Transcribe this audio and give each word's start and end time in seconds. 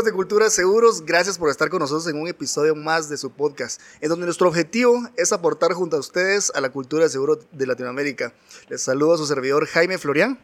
amigos 0.00 0.12
de 0.12 0.16
Cultura 0.16 0.48
Seguros, 0.48 1.04
gracias 1.04 1.36
por 1.36 1.50
estar 1.50 1.68
con 1.68 1.80
nosotros 1.80 2.06
en 2.06 2.18
un 2.18 2.26
episodio 2.26 2.74
más 2.74 3.10
de 3.10 3.18
su 3.18 3.30
podcast, 3.32 3.82
en 4.00 4.08
donde 4.08 4.24
nuestro 4.24 4.48
objetivo 4.48 4.98
es 5.14 5.30
aportar 5.30 5.74
junto 5.74 5.96
a 5.96 6.00
ustedes 6.00 6.50
a 6.54 6.62
la 6.62 6.70
cultura 6.70 7.04
de 7.04 7.10
seguro 7.10 7.38
de 7.52 7.66
Latinoamérica. 7.66 8.32
Les 8.70 8.80
saludo 8.80 9.12
a 9.12 9.18
su 9.18 9.26
servidor 9.26 9.66
Jaime 9.66 9.98
Florian. 9.98 10.38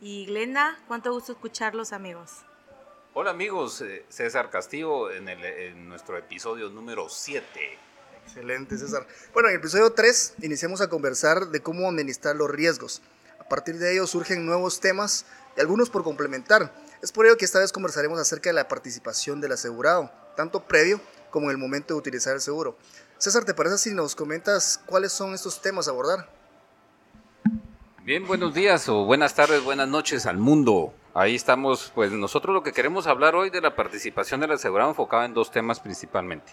Y 0.00 0.24
Glenda, 0.24 0.78
cuánto 0.88 1.12
gusto 1.12 1.32
escucharlos 1.32 1.92
amigos. 1.92 2.30
Hola 3.12 3.32
amigos, 3.32 3.82
eh, 3.82 4.06
César 4.08 4.48
Castillo 4.48 5.10
en, 5.10 5.28
en 5.28 5.88
nuestro 5.90 6.16
episodio 6.16 6.70
número 6.70 7.10
7. 7.10 7.44
Excelente, 8.24 8.78
César. 8.78 9.06
Bueno, 9.34 9.50
en 9.50 9.56
el 9.56 9.60
episodio 9.60 9.92
3 9.92 10.36
iniciamos 10.40 10.80
a 10.80 10.88
conversar 10.88 11.48
de 11.48 11.60
cómo 11.60 11.86
administrar 11.90 12.36
los 12.36 12.50
riesgos. 12.50 13.02
A 13.38 13.48
partir 13.48 13.76
de 13.76 13.92
ello 13.92 14.06
surgen 14.06 14.46
nuevos 14.46 14.80
temas 14.80 15.26
y 15.56 15.60
algunos 15.60 15.90
por 15.90 16.04
complementar. 16.04 16.72
Es 17.02 17.12
por 17.12 17.26
ello 17.26 17.36
que 17.36 17.44
esta 17.44 17.58
vez 17.58 17.72
conversaremos 17.72 18.18
acerca 18.18 18.50
de 18.50 18.54
la 18.54 18.68
participación 18.68 19.40
del 19.40 19.52
asegurado, 19.52 20.10
tanto 20.36 20.64
previo 20.64 21.00
como 21.30 21.46
en 21.46 21.52
el 21.52 21.58
momento 21.58 21.94
de 21.94 21.98
utilizar 21.98 22.34
el 22.34 22.40
seguro. 22.40 22.76
César, 23.18 23.44
¿te 23.44 23.54
parece 23.54 23.78
si 23.78 23.94
nos 23.94 24.14
comentas 24.14 24.80
cuáles 24.86 25.12
son 25.12 25.34
estos 25.34 25.60
temas 25.60 25.88
a 25.88 25.90
abordar? 25.90 26.28
Bien, 28.04 28.26
buenos 28.26 28.52
días 28.52 28.88
o 28.88 29.04
buenas 29.04 29.34
tardes, 29.34 29.62
buenas 29.62 29.88
noches 29.88 30.26
al 30.26 30.36
mundo. 30.36 30.92
Ahí 31.14 31.34
estamos, 31.34 31.92
pues 31.94 32.10
nosotros 32.10 32.54
lo 32.54 32.62
que 32.62 32.72
queremos 32.72 33.06
hablar 33.06 33.34
hoy 33.34 33.50
de 33.50 33.60
la 33.60 33.76
participación 33.76 34.40
del 34.40 34.52
asegurado 34.52 34.90
enfocada 34.90 35.24
en 35.24 35.34
dos 35.34 35.50
temas 35.50 35.78
principalmente. 35.78 36.52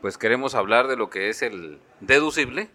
Pues 0.00 0.18
queremos 0.18 0.54
hablar 0.54 0.88
de 0.88 0.96
lo 0.96 1.10
que 1.10 1.28
es 1.28 1.42
el 1.42 1.80
deducible 2.00 2.70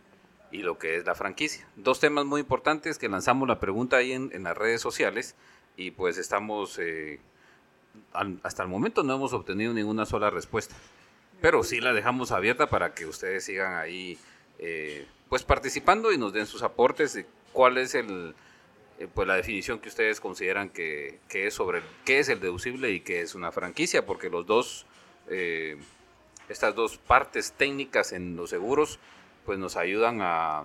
y 0.51 0.59
lo 0.59 0.77
que 0.77 0.97
es 0.97 1.05
la 1.05 1.15
franquicia. 1.15 1.67
Dos 1.75 1.99
temas 1.99 2.25
muy 2.25 2.41
importantes 2.41 2.97
que 2.97 3.09
lanzamos 3.09 3.47
la 3.47 3.59
pregunta 3.59 3.97
ahí 3.97 4.13
en, 4.13 4.31
en 4.33 4.43
las 4.43 4.57
redes 4.57 4.81
sociales 4.81 5.35
y 5.79 5.91
pues 5.91 6.17
estamos, 6.17 6.77
eh, 6.77 7.19
hasta 8.43 8.63
el 8.63 8.69
momento 8.69 9.01
no 9.01 9.15
hemos 9.15 9.31
obtenido 9.31 9.73
ninguna 9.73 10.05
sola 10.05 10.29
respuesta, 10.29 10.75
pero 11.41 11.63
sí 11.63 11.79
la 11.79 11.93
dejamos 11.93 12.31
abierta 12.31 12.67
para 12.67 12.93
que 12.93 13.05
ustedes 13.05 13.45
sigan 13.45 13.75
ahí 13.75 14.17
eh, 14.57 15.07
pues 15.29 15.43
participando 15.43 16.11
y 16.11 16.17
nos 16.17 16.33
den 16.33 16.47
sus 16.47 16.63
aportes 16.63 17.13
de 17.13 17.25
cuál 17.53 17.77
es 17.77 17.95
el, 17.95 18.35
eh, 18.99 19.07
pues 19.13 19.25
la 19.25 19.35
definición 19.35 19.79
que 19.79 19.87
ustedes 19.87 20.19
consideran 20.19 20.69
que, 20.69 21.19
que, 21.29 21.47
es 21.47 21.53
sobre 21.53 21.81
qué 22.03 22.19
es 22.19 22.27
el 22.27 22.41
deducible 22.41 22.91
y 22.91 22.99
qué 22.99 23.21
es 23.21 23.33
una 23.33 23.53
franquicia, 23.53 24.05
porque 24.05 24.29
los 24.29 24.45
dos, 24.45 24.85
estas 26.49 26.75
dos 26.75 26.97
partes 26.97 27.53
técnicas 27.53 28.11
en 28.11 28.35
los 28.35 28.49
seguros, 28.49 28.99
pues 29.45 29.59
nos 29.59 29.75
ayudan 29.75 30.19
a, 30.21 30.63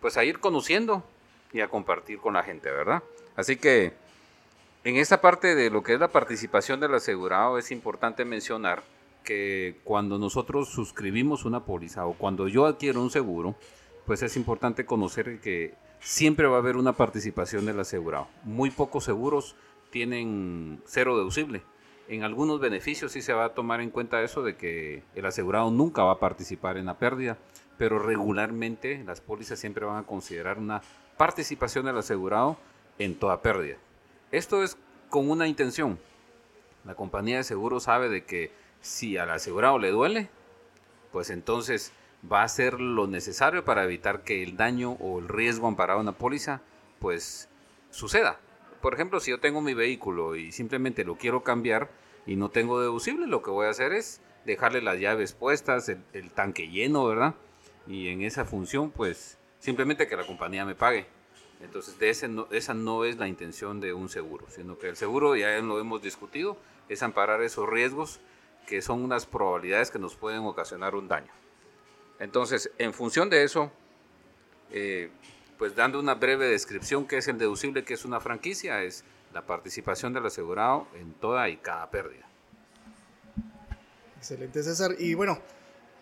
pues 0.00 0.16
a 0.16 0.24
ir 0.24 0.40
conociendo 0.40 1.04
y 1.52 1.60
a 1.60 1.68
compartir 1.68 2.18
con 2.18 2.34
la 2.34 2.42
gente, 2.42 2.70
¿verdad? 2.70 3.02
Así 3.36 3.56
que 3.56 3.92
en 4.84 4.96
esta 4.96 5.20
parte 5.20 5.54
de 5.54 5.70
lo 5.70 5.82
que 5.82 5.94
es 5.94 6.00
la 6.00 6.08
participación 6.08 6.80
del 6.80 6.94
asegurado 6.94 7.58
es 7.58 7.70
importante 7.70 8.24
mencionar 8.24 8.82
que 9.24 9.76
cuando 9.84 10.18
nosotros 10.18 10.68
suscribimos 10.70 11.44
una 11.44 11.64
póliza 11.64 12.06
o 12.06 12.14
cuando 12.14 12.48
yo 12.48 12.66
adquiero 12.66 13.02
un 13.02 13.10
seguro, 13.10 13.54
pues 14.06 14.22
es 14.22 14.36
importante 14.36 14.86
conocer 14.86 15.40
que 15.40 15.74
siempre 16.00 16.46
va 16.46 16.56
a 16.56 16.60
haber 16.60 16.76
una 16.76 16.94
participación 16.94 17.66
del 17.66 17.78
asegurado. 17.80 18.28
Muy 18.42 18.70
pocos 18.70 19.04
seguros 19.04 19.54
tienen 19.90 20.82
cero 20.86 21.16
deducible. 21.16 21.62
En 22.08 22.24
algunos 22.24 22.58
beneficios 22.58 23.12
sí 23.12 23.22
se 23.22 23.32
va 23.32 23.44
a 23.44 23.54
tomar 23.54 23.80
en 23.80 23.90
cuenta 23.90 24.22
eso 24.22 24.42
de 24.42 24.56
que 24.56 25.02
el 25.14 25.26
asegurado 25.26 25.70
nunca 25.70 26.02
va 26.02 26.12
a 26.12 26.18
participar 26.18 26.76
en 26.76 26.86
la 26.86 26.98
pérdida, 26.98 27.38
pero 27.80 27.98
regularmente 27.98 29.02
las 29.06 29.22
pólizas 29.22 29.58
siempre 29.58 29.86
van 29.86 29.96
a 29.96 30.06
considerar 30.06 30.58
una 30.58 30.82
participación 31.16 31.86
del 31.86 31.96
asegurado 31.96 32.58
en 32.98 33.18
toda 33.18 33.40
pérdida. 33.40 33.78
Esto 34.32 34.62
es 34.62 34.76
con 35.08 35.30
una 35.30 35.48
intención. 35.48 35.98
La 36.84 36.94
compañía 36.94 37.38
de 37.38 37.42
seguro 37.42 37.80
sabe 37.80 38.10
de 38.10 38.26
que 38.26 38.52
si 38.82 39.16
al 39.16 39.30
asegurado 39.30 39.78
le 39.78 39.92
duele, 39.92 40.28
pues 41.10 41.30
entonces 41.30 41.90
va 42.30 42.42
a 42.42 42.44
hacer 42.44 42.82
lo 42.82 43.06
necesario 43.06 43.64
para 43.64 43.84
evitar 43.84 44.24
que 44.24 44.42
el 44.42 44.58
daño 44.58 44.98
o 45.00 45.18
el 45.18 45.28
riesgo 45.28 45.66
amparado 45.66 46.00
en 46.00 46.06
la 46.06 46.12
póliza 46.12 46.60
pues 46.98 47.48
suceda. 47.88 48.40
Por 48.82 48.92
ejemplo, 48.92 49.20
si 49.20 49.30
yo 49.30 49.40
tengo 49.40 49.62
mi 49.62 49.72
vehículo 49.72 50.36
y 50.36 50.52
simplemente 50.52 51.02
lo 51.02 51.16
quiero 51.16 51.42
cambiar 51.42 51.88
y 52.26 52.36
no 52.36 52.50
tengo 52.50 52.78
deducible, 52.78 53.26
lo 53.26 53.40
que 53.40 53.50
voy 53.50 53.68
a 53.68 53.70
hacer 53.70 53.94
es 53.94 54.20
dejarle 54.44 54.82
las 54.82 55.00
llaves 55.00 55.32
puestas, 55.32 55.88
el 55.88 56.30
tanque 56.34 56.68
lleno, 56.68 57.06
¿verdad? 57.06 57.36
Y 57.90 58.08
en 58.08 58.22
esa 58.22 58.44
función, 58.44 58.92
pues 58.92 59.36
simplemente 59.58 60.06
que 60.06 60.16
la 60.16 60.24
compañía 60.24 60.64
me 60.64 60.76
pague. 60.76 61.06
Entonces, 61.60 61.98
de 61.98 62.08
ese 62.08 62.30
esa 62.52 62.72
no 62.72 63.04
es 63.04 63.16
la 63.16 63.26
intención 63.26 63.80
de 63.80 63.92
un 63.92 64.08
seguro, 64.08 64.46
sino 64.48 64.78
que 64.78 64.88
el 64.88 64.96
seguro, 64.96 65.34
ya 65.34 65.58
lo 65.58 65.80
hemos 65.80 66.00
discutido, 66.00 66.56
es 66.88 67.02
amparar 67.02 67.42
esos 67.42 67.68
riesgos 67.68 68.20
que 68.68 68.80
son 68.80 69.02
unas 69.02 69.26
probabilidades 69.26 69.90
que 69.90 69.98
nos 69.98 70.14
pueden 70.14 70.44
ocasionar 70.44 70.94
un 70.94 71.08
daño. 71.08 71.32
Entonces, 72.20 72.70
en 72.78 72.94
función 72.94 73.28
de 73.28 73.42
eso, 73.42 73.72
eh, 74.70 75.10
pues 75.58 75.74
dando 75.74 75.98
una 75.98 76.14
breve 76.14 76.46
descripción, 76.46 77.08
¿qué 77.08 77.18
es 77.18 77.26
el 77.26 77.38
deducible? 77.38 77.82
¿Qué 77.82 77.94
es 77.94 78.04
una 78.04 78.20
franquicia? 78.20 78.84
Es 78.84 79.02
la 79.34 79.44
participación 79.44 80.12
del 80.12 80.24
asegurado 80.26 80.86
en 80.94 81.12
toda 81.14 81.48
y 81.48 81.56
cada 81.56 81.90
pérdida. 81.90 82.28
Excelente, 84.16 84.62
César. 84.62 84.92
Y 84.96 85.14
bueno, 85.14 85.40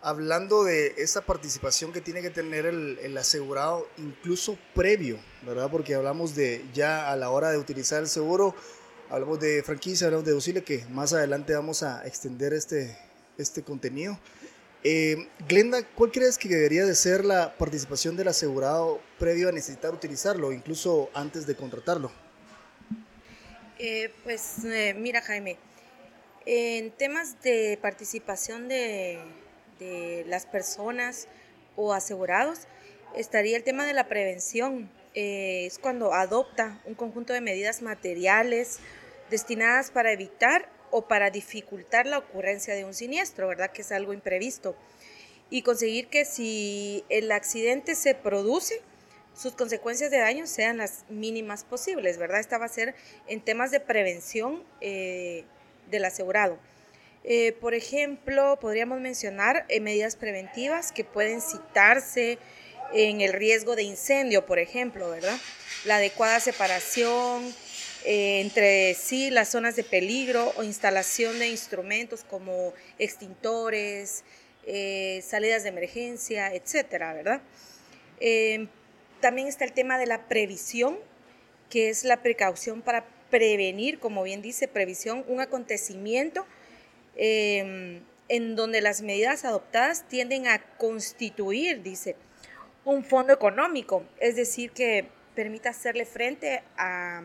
hablando 0.01 0.63
de 0.63 0.95
esa 0.97 1.21
participación 1.21 1.91
que 1.91 2.01
tiene 2.01 2.21
que 2.21 2.29
tener 2.29 2.65
el, 2.65 3.17
asegurado 3.17 3.87
incluso 3.97 4.57
previo, 4.73 5.19
¿verdad? 5.45 5.69
Porque 5.69 5.95
hablamos 5.95 6.35
de 6.35 6.65
ya 6.73 7.11
a 7.11 7.15
la 7.15 7.29
hora 7.29 7.51
de 7.51 7.57
utilizar 7.57 8.01
el 8.01 8.07
seguro, 8.07 8.55
hablamos 9.09 9.39
de 9.39 9.61
franquicia, 9.63 10.07
hablamos 10.07 10.25
de 10.25 10.31
deducible, 10.31 10.63
que 10.63 10.85
más 10.89 11.13
adelante 11.13 11.53
vamos 11.53 11.83
a 11.83 12.05
extender 12.07 12.53
este, 12.53 12.97
este 13.37 13.63
contenido. 13.63 14.17
Eh, 14.83 15.27
Glenda, 15.47 15.83
¿cuál 15.83 16.11
crees 16.11 16.37
que 16.37 16.47
debería 16.47 16.85
de 16.85 16.95
ser 16.95 17.25
la 17.25 17.57
participación 17.57 18.15
del 18.15 18.29
asegurado 18.29 19.01
previo 19.17 19.49
a 19.49 19.51
necesitar 19.51 19.93
utilizarlo, 19.93 20.53
incluso 20.53 21.09
antes 21.13 21.45
de 21.45 21.55
contratarlo? 21.55 22.11
Eh, 23.77 24.13
pues 24.23 24.63
eh, 24.63 24.93
mira 24.97 25.21
Jaime, 25.21 25.57
en 26.45 26.91
temas 26.91 27.41
de 27.41 27.77
participación 27.81 28.69
de, 28.69 29.19
de 29.79 30.25
las 30.27 30.45
personas 30.45 31.27
o 31.75 31.93
asegurados, 31.93 32.67
estaría 33.15 33.57
el 33.57 33.63
tema 33.63 33.85
de 33.85 33.93
la 33.93 34.07
prevención. 34.07 34.89
Eh, 35.15 35.65
es 35.65 35.79
cuando 35.79 36.13
adopta 36.13 36.79
un 36.85 36.93
conjunto 36.93 37.33
de 37.33 37.41
medidas 37.41 37.81
materiales 37.81 38.79
destinadas 39.29 39.91
para 39.91 40.11
evitar 40.11 40.69
o 40.91 41.07
para 41.07 41.29
dificultar 41.29 42.05
la 42.05 42.19
ocurrencia 42.19 42.73
de 42.73 42.85
un 42.85 42.93
siniestro, 42.93 43.47
¿verdad? 43.47 43.71
Que 43.71 43.81
es 43.81 43.91
algo 43.91 44.13
imprevisto. 44.13 44.75
Y 45.49 45.63
conseguir 45.63 46.07
que 46.07 46.25
si 46.25 47.03
el 47.09 47.31
accidente 47.31 47.95
se 47.95 48.13
produce, 48.13 48.81
sus 49.35 49.53
consecuencias 49.53 50.11
de 50.11 50.19
daño 50.19 50.47
sean 50.47 50.77
las 50.77 51.05
mínimas 51.09 51.63
posibles, 51.63 52.17
¿verdad? 52.17 52.39
Esta 52.39 52.57
va 52.57 52.65
a 52.65 52.69
ser 52.69 52.93
en 53.27 53.41
temas 53.41 53.71
de 53.71 53.79
prevención 53.79 54.63
eh, 54.81 55.45
del 55.89 56.05
asegurado. 56.05 56.57
Eh, 57.23 57.51
por 57.59 57.73
ejemplo, 57.73 58.57
podríamos 58.61 59.01
mencionar 59.01 59.65
eh, 59.67 59.81
medidas 59.81 60.15
preventivas 60.15 60.91
que 60.91 61.03
pueden 61.03 61.41
citarse 61.41 62.37
en 62.93 63.21
el 63.21 63.33
riesgo 63.33 63.75
de 63.75 63.83
incendio, 63.83 64.45
por 64.45 64.57
ejemplo, 64.57 65.09
¿verdad? 65.09 65.37
La 65.85 65.97
adecuada 65.97 66.39
separación 66.39 67.53
eh, 68.05 68.39
entre 68.39 68.93
sí 68.93 69.29
las 69.29 69.49
zonas 69.49 69.75
de 69.75 69.83
peligro 69.83 70.53
o 70.55 70.63
instalación 70.63 71.37
de 71.39 71.49
instrumentos 71.49 72.23
como 72.23 72.73
extintores, 72.97 74.23
salidas 75.23 75.63
de 75.63 75.69
emergencia, 75.69 76.53
etcétera, 76.53 77.13
¿verdad? 77.13 77.41
también 79.19 79.47
está 79.47 79.65
el 79.65 79.71
tema 79.73 79.97
de 79.97 80.05
la 80.05 80.27
previsión, 80.27 80.99
que 81.71 81.89
es 81.89 82.03
la 82.03 82.21
precaución 82.21 82.83
para 82.83 83.03
prevenir, 83.31 83.99
como 83.99 84.21
bien 84.21 84.43
dice, 84.43 84.67
previsión, 84.67 85.25
un 85.27 85.39
acontecimiento 85.39 86.45
Em, 87.15 88.01
en 88.27 88.55
donde 88.55 88.81
las 88.81 89.01
medidas 89.01 89.43
adoptadas 89.43 90.07
tienden 90.07 90.47
a 90.47 90.61
constituir, 90.77 91.81
dice, 91.81 92.15
un 92.85 93.03
fondo 93.03 93.33
económico, 93.33 94.03
es 94.19 94.35
decir, 94.35 94.71
que 94.71 95.07
permita 95.35 95.69
hacerle 95.69 96.05
frente 96.05 96.63
a, 96.77 97.23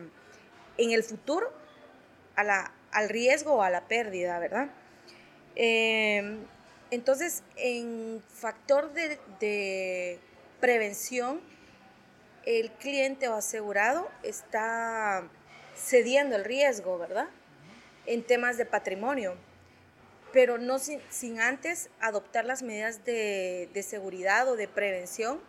en 0.77 0.91
el 0.91 1.03
futuro 1.03 1.51
al 2.35 3.09
riesgo 3.09 3.53
o 3.53 3.61
a 3.61 3.69
la 3.69 3.87
pérdida, 3.87 4.39
¿verdad? 4.39 4.69
Em, 5.55 6.39
entonces, 6.91 7.43
en 7.55 8.21
factor 8.33 8.91
de 8.93 10.19
prevención, 10.59 11.39
el 12.45 12.71
cliente 12.71 13.27
o 13.27 13.35
asegurado 13.35 14.09
está 14.23 15.27
cediendo 15.75 16.35
el 16.35 16.45
riesgo, 16.45 16.97
¿verdad? 16.97 17.27
En 18.05 18.23
temas 18.23 18.57
de 18.57 18.65
patrimonio 18.65 19.35
pero 20.35 20.57
no 20.57 20.79
sin, 20.79 21.39
antes 21.39 21.89
adoptar 22.01 22.43
las 22.43 22.61
medidas 22.61 23.05
de, 23.05 23.85
seguridad 23.87 24.49
o 24.49 24.57
de 24.57 24.67
prevención, 24.67 25.39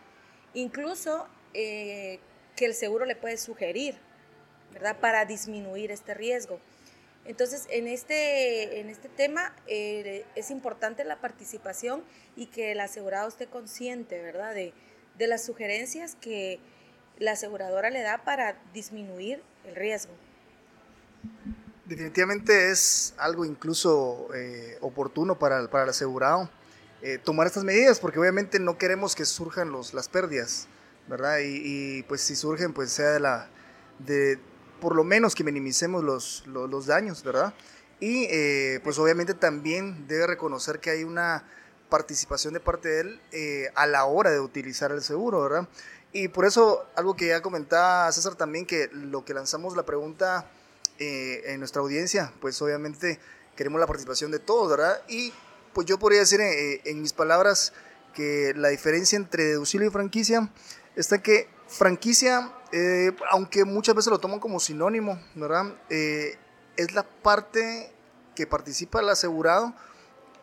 incluso 0.54 1.26
eh, 1.54 2.20
que 2.54 2.66
el 2.66 2.74
seguro 2.74 3.04
le 3.04 3.16
puede 3.16 3.36
sugerir, 3.36 3.96
¿verdad? 4.72 5.00
Para 5.00 5.24
disminuir 5.24 5.90
este 5.90 6.14
riesgo. 6.14 6.60
Entonces, 7.24 7.66
en 7.68 7.88
este, 7.88 8.78
en 8.78 8.88
este 8.88 9.08
tema 9.08 9.56
eh, 9.66 10.24
es 10.36 10.52
importante 10.52 11.02
la 11.02 11.20
participación 11.20 12.04
y 12.36 12.46
que 12.46 12.70
el 12.70 12.78
asegurado 12.78 13.26
esté 13.26 13.48
consciente, 13.48 14.22
¿verdad?, 14.22 14.54
de, 14.54 14.72
de 15.18 15.26
las 15.26 15.44
sugerencias 15.44 16.14
que 16.14 16.60
la 17.18 17.32
aseguradora 17.32 17.90
le 17.90 18.02
da 18.02 18.18
para 18.22 18.56
disminuir 18.72 19.42
el 19.64 19.74
riesgo. 19.74 20.12
Definitivamente 21.86 22.70
es 22.70 23.14
algo 23.16 23.44
incluso 23.44 24.28
eh, 24.34 24.76
oportuno 24.80 25.38
para, 25.38 25.68
para 25.70 25.84
el 25.84 25.90
asegurado 25.90 26.50
eh, 27.02 27.18
tomar 27.22 27.46
estas 27.46 27.62
medidas, 27.62 28.00
porque 28.00 28.18
obviamente 28.18 28.58
no 28.58 28.78
queremos 28.78 29.14
que 29.14 29.24
surjan 29.24 29.70
los, 29.70 29.94
las 29.94 30.08
pérdidas, 30.08 30.66
¿verdad? 31.08 31.38
Y, 31.44 32.02
pues 32.04 32.22
si 32.22 32.34
surgen, 32.34 32.72
pues 32.72 32.90
sea 32.90 33.10
de 33.10 33.20
la, 33.20 33.48
de, 33.98 34.40
por 34.80 34.96
lo 34.96 35.04
menos 35.04 35.34
que 35.34 35.44
minimicemos 35.44 36.02
los, 36.02 36.44
los, 36.46 36.86
daños, 36.86 37.22
¿verdad? 37.22 37.54
Y 38.00 38.24
eh, 38.30 38.80
pues 38.82 38.98
obviamente 38.98 39.34
también 39.34 40.08
debe 40.08 40.26
reconocer 40.26 40.80
que 40.80 40.90
hay 40.90 41.04
una 41.04 41.44
participación 41.90 42.54
de 42.54 42.60
parte 42.60 42.88
de 42.88 43.00
él 43.00 43.20
eh, 43.30 43.70
a 43.74 43.86
la 43.86 44.06
hora 44.06 44.30
de 44.30 44.40
utilizar 44.40 44.90
el 44.90 45.02
seguro, 45.02 45.42
¿verdad? 45.42 45.68
Y 46.12 46.28
por 46.28 46.46
eso, 46.46 46.86
algo 46.96 47.14
que 47.14 47.28
ya 47.28 47.42
comentaba 47.42 48.10
César 48.10 48.34
también, 48.36 48.64
que 48.64 48.88
lo 48.92 49.24
que 49.24 49.34
lanzamos 49.34 49.76
la 49.76 49.84
pregunta 49.84 50.50
en 50.98 51.58
nuestra 51.58 51.82
audiencia, 51.82 52.32
pues 52.40 52.60
obviamente 52.62 53.18
queremos 53.56 53.80
la 53.80 53.86
participación 53.86 54.30
de 54.30 54.38
todos, 54.38 54.70
¿verdad? 54.70 55.02
Y 55.08 55.32
pues 55.72 55.86
yo 55.86 55.98
podría 55.98 56.20
decir 56.20 56.40
eh, 56.40 56.80
en 56.84 57.02
mis 57.02 57.12
palabras 57.12 57.72
que 58.14 58.52
la 58.56 58.68
diferencia 58.68 59.16
entre 59.16 59.44
deducible 59.44 59.86
y 59.86 59.90
franquicia 59.90 60.50
está 60.94 61.22
que 61.22 61.48
franquicia, 61.66 62.52
eh, 62.72 63.12
aunque 63.30 63.64
muchas 63.64 63.94
veces 63.94 64.10
lo 64.10 64.18
toman 64.18 64.38
como 64.38 64.60
sinónimo, 64.60 65.20
¿verdad? 65.34 65.74
Eh, 65.90 66.38
es 66.76 66.94
la 66.94 67.02
parte 67.02 67.92
que 68.34 68.46
participa 68.46 69.00
el 69.00 69.08
asegurado, 69.08 69.74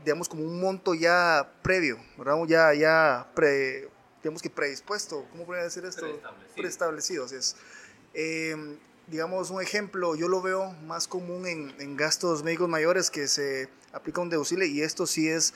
digamos, 0.04 0.28
como 0.28 0.44
un 0.44 0.60
monto 0.60 0.94
ya 0.94 1.52
previo, 1.62 1.98
¿verdad? 2.18 2.36
Ya, 2.48 2.74
ya 2.74 3.28
digamos 4.22 4.42
que 4.42 4.50
predispuesto, 4.50 5.26
¿cómo 5.32 5.46
podría 5.46 5.64
decir 5.64 5.86
esto? 5.86 6.02
Preestablecido. 6.02 6.56
Preestablecido, 6.56 7.26
así 7.26 7.36
es 7.36 7.56
digamos, 9.08 9.50
un 9.50 9.62
ejemplo, 9.62 10.16
yo 10.16 10.28
lo 10.28 10.42
veo 10.42 10.72
más 10.86 11.08
común 11.08 11.46
en, 11.46 11.98
gastos 11.98 12.44
médicos 12.44 12.70
mayores 12.70 13.10
que 13.10 13.28
se 13.28 13.70
aplica 13.92 14.22
un 14.22 14.30
deducible 14.30 14.68
y 14.68 14.82
esto 14.82 15.06
sí 15.06 15.30
es 15.30 15.54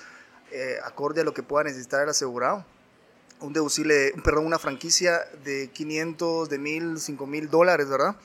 eh, 0.52 0.78
acorde 0.84 1.22
a 1.22 1.24
lo 1.24 1.34
que 1.34 1.44
pueda 1.44 1.64
necesitar 1.64 2.04
el 2.04 2.10
asegurado. 2.10 2.66
Un 3.40 3.54
deducible, 3.54 4.14
perdón, 4.24 4.46
una 4.46 4.60
franquicia 4.60 5.20
de 5.44 5.70
500, 5.72 6.50
de 6.50 6.58
1000, 6.58 7.00
5000 7.00 7.50
dólares, 7.50 7.88
¿verdad? 7.88 8.16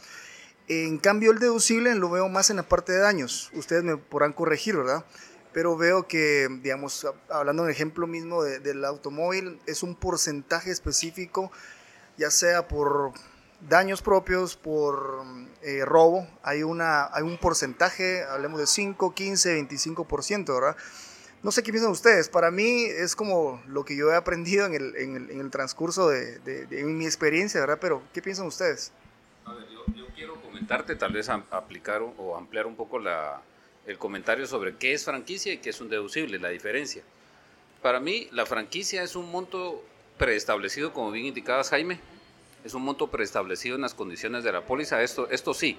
En 0.69 0.99
cambio, 0.99 1.33
el 1.33 1.39
deducible 1.39 1.95
lo 1.95 2.09
veo 2.09 2.29
más 2.29 2.49
en 2.51 2.57
la 2.57 2.63
parte 2.63 2.93
de 2.93 2.99
daños. 2.99 3.51
Ustedes 3.53 3.85
me 3.85 3.97
podrán 3.97 4.33
corregir, 4.33 4.77
¿verdad? 4.77 5.05
Pero 5.53 5.77
veo 5.77 6.09
que, 6.09 6.49
digamos, 6.63 7.07
hablando 7.29 7.65
del 7.65 7.73
ejemplo 7.73 8.07
mismo 8.07 8.43
del 8.43 8.85
automóvil, 8.87 9.61
es 9.67 9.83
un 9.83 9.95
porcentaje 9.95 10.71
específico, 10.71 11.53
ya 12.17 12.31
sea 12.31 12.69
por 12.69 13.13
daños 13.69 14.03
propios 14.03 14.57
por 14.57 15.25
eh, 15.63 15.85
robo, 15.85 16.27
hay, 16.43 16.63
una, 16.63 17.09
hay 17.15 17.23
un 17.23 17.39
porcentaje, 17.39 18.25
hablemos 18.25 18.61
de 18.61 18.67
5, 18.67 19.15
15, 19.15 19.69
25%, 19.69 20.55
¿verdad? 20.55 20.77
No 21.43 21.51
sé 21.51 21.63
qué 21.63 21.73
piensan 21.73 21.91
ustedes, 21.91 22.29
para 22.29 22.51
mí 22.51 22.85
es 22.85 23.17
como 23.17 23.63
lo 23.67 23.85
que 23.85 23.97
yo 23.97 24.13
he 24.13 24.17
aprendido 24.17 24.67
en 24.67 24.75
el, 24.75 24.97
en 24.97 25.41
el, 25.41 25.51
transcurso 25.51 26.09
de, 26.09 26.67
mi 26.85 27.05
experiencia, 27.05 27.61
¿verdad? 27.61 27.79
Pero, 27.81 28.03
¿qué 28.13 28.23
piensan 28.23 28.47
ustedes? 28.47 28.93
A 29.45 29.53
ver, 29.53 29.65
yo, 29.69 29.85
yo 29.95 30.07
quiero 30.15 30.41
comentarte, 30.41 30.95
tal 30.95 31.13
vez 31.13 31.29
aplicar 31.29 32.01
o 32.03 32.37
ampliar 32.37 32.67
un 32.67 32.77
poco 32.77 33.01
la, 33.01 33.43
el 33.87 33.99
comentario 33.99 34.47
sobre 34.47 34.77
qué 34.77 34.93
es 34.93 35.05
franquicia 35.05 35.53
y 35.53 35.59
qué 35.59 35.71
es 35.71 35.81
un 35.81 35.89
deducible, 35.89 36.39
la 36.39 36.49
diferencia. 36.49 37.03
Para 37.81 37.99
mí, 37.99 38.29
la 38.31 38.47
franquicia 38.47 39.03
es 39.03 39.17
un 39.17 39.31
monto 39.31 39.85
preestablecido, 40.19 40.93
como 40.93 41.11
bien 41.11 41.27
indicabas, 41.27 41.71
Jaime, 41.71 41.99
es 42.65 42.75
un 42.75 42.83
monto 42.83 43.09
preestablecido 43.09 43.77
en 43.77 43.83
las 43.83 43.95
condiciones 43.95 44.45
de 44.45 44.53
la 44.53 44.65
póliza. 44.65 45.03
Esto, 45.03 45.29
esto 45.31 45.55
sí, 45.55 45.77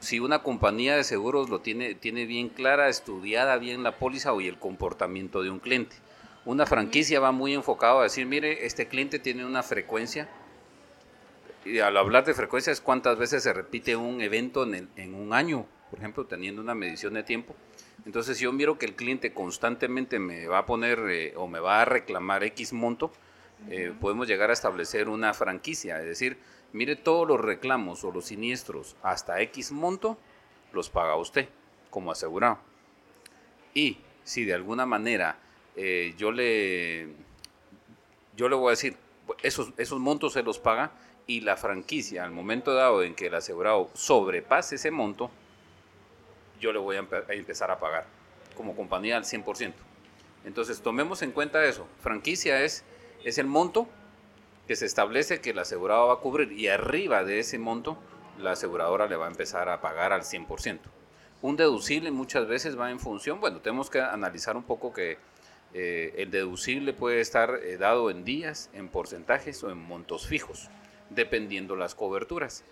si 0.00 0.18
una 0.18 0.42
compañía 0.42 0.96
de 0.96 1.04
seguros 1.04 1.50
lo 1.50 1.60
tiene, 1.60 1.94
tiene 1.94 2.26
bien 2.26 2.48
clara, 2.48 2.88
estudiada 2.88 3.56
bien 3.58 3.82
la 3.82 3.98
póliza 3.98 4.32
y 4.40 4.48
el 4.48 4.58
comportamiento 4.58 5.42
de 5.42 5.50
un 5.50 5.60
cliente. 5.60 5.96
Una 6.44 6.66
franquicia 6.66 7.20
va 7.20 7.32
muy 7.32 7.54
enfocado 7.54 8.00
a 8.00 8.04
decir, 8.04 8.26
mire, 8.26 8.64
este 8.66 8.88
cliente 8.88 9.18
tiene 9.18 9.44
una 9.44 9.62
frecuencia. 9.62 10.28
Y 11.64 11.80
al 11.80 11.96
hablar 11.98 12.24
de 12.24 12.32
frecuencia 12.32 12.72
es 12.72 12.80
cuántas 12.80 13.18
veces 13.18 13.42
se 13.42 13.52
repite 13.52 13.94
un 13.94 14.22
evento 14.22 14.64
en, 14.64 14.88
en 14.96 15.14
un 15.14 15.34
año, 15.34 15.66
por 15.90 15.98
ejemplo, 15.98 16.24
teniendo 16.24 16.62
una 16.62 16.74
medición 16.74 17.12
de 17.12 17.22
tiempo. 17.22 17.54
Entonces, 18.06 18.38
si 18.38 18.44
yo 18.44 18.52
miro 18.52 18.78
que 18.78 18.86
el 18.86 18.94
cliente 18.94 19.34
constantemente 19.34 20.18
me 20.18 20.46
va 20.46 20.58
a 20.60 20.66
poner 20.66 20.98
eh, 21.10 21.34
o 21.36 21.46
me 21.46 21.60
va 21.60 21.82
a 21.82 21.84
reclamar 21.84 22.42
X 22.44 22.72
monto, 22.72 23.12
eh, 23.68 23.92
podemos 24.00 24.26
llegar 24.26 24.50
a 24.50 24.52
establecer 24.52 25.08
una 25.08 25.34
franquicia, 25.34 26.00
es 26.00 26.06
decir, 26.06 26.38
mire 26.72 26.96
todos 26.96 27.26
los 27.26 27.40
reclamos 27.40 28.04
o 28.04 28.12
los 28.12 28.26
siniestros 28.26 28.96
hasta 29.02 29.40
X 29.42 29.72
monto, 29.72 30.18
los 30.72 30.88
paga 30.88 31.16
usted 31.16 31.48
como 31.90 32.12
asegurado. 32.12 32.58
Y 33.74 33.98
si 34.24 34.44
de 34.44 34.54
alguna 34.54 34.86
manera 34.86 35.38
eh, 35.76 36.14
yo, 36.16 36.32
le, 36.32 37.08
yo 38.36 38.48
le 38.48 38.56
voy 38.56 38.68
a 38.68 38.70
decir, 38.70 38.96
esos, 39.42 39.72
esos 39.76 40.00
montos 40.00 40.32
se 40.32 40.42
los 40.42 40.58
paga 40.58 40.92
y 41.26 41.42
la 41.42 41.56
franquicia, 41.56 42.24
al 42.24 42.32
momento 42.32 42.74
dado 42.74 43.02
en 43.02 43.14
que 43.14 43.26
el 43.26 43.34
asegurado 43.34 43.90
sobrepase 43.94 44.76
ese 44.76 44.90
monto, 44.90 45.30
yo 46.60 46.72
le 46.72 46.78
voy 46.78 46.96
a, 46.96 47.00
a 47.00 47.32
empezar 47.34 47.70
a 47.70 47.78
pagar 47.78 48.06
como 48.56 48.74
compañía 48.74 49.16
al 49.16 49.24
100%. 49.24 49.72
Entonces 50.44 50.80
tomemos 50.80 51.22
en 51.22 51.32
cuenta 51.32 51.64
eso. 51.64 51.86
Franquicia 52.00 52.62
es 52.62 52.84
es 53.24 53.38
el 53.38 53.46
monto 53.46 53.88
que 54.66 54.76
se 54.76 54.86
establece 54.86 55.40
que 55.40 55.50
el 55.50 55.58
asegurado 55.58 56.08
va 56.08 56.14
a 56.14 56.18
cubrir 56.18 56.52
y 56.52 56.68
arriba 56.68 57.24
de 57.24 57.40
ese 57.40 57.58
monto 57.58 57.98
la 58.38 58.52
aseguradora 58.52 59.06
le 59.06 59.16
va 59.16 59.26
a 59.26 59.30
empezar 59.30 59.68
a 59.68 59.80
pagar 59.80 60.12
al 60.12 60.22
100%. 60.22 60.78
Un 61.42 61.56
deducible 61.56 62.10
muchas 62.10 62.46
veces 62.46 62.78
va 62.78 62.90
en 62.90 63.00
función, 63.00 63.40
bueno, 63.40 63.60
tenemos 63.60 63.90
que 63.90 64.00
analizar 64.00 64.56
un 64.56 64.62
poco 64.62 64.92
que 64.92 65.18
eh, 65.72 66.14
el 66.18 66.30
deducible 66.30 66.92
puede 66.92 67.20
estar 67.20 67.60
eh, 67.62 67.76
dado 67.76 68.10
en 68.10 68.24
días, 68.24 68.70
en 68.72 68.88
porcentajes 68.88 69.62
o 69.62 69.70
en 69.70 69.78
montos 69.78 70.26
fijos, 70.26 70.68
dependiendo 71.10 71.76
las 71.76 71.94
coberturas. 71.94 72.64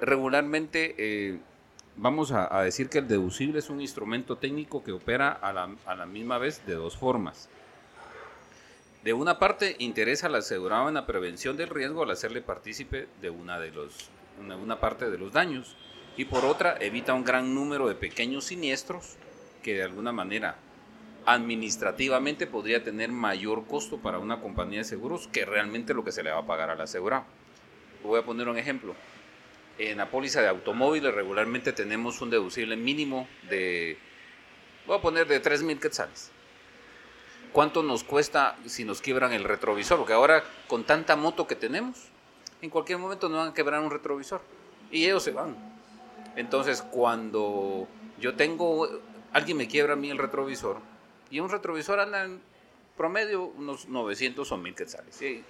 Regularmente 0.00 0.94
eh, 0.98 1.38
vamos 1.96 2.32
a, 2.32 2.62
decir 2.62 2.88
que 2.88 2.98
el 2.98 3.08
deducible 3.08 3.58
es 3.58 3.70
un 3.70 3.80
instrumento 3.80 4.36
técnico 4.36 4.82
que 4.82 4.92
opera 4.92 5.30
a 5.30 5.52
la, 5.52 5.74
a 5.86 5.94
la 5.94 6.06
misma 6.06 6.38
vez 6.38 6.64
de 6.66 6.74
dos 6.74 6.96
formas. 6.96 7.48
De 9.02 9.12
una 9.12 9.40
parte, 9.40 9.74
interesa 9.80 10.28
al 10.28 10.36
asegurado 10.36 10.86
en 10.86 10.94
la 10.94 11.06
prevención 11.06 11.56
del 11.56 11.70
riesgo 11.70 12.04
al 12.04 12.12
hacerle 12.12 12.40
partícipe 12.40 13.08
de 13.20 13.30
una, 13.30 13.58
de 13.58 13.72
los, 13.72 14.10
una, 14.38 14.78
parte 14.78 15.10
de 15.10 15.18
los 15.18 15.32
daños. 15.32 15.76
Y 16.16 16.26
por 16.26 16.44
otra, 16.44 16.76
evita 16.78 17.12
un 17.12 17.24
gran 17.24 17.52
número 17.52 17.88
de 17.88 17.96
pequeños 17.96 18.44
siniestros 18.44 19.16
que 19.64 19.74
de 19.74 19.82
alguna 19.82 20.12
manera 20.12 20.56
administrativamente 21.26 22.46
podría 22.46 22.84
tener 22.84 23.10
mayor 23.10 23.66
costo 23.66 23.98
para 23.98 24.20
una 24.20 24.40
compañía 24.40 24.78
de 24.78 24.84
seguros 24.84 25.28
que 25.32 25.44
realmente 25.44 25.94
lo 25.94 26.04
que 26.04 26.12
se 26.12 26.22
le 26.22 26.30
va 26.30 26.38
a 26.38 26.46
pagar 26.46 26.70
al 26.70 26.80
asegurado. 26.80 27.24
Voy 28.04 28.20
a 28.20 28.24
poner 28.24 28.48
un 28.48 28.58
ejemplo. 28.58 28.94
En 29.78 29.98
la 29.98 30.10
póliza 30.10 30.42
de 30.42 30.48
automóviles 30.48 31.12
regularmente 31.12 31.72
tenemos 31.72 32.20
un 32.20 32.30
deducible 32.30 32.76
mínimo 32.76 33.26
de, 33.50 33.98
voy 34.86 34.98
a 34.98 35.00
poner 35.00 35.26
de 35.26 35.42
3.000 35.42 35.80
quetzales 35.80 36.30
¿Cuánto 37.52 37.82
nos 37.82 38.02
cuesta 38.02 38.56
si 38.64 38.84
nos 38.84 39.02
quiebran 39.02 39.32
el 39.32 39.44
retrovisor? 39.44 39.98
Porque 39.98 40.14
ahora 40.14 40.42
con 40.68 40.84
tanta 40.84 41.16
moto 41.16 41.46
que 41.46 41.54
tenemos, 41.54 42.08
en 42.62 42.70
cualquier 42.70 42.98
momento 42.98 43.28
nos 43.28 43.38
van 43.40 43.48
a 43.48 43.54
quebrar 43.54 43.82
un 43.82 43.90
retrovisor 43.90 44.40
y 44.90 45.04
ellos 45.04 45.22
se 45.22 45.32
van. 45.32 45.54
Entonces 46.34 46.80
cuando 46.80 47.86
yo 48.18 48.34
tengo, 48.36 48.88
alguien 49.34 49.58
me 49.58 49.68
quiebra 49.68 49.92
a 49.92 49.96
mí 49.96 50.10
el 50.10 50.16
retrovisor 50.16 50.78
y 51.30 51.40
un 51.40 51.50
retrovisor 51.50 52.00
anda 52.00 52.24
en 52.24 52.40
promedio 52.96 53.44
unos 53.44 53.86
900 53.86 54.50
o 54.50 54.56
1000 54.56 54.74
quetzales. 54.74 55.14
Sí, 55.14 55.44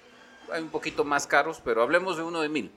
hay 0.51 0.61
un 0.61 0.69
poquito 0.69 1.05
más 1.05 1.25
caros, 1.25 1.61
pero 1.63 1.81
hablemos 1.81 2.17
de 2.17 2.23
uno 2.23 2.41
de 2.41 2.49
1000. 2.49 2.69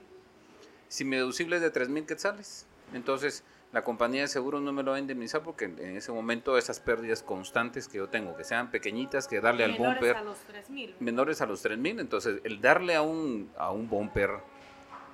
Si 0.87 1.03
mi 1.03 1.17
deducible 1.17 1.57
es 1.57 1.61
de 1.61 1.69
3000 1.69 2.05
quetzales, 2.05 2.65
entonces 2.93 3.43
la 3.73 3.83
compañía 3.83 4.21
de 4.21 4.27
seguros 4.27 4.61
no 4.61 4.71
me 4.71 4.81
lo 4.81 4.91
va 4.91 4.97
a 4.97 4.99
indemnizar 4.99 5.43
porque 5.43 5.65
en 5.65 5.97
ese 5.97 6.11
momento 6.11 6.57
esas 6.57 6.79
pérdidas 6.79 7.21
constantes 7.21 7.87
que 7.87 7.97
yo 7.97 8.07
tengo, 8.07 8.35
que 8.37 8.43
sean 8.43 8.71
pequeñitas, 8.71 9.27
que 9.27 9.41
darle 9.41 9.65
al 9.65 9.75
bumper. 9.75 10.15
Menores 10.15 10.21
a 10.21 10.23
los 10.23 10.37
3.000. 10.47 10.93
Menores 10.99 11.41
a 11.41 11.45
los 11.45 11.65
3.000. 11.65 11.99
Entonces, 11.99 12.39
el 12.45 12.61
darle 12.61 12.95
a 12.95 13.01
un, 13.01 13.51
a 13.57 13.71
un 13.71 13.89
bumper, 13.89 14.31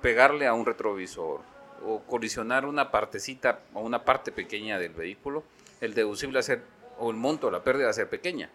pegarle 0.00 0.46
a 0.46 0.54
un 0.54 0.66
retrovisor 0.66 1.40
o 1.84 2.00
colisionar 2.02 2.64
una 2.64 2.92
partecita 2.92 3.60
o 3.74 3.80
una 3.80 4.04
parte 4.04 4.30
pequeña 4.30 4.78
del 4.78 4.92
vehículo, 4.92 5.42
el 5.80 5.92
deducible 5.92 6.38
a 6.38 6.42
ser, 6.42 6.62
o 6.98 7.10
el 7.10 7.16
monto, 7.16 7.50
la 7.50 7.64
pérdida 7.64 7.86
va 7.86 7.90
a 7.90 7.94
ser 7.94 8.08
pequeña. 8.08 8.50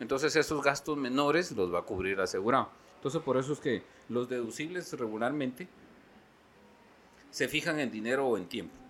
Entonces, 0.00 0.34
esos 0.34 0.62
gastos 0.64 0.96
menores 0.96 1.52
los 1.52 1.72
va 1.72 1.78
a 1.78 1.82
cubrir 1.82 2.14
el 2.14 2.20
asegurado. 2.20 2.70
Entonces, 2.96 3.22
por 3.22 3.36
eso 3.36 3.52
es 3.52 3.60
que 3.60 3.82
los 4.08 4.28
deducibles 4.28 4.92
regularmente 4.94 5.68
se 7.30 7.46
fijan 7.46 7.78
en 7.78 7.92
dinero 7.92 8.26
o 8.26 8.36
en 8.36 8.46
tiempo. 8.46 8.83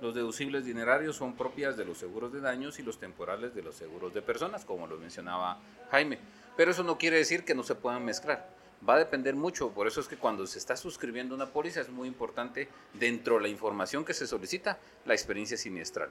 Los 0.00 0.14
deducibles 0.14 0.64
dinerarios 0.64 1.16
son 1.16 1.34
propias 1.34 1.76
de 1.76 1.84
los 1.84 1.98
seguros 1.98 2.32
de 2.32 2.40
daños 2.40 2.78
y 2.78 2.82
los 2.82 2.98
temporales 2.98 3.54
de 3.54 3.62
los 3.62 3.74
seguros 3.74 4.14
de 4.14 4.22
personas, 4.22 4.64
como 4.64 4.86
lo 4.86 4.96
mencionaba 4.96 5.60
Jaime. 5.90 6.18
Pero 6.56 6.70
eso 6.70 6.84
no 6.84 6.98
quiere 6.98 7.16
decir 7.16 7.44
que 7.44 7.54
no 7.54 7.64
se 7.64 7.74
puedan 7.74 8.04
mezclar. 8.04 8.48
Va 8.88 8.94
a 8.94 8.98
depender 8.98 9.34
mucho, 9.34 9.70
por 9.70 9.88
eso 9.88 10.00
es 10.00 10.06
que 10.06 10.16
cuando 10.16 10.46
se 10.46 10.58
está 10.58 10.76
suscribiendo 10.76 11.34
una 11.34 11.46
póliza 11.46 11.80
es 11.80 11.88
muy 11.88 12.06
importante 12.06 12.68
dentro 12.94 13.36
de 13.36 13.42
la 13.42 13.48
información 13.48 14.04
que 14.04 14.14
se 14.14 14.28
solicita 14.28 14.78
la 15.04 15.14
experiencia 15.14 15.56
siniestral. 15.56 16.10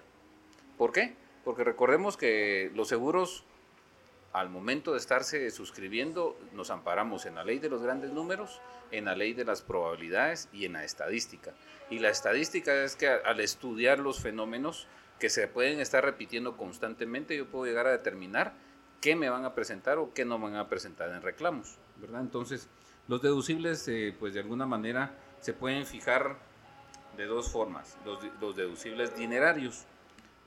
¿Por 0.78 0.92
qué? 0.92 1.16
Porque 1.46 1.64
recordemos 1.64 2.18
que 2.18 2.70
los 2.76 2.90
seguros 2.90 3.46
al 4.34 4.50
momento 4.50 4.92
de 4.92 4.98
estarse 4.98 5.50
suscribiendo 5.52 6.38
nos 6.54 6.70
amparamos 6.70 7.26
en 7.26 7.36
la 7.36 7.44
ley 7.44 7.60
de 7.60 7.70
los 7.70 7.82
grandes 7.82 8.12
números, 8.12 8.62
en 8.92 9.06
la 9.06 9.16
ley 9.16 9.34
de 9.34 9.46
las 9.46 9.62
probabilidades 9.62 10.50
y 10.52 10.66
en 10.66 10.74
la 10.74 10.84
estadística. 10.84 11.54
Y 11.90 12.00
la 12.00 12.10
estadística 12.10 12.84
es 12.84 12.96
que 12.96 13.08
al 13.08 13.40
estudiar 13.40 14.00
los 14.00 14.20
fenómenos 14.20 14.88
que 15.20 15.30
se 15.30 15.48
pueden 15.48 15.80
estar 15.80 16.04
repitiendo 16.04 16.58
constantemente, 16.58 17.36
yo 17.36 17.48
puedo 17.48 17.66
llegar 17.66 17.88
a 17.88 17.92
determinar 17.92 18.54
qué 19.02 19.16
me 19.16 19.30
van 19.30 19.46
a 19.46 19.56
presentar 19.56 19.98
o 19.98 20.14
qué 20.14 20.26
no 20.26 20.40
van 20.40 20.56
a 20.56 20.70
presentar 20.70 21.10
en 21.10 21.22
reclamos, 21.22 21.78
¿verdad? 21.98 22.22
Entonces, 22.22 22.70
los 23.08 23.22
deducibles, 23.22 23.88
eh, 23.88 24.16
pues 24.20 24.34
de 24.34 24.42
alguna 24.42 24.66
manera 24.66 25.16
se 25.40 25.54
pueden 25.54 25.86
fijar 25.86 26.38
de 27.16 27.26
dos 27.26 27.50
formas, 27.50 27.98
los 28.06 28.56
deducibles 28.56 29.16
dinerarios. 29.18 29.86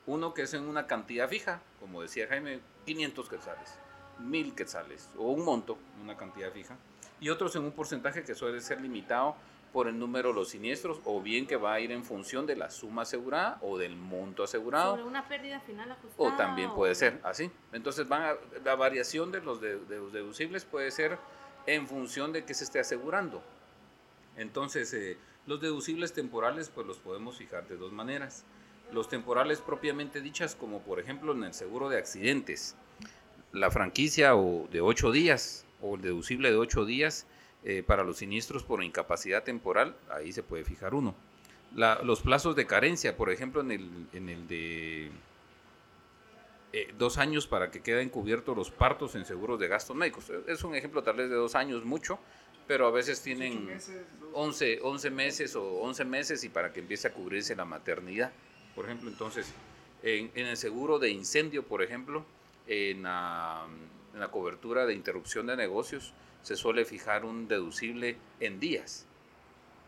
Uno 0.07 0.33
que 0.33 0.43
es 0.43 0.53
en 0.53 0.63
una 0.63 0.87
cantidad 0.87 1.29
fija, 1.29 1.61
como 1.79 2.01
decía 2.01 2.27
Jaime, 2.27 2.59
500 2.85 3.29
quetzales, 3.29 3.77
1000 4.19 4.55
quetzales 4.55 5.09
o 5.17 5.31
un 5.31 5.45
monto, 5.45 5.77
una 6.01 6.17
cantidad 6.17 6.51
fija. 6.51 6.75
Y 7.19 7.29
otros 7.29 7.55
en 7.55 7.63
un 7.63 7.71
porcentaje 7.71 8.23
que 8.23 8.33
suele 8.33 8.61
ser 8.61 8.81
limitado 8.81 9.35
por 9.71 9.87
el 9.87 9.97
número 9.97 10.29
de 10.29 10.35
los 10.35 10.49
siniestros 10.49 10.99
o 11.05 11.21
bien 11.21 11.47
que 11.47 11.55
va 11.55 11.73
a 11.73 11.79
ir 11.79 11.91
en 11.91 12.03
función 12.03 12.45
de 12.45 12.55
la 12.55 12.69
suma 12.69 13.03
asegurada 13.03 13.57
o 13.61 13.77
del 13.77 13.95
monto 13.95 14.43
asegurado. 14.43 14.91
Sobre 14.91 15.03
una 15.03 15.27
pérdida 15.27 15.59
final 15.61 15.91
ajustada. 15.91 16.29
O 16.29 16.35
también 16.35 16.73
puede 16.73 16.95
ser 16.95 17.19
así. 17.23 17.51
Entonces 17.71 18.07
van 18.07 18.35
la 18.63 18.75
variación 18.75 19.31
de 19.31 19.41
los, 19.41 19.61
de, 19.61 19.79
los 19.87 20.11
deducibles 20.11 20.65
puede 20.65 20.91
ser 20.91 21.17
en 21.65 21.87
función 21.87 22.33
de 22.33 22.43
qué 22.43 22.53
se 22.53 22.63
esté 22.63 22.79
asegurando. 22.79 23.41
Entonces 24.35 24.93
eh, 24.93 25.17
los 25.45 25.61
deducibles 25.61 26.13
temporales 26.13 26.69
pues 26.69 26.85
los 26.85 26.97
podemos 26.97 27.37
fijar 27.37 27.67
de 27.67 27.77
dos 27.77 27.91
maneras 27.91 28.43
los 28.91 29.09
temporales 29.09 29.59
propiamente 29.59 30.21
dichas, 30.21 30.55
como 30.55 30.81
por 30.81 30.99
ejemplo 30.99 31.33
en 31.33 31.43
el 31.43 31.53
seguro 31.53 31.89
de 31.89 31.97
accidentes, 31.97 32.75
la 33.51 33.71
franquicia 33.71 34.35
o 34.35 34.67
de 34.71 34.81
ocho 34.81 35.11
días 35.11 35.65
o 35.81 35.95
el 35.95 36.01
deducible 36.01 36.51
de 36.51 36.57
ocho 36.57 36.85
días 36.85 37.25
eh, 37.63 37.83
para 37.85 38.03
los 38.03 38.17
siniestros 38.17 38.63
por 38.63 38.83
incapacidad 38.83 39.43
temporal, 39.43 39.95
ahí 40.09 40.31
se 40.31 40.43
puede 40.43 40.63
fijar 40.63 40.93
uno. 40.93 41.15
los 41.73 42.21
plazos 42.21 42.55
de 42.55 42.65
carencia, 42.65 43.15
por 43.15 43.29
ejemplo, 43.29 43.61
en 43.61 43.71
el, 43.71 44.07
en 44.13 44.29
el 44.29 44.47
de 44.47 45.11
eh, 46.73 46.93
dos 46.97 47.17
años 47.17 47.47
para 47.47 47.69
que 47.69 47.81
queden 47.81 48.09
cubiertos 48.09 48.55
los 48.55 48.71
partos 48.71 49.15
en 49.15 49.25
seguros 49.25 49.59
de 49.59 49.67
gastos 49.67 49.95
médicos. 49.95 50.31
Es 50.47 50.63
un 50.63 50.75
ejemplo 50.75 51.03
tal 51.03 51.17
vez 51.17 51.29
de 51.29 51.35
dos 51.35 51.55
años 51.55 51.83
mucho, 51.85 52.19
pero 52.67 52.87
a 52.87 52.91
veces 52.91 53.21
tienen 53.21 53.69
11, 54.33 54.79
11 54.81 55.09
meses 55.09 55.55
o 55.55 55.63
11 55.81 56.05
meses 56.05 56.43
y 56.43 56.49
para 56.49 56.71
que 56.71 56.79
empiece 56.79 57.07
a 57.07 57.13
cubrirse 57.13 57.55
la 57.55 57.65
maternidad 57.65 58.31
por 58.75 58.85
ejemplo. 58.85 59.09
Entonces, 59.09 59.51
en, 60.03 60.31
el 60.35 60.57
seguro 60.57 60.99
de 60.99 61.09
incendio, 61.09 61.63
por 61.63 61.81
ejemplo, 61.81 62.25
en 62.67 63.03
la, 63.03 63.67
cobertura 64.31 64.85
de 64.85 64.93
interrupción 64.93 65.47
de 65.47 65.55
negocios, 65.55 66.13
se 66.41 66.55
suele 66.55 66.85
fijar 66.85 67.25
un 67.25 67.47
deducible 67.47 68.17
en 68.39 68.59
días. 68.59 69.05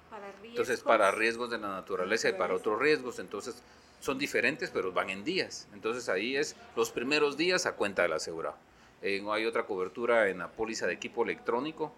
Para 0.09 0.27
riesgos. 0.27 0.49
Entonces, 0.49 0.81
para 0.81 1.11
riesgos 1.11 1.49
de 1.49 1.57
la 1.57 1.69
naturaleza 1.69 2.29
y 2.29 2.33
para 2.33 2.53
otros 2.53 2.79
riesgos, 2.79 3.19
entonces 3.19 3.61
son 3.99 4.17
diferentes, 4.17 4.69
pero 4.69 4.91
van 4.91 5.09
en 5.09 5.23
días. 5.23 5.67
Entonces 5.73 6.09
ahí 6.09 6.35
es 6.35 6.55
los 6.75 6.91
primeros 6.91 7.37
días 7.37 7.65
a 7.65 7.75
cuenta 7.75 8.01
del 8.01 8.13
asegurado. 8.13 8.57
Eh, 9.01 9.23
hay 9.31 9.45
otra 9.45 9.65
cobertura 9.65 10.29
en 10.29 10.39
la 10.39 10.49
póliza 10.49 10.87
de 10.87 10.93
equipo 10.93 11.23
electrónico, 11.23 11.93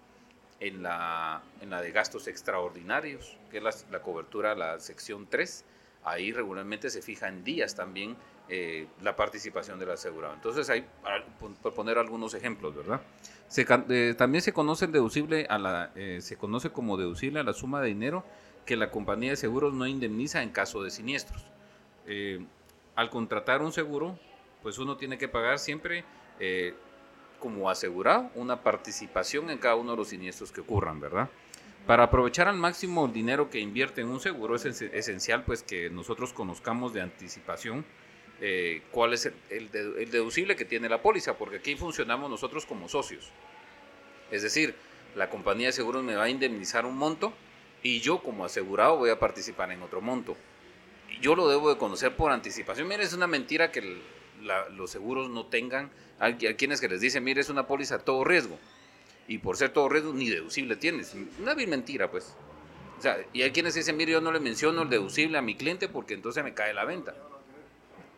en 0.60 0.84
la, 0.84 1.44
en 1.62 1.70
la 1.70 1.82
de 1.82 1.92
gastos 1.92 2.28
extraordinarios, 2.28 3.38
que 3.52 3.58
es 3.58 3.64
la, 3.64 3.74
la 3.92 4.02
cobertura, 4.02 4.56
la 4.56 4.80
sección 4.80 5.28
3, 5.28 5.66
ahí 6.06 6.32
regularmente 6.32 6.90
se 6.90 7.02
fija 7.02 7.28
en 7.28 7.44
días 7.44 7.76
también 7.76 8.16
eh, 8.48 8.88
la 9.02 9.16
participación 9.16 9.80
del 9.80 9.90
asegurado. 9.90 10.36
Entonces, 10.36 10.70
ahí, 10.70 10.86
por 11.62 11.74
poner 11.74 11.98
algunos 11.98 12.36
ejemplos, 12.36 12.76
¿verdad? 12.76 13.02
Eh, 13.90 14.14
también 14.18 14.44
se 14.44 14.54
conoce 14.54 14.86
el 14.86 14.92
deducible 14.92 15.48
a 15.50 15.58
la, 15.58 15.92
eh, 15.96 16.20
se 16.22 16.38
conoce 16.38 16.70
como 16.70 16.96
deducible 16.96 17.40
a 17.40 17.44
la 17.44 17.54
suma 17.54 17.82
de 17.82 17.88
dinero 17.88 18.24
que 18.66 18.76
la 18.76 18.92
compañía 18.92 19.32
de 19.32 19.36
seguros 19.36 19.74
no 19.74 19.88
indemniza 19.88 20.44
en 20.44 20.50
caso 20.50 20.84
de 20.84 20.92
siniestros. 20.92 21.44
al 22.96 23.10
contratar 23.10 23.62
un 23.62 23.74
seguro, 23.74 24.18
pues 24.62 24.78
uno 24.78 24.96
tiene 24.96 25.18
que 25.18 25.28
pagar 25.28 25.60
siempre 25.60 26.06
como 27.40 27.70
asegurado 27.70 28.30
una 28.36 28.62
participación 28.62 29.50
en 29.50 29.58
cada 29.58 29.76
uno 29.76 29.92
de 29.92 29.98
los 29.98 30.10
siniestros 30.10 30.52
que 30.52 30.62
ocurran, 30.62 31.00
¿verdad? 31.00 31.30
Para 31.86 32.06
aprovechar 32.06 32.48
al 32.48 32.58
máximo 32.58 33.06
el 33.06 33.14
dinero 33.14 33.50
que 33.52 33.60
invierte 33.60 34.02
en 34.02 34.08
un 34.08 34.20
seguro 34.20 34.56
es 34.56 34.66
esencial 34.66 35.44
pues 35.44 35.62
que 35.62 35.92
nosotros 35.92 36.34
conozcamos 36.34 36.94
de 36.94 37.02
anticipación 37.02 37.86
eh, 38.42 38.82
cuál 38.92 39.14
es 39.14 39.32
el, 39.50 39.72
deducible 39.72 40.56
que 40.56 40.66
tiene 40.66 40.90
la 40.90 41.02
póliza, 41.02 41.38
porque 41.38 41.58
aquí 41.58 41.76
funcionamos 41.76 42.30
nosotros 42.30 42.66
como 42.66 42.90
socios. 42.90 43.32
Es 44.32 44.42
decir, 44.42 44.76
la 45.16 45.30
compañía 45.30 45.68
de 45.68 45.74
seguros 45.74 46.04
me 46.04 46.16
va 46.16 46.24
a 46.24 46.30
indemnizar 46.30 46.88
un 46.88 46.98
monto 46.98 47.34
y 47.84 48.00
yo 48.02 48.22
como 48.24 48.46
asegurado 48.46 48.98
voy 48.98 49.12
a 49.12 49.20
participar 49.20 49.72
en 49.72 49.84
otro 49.84 50.02
monto. 50.02 50.36
Yo 51.22 51.36
lo 51.36 51.48
debo 51.48 51.70
de 51.70 51.78
conocer 51.78 52.16
por 52.16 52.32
anticipación. 52.32 52.88
Mire, 52.88 53.04
es 53.04 53.14
una 53.14 53.28
mentira 53.28 53.72
que 53.72 54.02
los 54.72 54.90
seguros 54.90 55.30
no 55.30 55.46
tengan, 55.46 55.92
a, 56.20 56.36
quienes 56.36 56.82
que 56.82 56.90
les 56.90 57.00
dicen, 57.00 57.24
mire, 57.24 57.42
es 57.42 57.50
una 57.50 57.68
póliza 57.68 58.00
todo 58.00 58.24
riesgo 58.24 58.58
y 59.28 59.40
por 59.40 59.58
ser 59.58 59.72
todo 59.72 59.90
riesgo 59.90 60.14
ni 60.14 60.30
deducible 60.30 60.76
tienes. 60.76 61.16
Una 61.40 61.54
vil 61.54 61.68
mentira, 61.68 62.10
pues. 62.10 62.36
O 62.98 63.02
sea, 63.02 63.18
y 63.34 63.42
hay 63.42 63.52
quienes 63.52 63.74
dicen, 63.74 63.98
mire, 63.98 64.14
yo 64.14 64.22
no 64.22 64.32
le 64.32 64.40
menciono 64.40 64.84
el 64.84 64.90
deducible 64.90 65.38
a 65.38 65.42
mi 65.42 65.56
cliente 65.56 65.90
porque 65.90 66.14
entonces 66.14 66.44
me 66.44 66.54
cae 66.54 66.74
la 66.74 66.86
venta. 66.86 67.16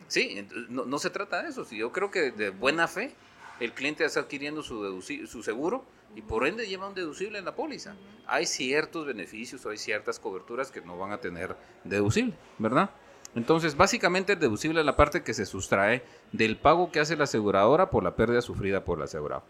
Sí, 0.07 0.47
no, 0.69 0.85
no 0.85 0.99
se 0.99 1.09
trata 1.09 1.43
de 1.43 1.49
eso. 1.49 1.65
Si 1.65 1.77
yo 1.77 1.91
creo 1.91 2.11
que 2.11 2.31
de 2.31 2.51
buena 2.51 2.87
fe 2.87 3.13
el 3.59 3.73
cliente 3.73 4.05
está 4.05 4.21
adquiriendo 4.21 4.61
su, 4.61 5.01
su 5.01 5.43
seguro 5.43 5.83
y 6.15 6.21
por 6.21 6.47
ende 6.47 6.67
lleva 6.67 6.87
un 6.87 6.93
deducible 6.93 7.39
en 7.39 7.45
la 7.45 7.55
póliza. 7.55 7.95
Hay 8.25 8.45
ciertos 8.45 9.05
beneficios 9.05 9.65
o 9.65 9.69
hay 9.69 9.77
ciertas 9.77 10.19
coberturas 10.19 10.71
que 10.71 10.81
no 10.81 10.97
van 10.97 11.11
a 11.11 11.17
tener 11.19 11.55
deducible, 11.83 12.33
¿verdad? 12.57 12.89
Entonces, 13.35 13.75
básicamente 13.75 14.33
el 14.33 14.39
deducible 14.39 14.79
es 14.79 14.85
la 14.85 14.95
parte 14.95 15.23
que 15.23 15.33
se 15.33 15.45
sustrae 15.45 16.03
del 16.31 16.57
pago 16.57 16.91
que 16.91 16.99
hace 16.99 17.15
la 17.15 17.25
aseguradora 17.25 17.89
por 17.89 18.03
la 18.03 18.15
pérdida 18.15 18.41
sufrida 18.41 18.83
por 18.83 18.97
el 18.97 19.03
asegurado. 19.03 19.43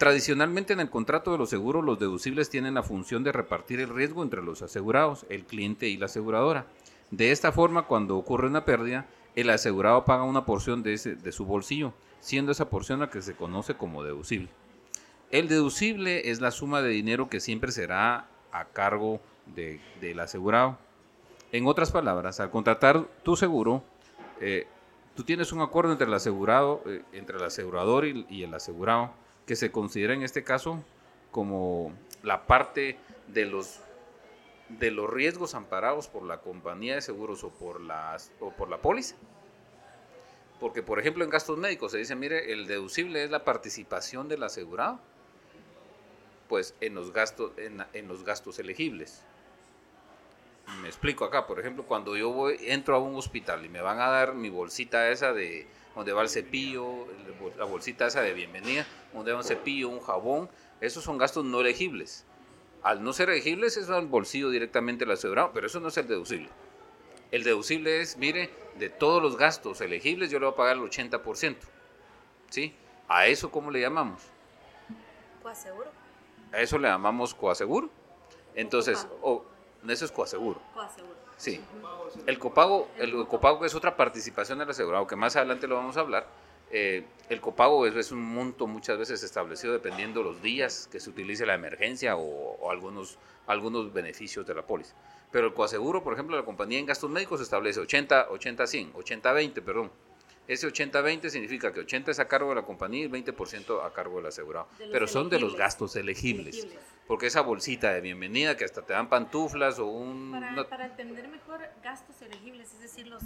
Tradicionalmente 0.00 0.72
en 0.72 0.80
el 0.80 0.88
contrato 0.88 1.30
de 1.30 1.36
los 1.36 1.50
seguros 1.50 1.84
los 1.84 1.98
deducibles 1.98 2.48
tienen 2.48 2.72
la 2.72 2.82
función 2.82 3.22
de 3.22 3.32
repartir 3.32 3.80
el 3.80 3.90
riesgo 3.90 4.22
entre 4.22 4.42
los 4.42 4.62
asegurados, 4.62 5.26
el 5.28 5.44
cliente 5.44 5.88
y 5.88 5.98
la 5.98 6.06
aseguradora. 6.06 6.64
De 7.10 7.32
esta 7.32 7.52
forma, 7.52 7.82
cuando 7.82 8.16
ocurre 8.16 8.46
una 8.46 8.64
pérdida, 8.64 9.04
el 9.36 9.50
asegurado 9.50 10.06
paga 10.06 10.22
una 10.22 10.46
porción 10.46 10.82
de, 10.82 10.96
de 10.96 11.32
su 11.32 11.44
bolsillo, 11.44 11.92
siendo 12.18 12.50
esa 12.50 12.70
porción 12.70 13.00
la 13.00 13.10
que 13.10 13.20
se 13.20 13.34
conoce 13.34 13.74
como 13.74 14.02
deducible. 14.02 14.48
El 15.30 15.48
deducible 15.48 16.30
es 16.30 16.40
la 16.40 16.50
suma 16.50 16.80
de 16.80 16.88
dinero 16.88 17.28
que 17.28 17.38
siempre 17.38 17.70
será 17.70 18.26
a 18.52 18.64
cargo 18.72 19.20
del 19.54 20.18
asegurado. 20.18 20.78
En 21.52 21.66
otras 21.66 21.92
palabras, 21.92 22.40
al 22.40 22.50
contratar 22.50 23.04
tu 23.22 23.36
seguro, 23.36 23.84
eh, 24.40 24.66
tú 25.14 25.24
tienes 25.24 25.52
un 25.52 25.60
acuerdo 25.60 25.92
entre 25.92 26.06
el 26.06 26.14
asegurado, 26.14 26.82
eh, 26.86 27.02
entre 27.12 27.36
el 27.36 27.44
asegurador 27.44 28.06
y 28.06 28.42
el 28.42 28.54
asegurado 28.54 29.12
que 29.50 29.56
se 29.56 29.72
considera 29.72 30.14
en 30.14 30.22
este 30.22 30.44
caso 30.44 30.80
como 31.32 31.92
la 32.22 32.46
parte 32.46 32.96
de 33.26 33.46
los 33.46 33.80
de 34.68 34.92
los 34.92 35.10
riesgos 35.10 35.56
amparados 35.56 36.06
por 36.06 36.22
la 36.22 36.40
compañía 36.40 36.94
de 36.94 37.02
seguros 37.02 37.42
o 37.42 37.50
por 37.50 37.80
las 37.80 38.30
o 38.38 38.52
por 38.52 38.70
la 38.70 38.78
póliza. 38.78 39.16
Porque 40.60 40.84
por 40.84 41.00
ejemplo 41.00 41.24
en 41.24 41.30
gastos 41.30 41.58
médicos 41.58 41.90
se 41.90 41.98
dice, 41.98 42.14
mire, 42.14 42.52
el 42.52 42.68
deducible 42.68 43.24
es 43.24 43.32
la 43.32 43.42
participación 43.42 44.28
del 44.28 44.44
asegurado 44.44 45.00
pues 46.48 46.76
en 46.80 46.94
los 46.94 47.12
gastos 47.12 47.50
en, 47.56 47.84
en 47.92 48.06
los 48.06 48.22
gastos 48.22 48.60
elegibles. 48.60 49.24
Me 50.80 50.86
explico 50.86 51.24
acá, 51.24 51.48
por 51.48 51.58
ejemplo, 51.58 51.84
cuando 51.86 52.16
yo 52.16 52.30
voy 52.30 52.56
entro 52.60 52.94
a 52.94 53.00
un 53.00 53.16
hospital 53.16 53.64
y 53.64 53.68
me 53.68 53.80
van 53.80 53.98
a 53.98 54.10
dar 54.10 54.32
mi 54.32 54.48
bolsita 54.48 55.10
esa 55.10 55.32
de 55.32 55.66
donde 55.94 56.12
va 56.12 56.22
el 56.22 56.28
cepillo, 56.28 57.06
la 57.56 57.64
bolsita 57.64 58.06
esa 58.06 58.20
de 58.22 58.32
bienvenida, 58.32 58.86
donde 59.12 59.32
va 59.32 59.38
un 59.38 59.44
cepillo, 59.44 59.88
un 59.88 60.00
jabón, 60.00 60.48
esos 60.80 61.04
son 61.04 61.18
gastos 61.18 61.44
no 61.44 61.60
elegibles. 61.60 62.24
Al 62.82 63.02
no 63.02 63.12
ser 63.12 63.28
elegibles, 63.30 63.76
eso 63.76 63.80
es 63.80 63.90
al 63.90 64.06
bolsillo 64.06 64.50
directamente 64.50 65.04
del 65.04 65.12
asegurado, 65.12 65.50
pero 65.52 65.66
eso 65.66 65.80
no 65.80 65.88
es 65.88 65.96
el 65.98 66.08
deducible. 66.08 66.48
El 67.30 67.44
deducible 67.44 68.00
es, 68.00 68.16
mire, 68.16 68.50
de 68.78 68.88
todos 68.88 69.22
los 69.22 69.36
gastos 69.36 69.80
elegibles 69.80 70.30
yo 70.30 70.38
le 70.38 70.46
voy 70.46 70.54
a 70.54 70.56
pagar 70.56 70.76
el 70.76 70.82
80%. 70.82 71.56
¿Sí? 72.48 72.74
¿A 73.08 73.26
eso 73.26 73.50
cómo 73.50 73.70
le 73.70 73.80
llamamos? 73.80 74.22
Coaseguro. 75.42 75.90
A 76.52 76.60
eso 76.60 76.78
le 76.78 76.88
llamamos 76.88 77.34
coaseguro. 77.34 77.90
Entonces, 78.54 79.06
o 79.22 79.44
Eso 79.86 80.04
es 80.04 80.12
coaseguro. 80.12 80.60
Coaseguro. 80.74 81.29
Sí. 81.40 81.58
El 82.26 82.38
copago, 82.38 82.88
el 82.98 83.26
copago 83.26 83.64
es 83.64 83.74
otra 83.74 83.96
participación 83.96 84.58
del 84.58 84.68
asegurado, 84.68 85.06
que 85.06 85.16
más 85.16 85.36
adelante 85.36 85.66
lo 85.66 85.76
vamos 85.76 85.96
a 85.96 86.00
hablar. 86.00 86.26
Eh, 86.70 87.02
el 87.30 87.40
copago 87.40 87.86
es, 87.86 88.12
un 88.12 88.20
monto 88.20 88.66
muchas 88.66 88.98
veces 88.98 89.22
establecido 89.22 89.72
dependiendo 89.72 90.22
los 90.22 90.42
días 90.42 90.86
que 90.92 91.00
se 91.00 91.08
utilice 91.08 91.46
la 91.46 91.54
emergencia 91.54 92.16
o, 92.16 92.58
o 92.60 92.70
algunos, 92.70 93.16
algunos 93.46 93.90
beneficios 93.90 94.46
de 94.46 94.54
la 94.54 94.66
póliza. 94.66 94.94
Pero 95.32 95.46
el 95.46 95.54
coaseguro, 95.54 96.04
por 96.04 96.12
ejemplo, 96.12 96.36
la 96.36 96.44
compañía 96.44 96.78
en 96.78 96.84
gastos 96.84 97.08
médicos 97.08 97.40
establece 97.40 97.80
80, 97.80 98.28
80, 98.30 98.66
100, 98.66 98.92
80, 98.94 99.32
20, 99.32 99.62
perdón. 99.62 99.90
Ese 100.50 100.66
80-20 100.66 101.28
significa 101.28 101.72
que 101.72 101.78
80 101.78 102.10
es 102.10 102.18
a 102.18 102.26
cargo 102.26 102.48
de 102.48 102.56
la 102.56 102.62
compañía 102.62 103.04
y 103.04 103.08
20% 103.08 103.86
a 103.86 103.92
cargo 103.92 104.16
del 104.16 104.26
asegurado. 104.26 104.66
Pero 104.90 105.06
son 105.06 105.30
de 105.30 105.38
los 105.38 105.54
gastos 105.54 105.94
elegibles, 105.94 106.66
Porque 107.06 107.28
esa 107.28 107.42
bolsita 107.42 107.92
de 107.92 108.00
bienvenida 108.00 108.56
que 108.56 108.64
hasta 108.64 108.82
te 108.82 108.92
dan 108.92 109.08
pantuflas 109.08 109.78
o 109.78 109.86
un... 109.86 110.32
Para, 110.32 110.68
para 110.68 110.86
entender 110.86 111.28
mejor, 111.28 111.60
gastos 111.84 112.20
elegibles, 112.22 112.72
es 112.74 112.80
decir, 112.80 113.06
los 113.06 113.22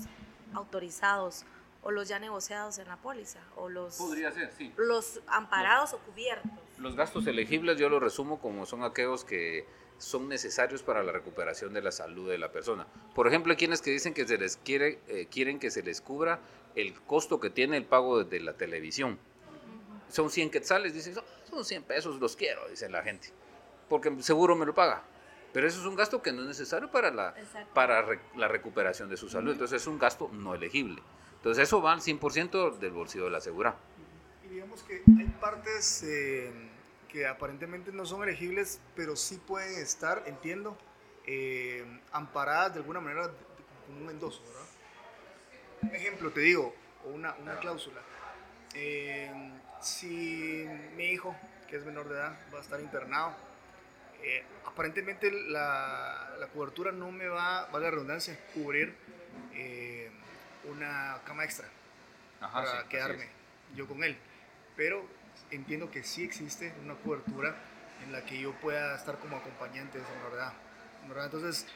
autorizados 0.52 1.46
o 1.80 1.90
los 1.90 2.08
ya 2.08 2.18
negociados 2.18 2.76
en 2.76 2.88
la 2.88 2.98
póliza 2.98 3.40
o 3.56 3.70
los 3.70 3.96
podría 3.96 4.30
ser 4.30 4.52
sí. 4.58 4.70
los 4.76 5.22
amparados 5.26 5.94
o 5.94 5.98
cubiertos. 6.00 6.50
Los 6.76 6.94
gastos 6.94 7.26
elegibles 7.26 7.78
yo 7.78 7.88
lo 7.88 8.00
resumo 8.00 8.38
como 8.38 8.66
son 8.66 8.84
aquellos 8.84 9.24
que 9.24 9.66
son 9.96 10.28
necesarios 10.28 10.82
para 10.82 11.02
la 11.02 11.12
recuperación 11.12 11.72
de 11.72 11.80
la 11.80 11.90
salud 11.90 12.28
de 12.28 12.36
la 12.36 12.52
persona. 12.52 12.86
Por 13.14 13.28
ejemplo, 13.28 13.52
hay 13.52 13.56
quienes 13.56 13.80
que 13.80 13.90
dicen 13.90 14.12
que 14.12 14.26
se 14.26 14.36
les 14.36 14.58
quiere, 14.58 14.98
eh, 15.08 15.26
quieren 15.30 15.58
que 15.58 15.70
se 15.70 15.82
les 15.82 16.02
cubra 16.02 16.40
el 16.74 16.94
costo 17.02 17.40
que 17.40 17.50
tiene 17.50 17.76
el 17.76 17.84
pago 17.84 18.24
de 18.24 18.40
la 18.40 18.54
televisión. 18.54 19.18
Son 20.08 20.30
100 20.30 20.50
quetzales, 20.50 20.94
dicen, 20.94 21.14
son 21.48 21.64
100 21.64 21.82
pesos, 21.84 22.20
los 22.20 22.36
quiero, 22.36 22.68
dice 22.68 22.88
la 22.88 23.02
gente, 23.02 23.28
porque 23.88 24.14
seguro 24.22 24.54
me 24.54 24.66
lo 24.66 24.74
paga. 24.74 25.02
Pero 25.52 25.68
eso 25.68 25.80
es 25.80 25.86
un 25.86 25.94
gasto 25.94 26.20
que 26.20 26.32
no 26.32 26.42
es 26.42 26.48
necesario 26.48 26.90
para 26.90 27.10
la, 27.12 27.34
para 27.74 28.04
la 28.36 28.48
recuperación 28.48 29.08
de 29.08 29.16
su 29.16 29.28
salud. 29.28 29.52
Entonces 29.52 29.82
es 29.82 29.86
un 29.86 30.00
gasto 30.00 30.28
no 30.32 30.52
elegible. 30.54 31.00
Entonces 31.36 31.62
eso 31.62 31.80
va 31.80 31.92
al 31.92 32.00
100% 32.00 32.78
del 32.78 32.90
bolsillo 32.90 33.24
del 33.24 33.36
asegurado. 33.36 33.76
Y 34.44 34.54
digamos 34.54 34.82
que 34.82 35.02
hay 35.18 35.26
partes... 35.40 36.02
Eh 36.02 36.74
que 37.14 37.28
aparentemente 37.28 37.92
no 37.92 38.04
son 38.04 38.24
elegibles, 38.24 38.80
pero 38.96 39.14
sí 39.14 39.36
pueden 39.36 39.80
estar, 39.80 40.24
entiendo, 40.26 40.76
eh, 41.28 41.86
amparadas 42.10 42.74
de 42.74 42.80
alguna 42.80 42.98
manera 42.98 43.30
con 43.86 44.02
un 44.02 44.10
endoso, 44.10 44.42
¿verdad? 44.42 44.66
Un 45.84 45.94
ejemplo, 45.94 46.30
te 46.30 46.40
digo, 46.40 46.74
o 47.04 47.10
una, 47.10 47.34
una 47.34 47.58
cláusula. 47.58 48.00
Eh, 48.74 49.30
si 49.80 50.66
mi 50.96 51.04
hijo, 51.04 51.36
que 51.68 51.76
es 51.76 51.84
menor 51.84 52.08
de 52.08 52.14
edad, 52.14 52.38
va 52.52 52.58
a 52.58 52.62
estar 52.62 52.80
internado, 52.80 53.34
eh, 54.22 54.42
aparentemente 54.66 55.30
la, 55.30 56.36
la, 56.38 56.46
cobertura 56.48 56.90
no 56.90 57.12
me 57.12 57.28
va, 57.28 57.66
va 57.66 57.80
la 57.80 57.90
redundancia, 57.90 58.38
cubrir 58.54 58.94
una 60.64 61.20
cama 61.26 61.44
extra 61.44 61.68
para 62.40 62.88
quedarme 62.88 63.28
yo 63.76 63.86
con 63.86 64.02
él. 64.02 64.16
Pero 64.76 65.04
entiendo 65.50 65.90
que 65.90 66.02
sí 66.02 66.24
existe 66.24 66.72
una 66.82 66.94
cobertura 66.94 67.54
en 68.04 68.12
la 68.12 68.24
que 68.24 68.40
yo 68.40 68.52
pueda 68.60 68.96
estar 68.96 69.18
como 69.18 69.36
acompañante 69.36 69.98
de 69.98 70.04
esa 70.04 70.28
verdad. 70.30 70.52
¿verdad? 71.08 71.26
Entonces, 71.26 71.66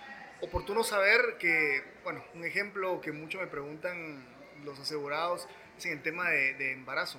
oportuno 0.41 0.83
saber 0.83 1.37
que, 1.39 1.83
bueno, 2.05 2.23
un 2.35 2.45
ejemplo 2.45 3.01
que 3.01 3.13
mucho 3.13 3.39
me 3.39 3.47
preguntan 3.47 4.25
los 4.65 4.79
asegurados 4.79 5.47
es 5.77 5.87
en 5.87 5.93
el 5.93 6.03
tema 6.03 6.29
de, 6.31 6.55
de 6.55 6.73
embarazo, 6.73 7.19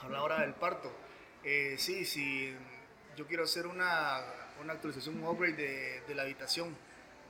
a 0.00 0.08
la 0.08 0.22
hora 0.22 0.40
del 0.40 0.54
parto. 0.54 0.90
Eh, 1.42 1.74
sí, 1.78 2.04
si 2.04 2.54
yo 3.16 3.26
quiero 3.26 3.44
hacer 3.44 3.66
una, 3.66 4.20
una 4.62 4.72
actualización, 4.72 5.22
un 5.22 5.26
upgrade 5.28 5.54
de, 5.54 6.00
de, 6.06 6.14
la 6.14 6.22
habitación 6.22 6.74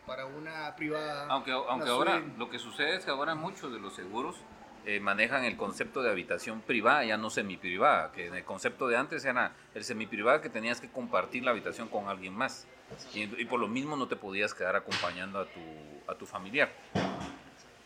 para 0.06 0.26
una 0.26 0.74
privada. 0.76 1.26
Aunque, 1.28 1.50
aunque 1.50 1.88
ahora 1.88 2.22
lo 2.38 2.48
que 2.50 2.58
sucede 2.58 2.96
es 2.96 3.04
que 3.04 3.10
ahora 3.10 3.34
muchos 3.34 3.72
de 3.72 3.80
los 3.80 3.94
seguros 3.94 4.36
eh, 4.86 5.00
manejan 5.00 5.44
el 5.44 5.56
concepto 5.56 6.02
de 6.02 6.10
habitación 6.10 6.60
privada, 6.60 7.04
ya 7.04 7.16
no 7.16 7.30
semi-privada, 7.30 8.12
que 8.12 8.26
en 8.26 8.34
el 8.34 8.44
concepto 8.44 8.86
de 8.86 8.96
antes 8.96 9.24
era 9.24 9.52
el 9.74 9.82
semi-privada 9.82 10.40
que 10.42 10.50
tenías 10.50 10.80
que 10.80 10.90
compartir 10.90 11.42
la 11.42 11.52
habitación 11.52 11.88
con 11.88 12.08
alguien 12.08 12.34
más 12.34 12.66
y, 13.14 13.44
por 13.46 13.60
lo 13.60 13.68
mismo 13.68 13.96
no 13.96 14.08
te 14.08 14.16
podías 14.16 14.54
quedar 14.54 14.76
acompañando 14.76 15.38
a 15.38 15.46
tu, 15.46 15.60
a 16.06 16.14
tu 16.14 16.26
familiar. 16.26 16.70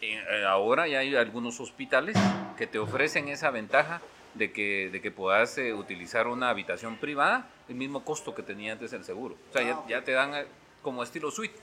Eh, 0.00 0.44
ahora 0.46 0.86
ya 0.86 1.00
hay 1.00 1.14
algunos 1.16 1.60
hospitales 1.60 2.16
que 2.56 2.66
te 2.66 2.78
ofrecen 2.78 3.28
esa 3.28 3.50
ventaja 3.50 4.00
de 4.34 4.52
que, 4.52 4.90
de 4.90 5.00
que 5.00 5.10
puedas 5.10 5.58
eh, 5.58 5.74
utilizar 5.74 6.28
una 6.28 6.50
habitación 6.50 6.96
privada, 6.96 7.48
el 7.68 7.74
mismo 7.74 8.04
costo 8.04 8.34
que 8.34 8.42
tenía 8.42 8.72
antes 8.72 8.92
el 8.92 9.04
seguro. 9.04 9.36
O 9.50 9.52
sea, 9.52 9.62
ya, 9.62 9.74
ah, 9.74 9.84
ya, 9.88 10.04
te 10.04 10.12
dan 10.12 10.46
como 10.82 11.02
estilo 11.02 11.30
suite. 11.30 11.58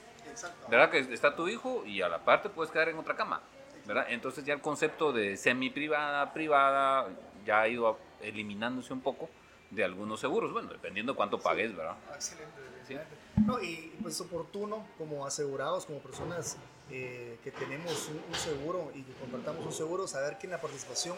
¿Verdad? 0.69 0.89
Que 0.89 0.99
está 0.99 1.35
tu 1.35 1.47
hijo 1.47 1.85
y 1.85 2.01
a 2.01 2.09
la 2.09 2.25
parte 2.25 2.49
puedes 2.49 2.71
quedar 2.71 2.89
en 2.89 2.97
otra 2.97 3.15
cama. 3.15 3.41
Entonces 4.09 4.43
ya 4.43 4.53
el 4.53 4.61
concepto 4.61 5.13
de 5.13 5.37
semi 5.37 5.69
privada, 5.69 6.33
privada, 6.33 7.07
ya 7.45 7.61
ha 7.61 7.67
ido 7.67 7.97
eliminándose 8.21 8.91
un 8.91 9.01
poco 9.01 9.29
de 9.71 9.83
algunos 9.83 10.19
seguros, 10.19 10.51
bueno, 10.51 10.69
dependiendo 10.71 11.15
cuánto 11.15 11.39
pagues, 11.39 11.75
¿verdad? 11.75 11.97
Excelente. 12.13 12.65
No, 13.45 13.61
y 13.61 13.93
pues 14.01 14.19
oportuno 14.21 14.85
como 14.97 15.25
asegurados, 15.25 15.85
como 15.85 15.99
personas 15.99 16.57
eh, 16.91 17.39
que 17.43 17.51
tenemos 17.51 18.09
un, 18.09 18.35
seguro 18.35 18.91
y 18.93 19.01
que 19.01 19.13
contratamos 19.13 19.65
un 19.65 19.73
seguro, 19.73 20.07
saber 20.07 20.37
que 20.37 20.47
en 20.47 20.51
la 20.51 20.61
participación, 20.61 21.17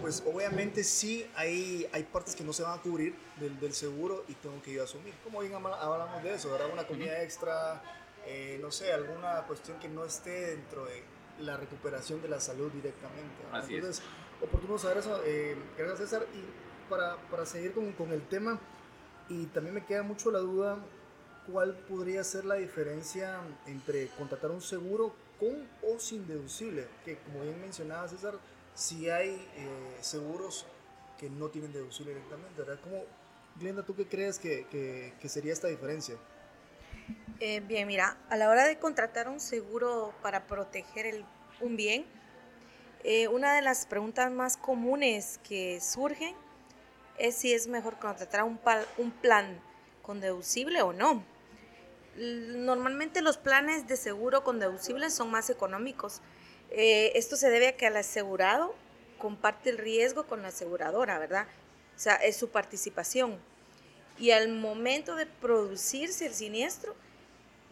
pues 0.00 0.22
obviamente 0.26 0.84
sí 0.84 1.26
hay, 1.34 1.88
hay 1.92 2.02
partes 2.04 2.36
que 2.36 2.44
no 2.44 2.52
se 2.52 2.62
van 2.62 2.78
a 2.78 2.82
cubrir 2.82 3.14
del, 3.40 3.58
del 3.58 3.72
seguro 3.72 4.24
y 4.28 4.34
tengo 4.34 4.60
que 4.62 4.74
yo 4.74 4.84
asumir. 4.84 5.14
Como 5.24 5.40
bien 5.40 5.54
hablamos 5.54 6.22
de 6.22 6.34
eso, 6.34 6.50
¿verdad? 6.52 6.68
Una 6.72 6.86
comida 6.86 7.22
extra, 7.22 7.82
eh, 8.26 8.58
no 8.60 8.70
sé, 8.70 8.92
alguna 8.92 9.42
cuestión 9.46 9.78
que 9.78 9.88
no 9.88 10.04
esté 10.04 10.56
dentro 10.56 10.84
de 10.84 11.02
la 11.40 11.56
recuperación 11.56 12.20
de 12.22 12.28
la 12.28 12.40
salud 12.40 12.70
directamente. 12.70 13.42
Así 13.50 13.76
Entonces, 13.76 14.04
es. 14.04 14.46
oportuno 14.46 14.78
saber 14.78 14.98
eso. 14.98 15.20
Eh, 15.24 15.56
gracias 15.76 16.10
César. 16.10 16.26
Y 16.34 16.44
para, 16.92 17.16
para 17.30 17.46
seguir 17.46 17.72
con, 17.72 18.12
el 18.12 18.20
tema, 18.28 18.60
y 19.30 19.46
también 19.46 19.74
me 19.74 19.84
queda 19.86 20.02
mucho 20.02 20.30
la 20.30 20.40
duda, 20.40 20.76
¿cuál 21.50 21.74
podría 21.88 22.22
ser 22.22 22.44
la 22.44 22.56
diferencia 22.56 23.40
entre 23.66 24.08
contratar 24.08 24.50
un 24.50 24.60
seguro 24.60 25.14
con 25.40 25.66
o 25.82 25.98
sin 25.98 26.28
deducible? 26.28 26.86
Que 27.02 27.16
como 27.16 27.44
bien 27.44 27.58
mencionaba 27.62 28.06
César, 28.08 28.34
si 28.74 29.08
hay 29.08 29.30
eh, 29.56 29.96
seguros 30.02 30.66
que 31.18 31.30
no 31.30 31.48
tienen 31.48 31.72
deducible 31.72 32.12
directamente, 32.12 32.58
¿verdad? 32.58 32.78
¿Cómo, 32.84 33.04
Glenda, 33.58 33.82
tú 33.82 33.96
qué 33.96 34.06
crees 34.06 34.38
que, 34.38 35.14
sería 35.26 35.54
esta 35.54 35.68
diferencia? 35.68 36.16
Eh, 37.40 37.60
bien, 37.60 37.88
mira, 37.88 38.18
a 38.28 38.36
la 38.36 38.50
hora 38.50 38.66
de 38.66 38.78
contratar 38.78 39.30
un 39.30 39.40
seguro 39.40 40.12
para 40.20 40.46
proteger 40.46 41.24
un 41.62 41.74
bien, 41.74 42.04
eh, 43.02 43.28
una 43.28 43.54
de 43.54 43.62
las 43.62 43.86
preguntas 43.86 44.30
más 44.30 44.58
comunes 44.58 45.40
que 45.42 45.80
surgen 45.80 46.36
es 47.22 47.36
si 47.36 47.54
es 47.54 47.68
mejor 47.68 47.98
contratar 48.00 48.42
un, 48.42 48.58
plan 49.12 49.60
con 50.02 50.20
deducible 50.20 50.82
o 50.82 50.92
no. 50.92 51.24
Normalmente 52.16 53.22
los 53.22 53.38
planes 53.38 53.86
de 53.86 53.96
seguro 53.96 54.42
con 54.42 54.58
deducible 54.58 55.08
son 55.08 55.30
más 55.30 55.48
económicos. 55.48 56.20
Eh, 56.70 57.12
esto 57.14 57.36
se 57.36 57.48
debe 57.48 57.68
a 57.68 57.76
que 57.76 57.86
el 57.86 57.96
asegurado 57.96 58.74
comparte 59.18 59.70
el 59.70 59.78
riesgo 59.78 60.24
con 60.26 60.42
la 60.42 60.48
aseguradora, 60.48 61.20
¿verdad? 61.20 61.46
O 61.96 61.98
sea, 61.98 62.16
es 62.16 62.36
su 62.36 62.48
participación 62.50 63.38
y 64.18 64.32
al 64.32 64.48
momento 64.48 65.14
de 65.14 65.26
producirse 65.26 66.26
el 66.26 66.34
siniestro, 66.34 66.96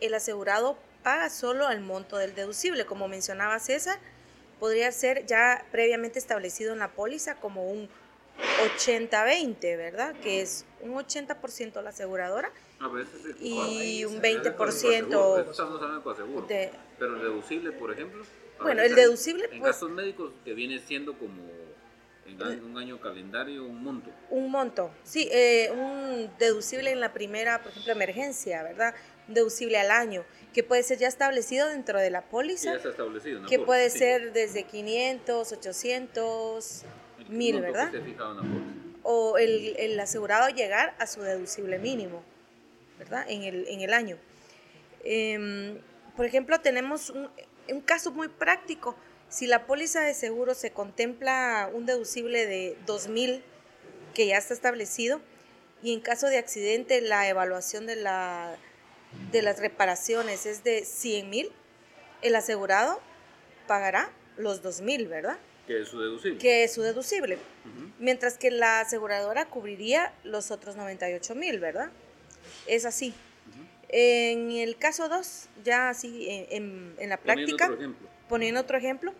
el 0.00 0.14
asegurado 0.14 0.78
paga 1.02 1.28
solo 1.28 1.68
el 1.70 1.80
monto 1.80 2.18
del 2.18 2.36
deducible. 2.36 2.86
Como 2.86 3.08
mencionaba 3.08 3.58
César, 3.58 3.98
podría 4.60 4.92
ser 4.92 5.26
ya 5.26 5.64
previamente 5.72 6.20
establecido 6.20 6.72
en 6.72 6.78
la 6.78 6.92
póliza 6.92 7.34
como 7.34 7.68
un 7.68 7.88
80-20, 8.76 9.60
¿verdad? 9.76 10.14
Que 10.20 10.42
es 10.42 10.64
un 10.80 10.94
80% 10.94 11.82
la 11.82 11.90
aseguradora 11.90 12.52
y 13.40 14.04
un 14.04 14.20
20% 14.20 15.50
Estamos 15.50 15.82
hablando 15.82 16.46
de 16.46 16.70
Pero 16.98 17.16
el 17.16 17.22
deducible, 17.22 17.72
por 17.72 17.92
ejemplo. 17.92 18.24
Bueno, 18.60 18.82
el 18.82 18.94
deducible... 18.94 19.44
En 19.44 19.60
pues, 19.60 19.72
gastos 19.72 19.90
médicos 19.90 20.32
que 20.44 20.52
viene 20.52 20.78
siendo 20.78 21.14
como 21.18 21.60
en 22.38 22.64
un 22.64 22.78
año 22.78 23.00
calendario, 23.00 23.64
un 23.64 23.82
monto. 23.82 24.10
Un 24.30 24.50
monto, 24.50 24.90
sí, 25.02 25.28
eh, 25.32 25.70
un 25.72 26.30
deducible 26.38 26.90
en 26.90 27.00
la 27.00 27.12
primera, 27.12 27.60
por 27.62 27.72
ejemplo, 27.72 27.92
emergencia, 27.92 28.62
¿verdad? 28.62 28.94
Un 29.28 29.34
deducible 29.34 29.78
al 29.78 29.90
año, 29.90 30.24
que 30.52 30.62
puede 30.62 30.82
ser 30.82 30.98
ya 30.98 31.08
establecido 31.08 31.68
dentro 31.68 31.98
de 31.98 32.10
la 32.10 32.22
póliza. 32.28 32.70
ya 32.70 32.76
está 32.76 32.90
establecido. 32.90 33.44
Que 33.46 33.58
puede 33.58 33.90
ser 33.90 34.32
desde 34.32 34.64
500, 34.64 35.52
800, 35.52 36.84
1000, 37.30 37.60
¿verdad? 37.60 37.92
O 39.02 39.38
el, 39.38 39.76
el, 39.78 39.98
asegurado 39.98 40.48
llegar 40.50 40.94
a 40.98 41.06
su 41.06 41.22
deducible 41.22 41.78
mínimo, 41.78 42.22
¿verdad? 42.98 43.24
En 43.28 43.42
el, 43.42 43.66
en 43.68 43.80
el 43.80 43.94
año. 43.94 44.18
Em, 45.04 45.78
por 46.16 46.26
ejemplo, 46.26 46.60
tenemos 46.60 47.10
un, 47.10 47.30
un 47.68 47.80
caso 47.80 48.12
muy 48.12 48.28
práctico 48.28 48.96
si 49.30 49.46
la 49.46 49.64
póliza 49.64 50.00
de 50.00 50.12
seguro 50.12 50.54
se 50.54 50.72
contempla 50.72 51.70
un 51.72 51.86
deducible 51.86 52.46
de 52.46 52.76
2.000 52.86 53.42
que 54.12 54.26
ya 54.26 54.36
está 54.36 54.54
establecido 54.54 55.20
y 55.82 55.94
en 55.94 56.00
caso 56.00 56.26
de 56.26 56.36
accidente 56.36 57.00
la 57.00 57.28
evaluación 57.28 57.86
de 57.86 57.96
la, 57.96 58.56
de 59.30 59.42
las 59.42 59.60
reparaciones 59.60 60.46
es 60.46 60.64
de 60.64 60.84
100 60.84 61.30
mil, 61.30 61.52
el 62.22 62.34
asegurado 62.34 63.00
pagará 63.66 64.10
los 64.36 64.62
2 64.62 64.80
mil, 64.82 65.06
¿verdad? 65.06 65.38
Que 65.70 65.82
es 65.82 65.88
su 65.88 66.00
deducible. 66.00 66.38
Que 66.38 66.64
es 66.64 66.72
su 66.72 66.82
deducible. 66.82 67.38
Mientras 68.00 68.36
que 68.36 68.50
la 68.50 68.80
aseguradora 68.80 69.46
cubriría 69.46 70.12
los 70.24 70.50
otros 70.50 70.74
98 70.74 71.36
mil, 71.36 71.60
¿verdad? 71.60 71.92
Es 72.66 72.84
así. 72.84 73.14
En 73.88 74.50
el 74.50 74.76
caso 74.78 75.08
2, 75.08 75.48
ya 75.64 75.90
así 75.90 76.26
en, 76.50 76.96
la 77.08 77.18
práctica, 77.18 77.70
poniendo 78.28 78.60
otro 78.60 78.78
ejemplo, 78.78 79.14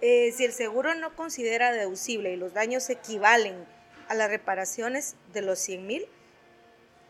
eh, 0.00 0.32
si 0.32 0.44
el 0.44 0.52
seguro 0.52 0.96
no 0.96 1.14
considera 1.14 1.70
deducible 1.70 2.32
y 2.32 2.36
los 2.36 2.54
daños 2.54 2.90
equivalen 2.90 3.54
a 4.08 4.14
las 4.14 4.30
reparaciones 4.30 5.14
de 5.32 5.42
los 5.42 5.60
100 5.60 5.86
mil, 5.86 6.06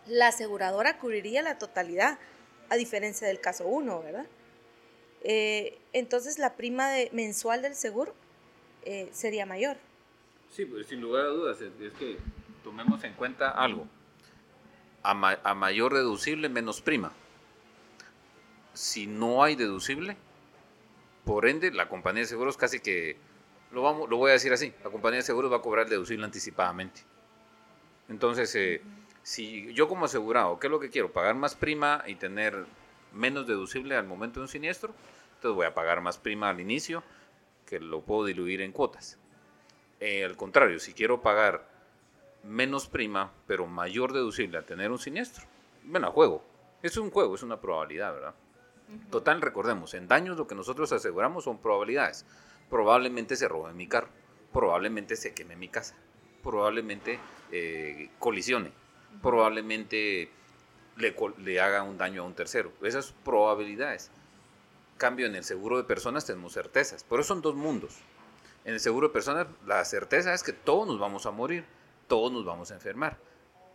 la 0.07 0.29
aseguradora 0.29 0.99
cubriría 0.99 1.41
la 1.41 1.57
totalidad, 1.57 2.19
a 2.69 2.77
diferencia 2.77 3.27
del 3.27 3.41
caso 3.41 3.67
1, 3.67 4.03
¿verdad? 4.03 4.27
Eh, 5.23 5.79
entonces 5.95 6.39
la 6.39 6.55
prima 6.55 6.91
de, 6.91 7.09
mensual 7.13 7.63
del 7.63 7.77
seguro 7.77 8.15
eh, 8.85 9.09
sería 9.13 9.47
mayor. 9.47 9.77
Sí, 10.51 10.67
pues 10.67 10.87
sin 10.87 11.01
lugar 11.01 11.27
a 11.27 11.29
dudas, 11.29 11.61
es, 11.61 11.93
que 11.95 12.19
tomemos 12.63 13.03
en 13.05 13.15
cuenta 13.15 13.51
algo. 13.51 13.87
A, 15.03 15.15
mayor 15.55 15.95
deducible, 15.95 16.49
menos 16.49 16.81
prima. 16.81 17.13
Si 18.73 19.07
no 19.07 19.43
hay 19.43 19.57
deducible, 19.57 20.17
por 21.25 21.47
ende, 21.47 21.73
la 21.73 21.89
compañía 21.89 22.23
de 22.23 22.29
seguros 22.29 22.57
casi 22.57 22.81
que, 22.81 23.17
lo, 23.73 23.83
vamos, 23.83 24.09
lo 24.09 24.17
voy 24.17 24.31
a 24.31 24.35
decir 24.35 24.53
así, 24.53 24.73
la 24.85 24.91
compañía 24.91 25.19
de 25.19 25.23
seguros 25.23 25.51
va 25.51 25.57
a 25.57 25.63
cobrar 25.63 25.87
el 25.87 25.91
deducible 25.91 26.25
anticipadamente. 26.25 27.03
Entonces, 28.09 28.55
eh, 28.55 28.83
si 29.23 29.73
yo 29.73 29.89
como 29.89 30.05
asegurado, 30.05 30.59
¿qué 30.59 30.67
es 30.67 30.71
lo 30.71 30.81
que 30.81 30.91
quiero? 30.91 31.13
Pagar 31.13 31.35
más 31.35 31.55
prima 31.55 32.05
y 32.07 32.15
tener 32.15 32.67
menos 33.13 33.47
deducible 33.47 33.97
al 33.97 34.07
momento 34.07 34.41
de 34.41 34.45
un 34.45 34.49
siniestro, 34.49 34.95
entonces 35.37 35.57
voy 35.57 35.67
a 35.67 35.75
pagar 35.75 36.01
más 36.01 36.19
prima 36.19 36.51
al 36.51 36.61
inicio, 36.61 37.03
que 37.73 37.81
lo 37.81 38.03
puedo 38.03 38.27
diluir 38.27 38.61
en 38.61 38.71
cuotas. 38.71 39.19
Eh, 39.99 40.27
al 40.27 40.37
contrario, 40.37 40.79
si 40.79 40.93
quiero 40.93 41.23
pagar 41.23 41.67
menos 42.45 42.87
prima, 42.87 43.33
pero 43.47 43.67
mayor 43.67 44.13
deducible 44.13 44.59
a 44.59 44.67
tener 44.67 44.91
un 44.91 44.99
siniestro, 44.99 45.47
bueno, 45.85 46.13
juego. 46.13 46.45
Es 46.83 46.99
un 46.99 47.11
juego, 47.11 47.35
es 47.35 47.43
una 47.43 47.63
probabilidad, 47.63 48.13
¿verdad? 48.13 48.35
Total, 49.11 49.41
recordemos, 49.41 49.95
en 49.95 50.07
daños 50.07 50.37
lo 50.37 50.47
que 50.47 50.55
nosotros 50.55 50.93
aseguramos 50.93 51.45
son 51.45 51.63
probabilidades. 51.63 52.27
Probablemente 52.69 53.37
se 53.37 53.49
robe 53.49 53.73
mi 53.73 53.87
carro, 53.87 54.11
probablemente 54.53 55.17
se 55.17 55.33
queme 55.33 55.57
mi 55.57 55.69
casa, 55.69 55.97
probablemente 56.43 57.19
eh, 57.53 58.11
colisione, 58.19 58.71
probablemente 59.23 60.29
le, 60.97 61.17
le, 61.39 61.61
haga 61.63 61.85
un 61.85 61.97
daño 61.97 62.21
a 62.21 62.27
un 62.27 62.35
tercero. 62.35 62.71
Esas 62.83 63.13
probabilidades. 63.25 64.11
Cambio 65.03 65.27
en 65.27 65.35
el 65.35 65.43
seguro 65.43 65.79
de 65.79 65.83
personas 65.83 66.25
tenemos 66.27 66.53
certezas. 66.53 67.03
Por 67.03 67.19
eso 67.19 67.31
son 67.31 67.43
dos 67.43 67.57
mundos. 67.57 67.97
En 68.65 68.75
el 68.75 68.79
seguro 68.79 69.09
de 69.09 69.13
personas 69.13 69.49
la 69.67 69.85
certeza 69.85 70.33
es 70.33 70.45
que 70.45 70.53
todos 70.53 70.87
nos 70.87 71.01
vamos 71.01 71.27
a 71.27 71.33
morir, 71.33 71.65
todos 72.07 72.31
nos 72.31 72.45
vamos 72.45 72.71
a 72.71 72.75
enfermar. 72.75 73.19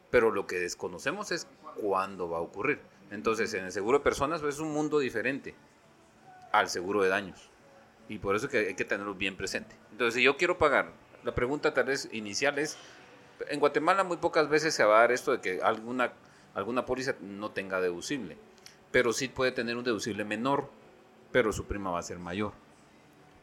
Pero 0.09 0.31
lo 0.31 0.47
que 0.47 0.57
desconocemos 0.57 1.33
es 1.33 1.45
cuándo 1.81 2.29
va 2.29 2.37
a 2.37 2.39
ocurrir. 2.39 2.79
Entonces, 3.11 3.53
en 3.55 3.65
el 3.65 3.73
seguro 3.73 3.97
de 3.97 4.05
personas 4.05 4.39
pues, 4.39 4.55
es 4.55 4.61
un 4.61 4.71
mundo 4.71 4.99
diferente 4.99 5.53
al 6.53 6.69
seguro 6.69 7.03
de 7.03 7.09
daños. 7.09 7.49
Y 8.07 8.19
por 8.19 8.37
eso 8.37 8.47
que 8.47 8.59
hay 8.59 8.75
que 8.75 8.85
tenerlo 8.85 9.13
bien 9.13 9.35
presente. 9.35 9.75
Entonces, 9.91 10.13
si 10.13 10.23
yo 10.23 10.37
quiero 10.37 10.57
pagar, 10.57 10.93
la 11.25 11.35
pregunta 11.35 11.73
tal 11.73 11.87
vez 11.87 12.07
inicial 12.13 12.57
es, 12.57 12.77
en 13.49 13.59
Guatemala 13.59 14.05
muy 14.05 14.15
pocas 14.15 14.47
veces 14.47 14.73
se 14.73 14.85
va 14.85 14.99
a 14.99 15.01
dar 15.01 15.11
esto 15.11 15.33
de 15.33 15.41
que 15.41 15.61
alguna, 15.61 16.13
alguna 16.53 16.85
póliza 16.85 17.15
no 17.19 17.51
tenga 17.51 17.81
deducible, 17.81 18.37
pero 18.93 19.11
sí 19.11 19.27
puede 19.27 19.51
tener 19.51 19.75
un 19.75 19.83
deducible 19.83 20.23
menor, 20.23 20.69
pero 21.31 21.51
su 21.51 21.65
prima 21.65 21.91
va 21.91 21.99
a 21.99 22.03
ser 22.03 22.19
mayor. 22.19 22.53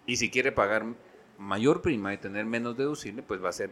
Y 0.06 0.16
si 0.16 0.30
quiere 0.30 0.52
pagar 0.52 0.84
mayor 1.38 1.82
prima 1.82 2.12
y 2.12 2.18
tener 2.18 2.44
menos 2.44 2.76
deducible, 2.76 3.22
pues 3.22 3.42
va 3.42 3.48
a 3.48 3.52
ser 3.52 3.70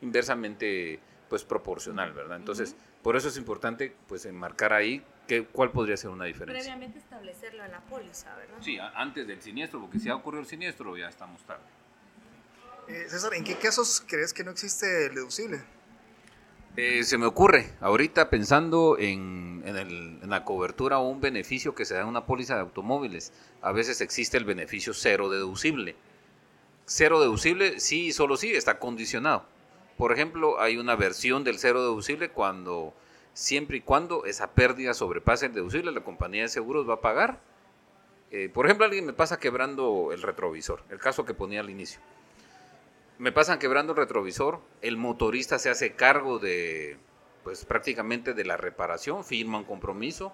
inversamente 0.00 1.00
pues 1.28 1.44
proporcional, 1.44 2.12
¿verdad? 2.12 2.36
Entonces, 2.36 2.76
por 3.02 3.16
eso 3.16 3.28
es 3.28 3.36
importante 3.36 3.94
pues 4.06 4.24
enmarcar 4.24 4.72
ahí 4.72 5.04
que, 5.26 5.44
cuál 5.46 5.72
podría 5.72 5.96
ser 5.96 6.10
una 6.10 6.24
diferencia. 6.26 6.62
Previamente 6.62 6.98
establecerlo 6.98 7.64
en 7.64 7.72
la 7.72 7.80
póliza, 7.80 8.34
¿verdad? 8.36 8.56
Sí, 8.60 8.78
antes 8.78 9.26
del 9.26 9.40
siniestro, 9.40 9.80
porque 9.80 9.98
si 9.98 10.08
ha 10.08 10.14
ocurrido 10.14 10.42
el 10.42 10.46
siniestro 10.46 10.96
ya 10.96 11.08
estamos 11.08 11.42
tarde. 11.42 11.64
Eh, 12.88 13.06
César, 13.08 13.32
¿en 13.34 13.44
qué 13.44 13.56
casos 13.56 14.04
crees 14.06 14.34
que 14.34 14.44
no 14.44 14.50
existe 14.50 15.06
el 15.06 15.14
deducible? 15.14 15.62
Eh, 16.76 17.04
se 17.04 17.18
me 17.18 17.26
ocurre, 17.26 17.70
ahorita 17.80 18.30
pensando 18.30 18.96
en, 18.98 19.62
la 20.26 20.44
cobertura 20.44 20.98
o 20.98 21.08
un 21.08 21.20
beneficio 21.20 21.74
que 21.74 21.84
se 21.84 21.94
da 21.94 22.00
en 22.00 22.08
una 22.08 22.26
póliza 22.26 22.56
de 22.56 22.62
automóviles, 22.62 23.32
a 23.62 23.70
veces 23.70 24.00
existe 24.00 24.36
el 24.36 24.44
beneficio 24.44 24.92
cero 24.92 25.30
deducible. 25.30 25.94
Cero 26.84 27.20
deducible, 27.20 27.78
sí 27.78 28.06
y 28.06 28.12
solo 28.12 28.36
sí, 28.36 28.52
está 28.52 28.80
condicionado. 28.80 29.44
Por 29.96 30.12
ejemplo, 30.12 30.60
hay 30.60 30.76
una 30.76 30.96
versión 30.96 31.44
del 31.44 31.58
cero 31.58 31.80
deducible 31.80 32.30
cuando, 32.30 32.92
siempre 33.34 33.76
y 33.76 33.80
cuando 33.80 34.24
esa 34.24 34.50
pérdida 34.50 34.94
sobrepase 34.94 35.46
el 35.46 35.54
deducible, 35.54 35.92
la 35.92 36.02
compañía 36.02 36.42
de 36.42 36.48
seguros 36.48 36.88
va 36.88 36.94
a 36.94 37.00
pagar. 37.00 37.40
Eh, 38.32 38.50
por 38.52 38.66
ejemplo, 38.66 38.84
alguien 38.84 39.06
me 39.06 39.12
pasa 39.12 39.38
quebrando 39.38 40.10
el 40.12 40.22
retrovisor, 40.22 40.82
el 40.90 40.98
caso 40.98 41.24
que 41.24 41.34
ponía 41.34 41.60
al 41.60 41.70
inicio 41.70 42.00
me 43.18 43.32
pasan 43.32 43.58
quebrando 43.58 43.92
el 43.92 43.98
retrovisor, 43.98 44.60
el 44.82 44.96
motorista 44.96 45.58
se 45.58 45.70
hace 45.70 45.94
cargo 45.94 46.38
de, 46.38 46.96
pues 47.42 47.64
prácticamente 47.64 48.34
de 48.34 48.44
la 48.44 48.56
reparación, 48.56 49.24
firma 49.24 49.58
un 49.58 49.64
compromiso 49.64 50.32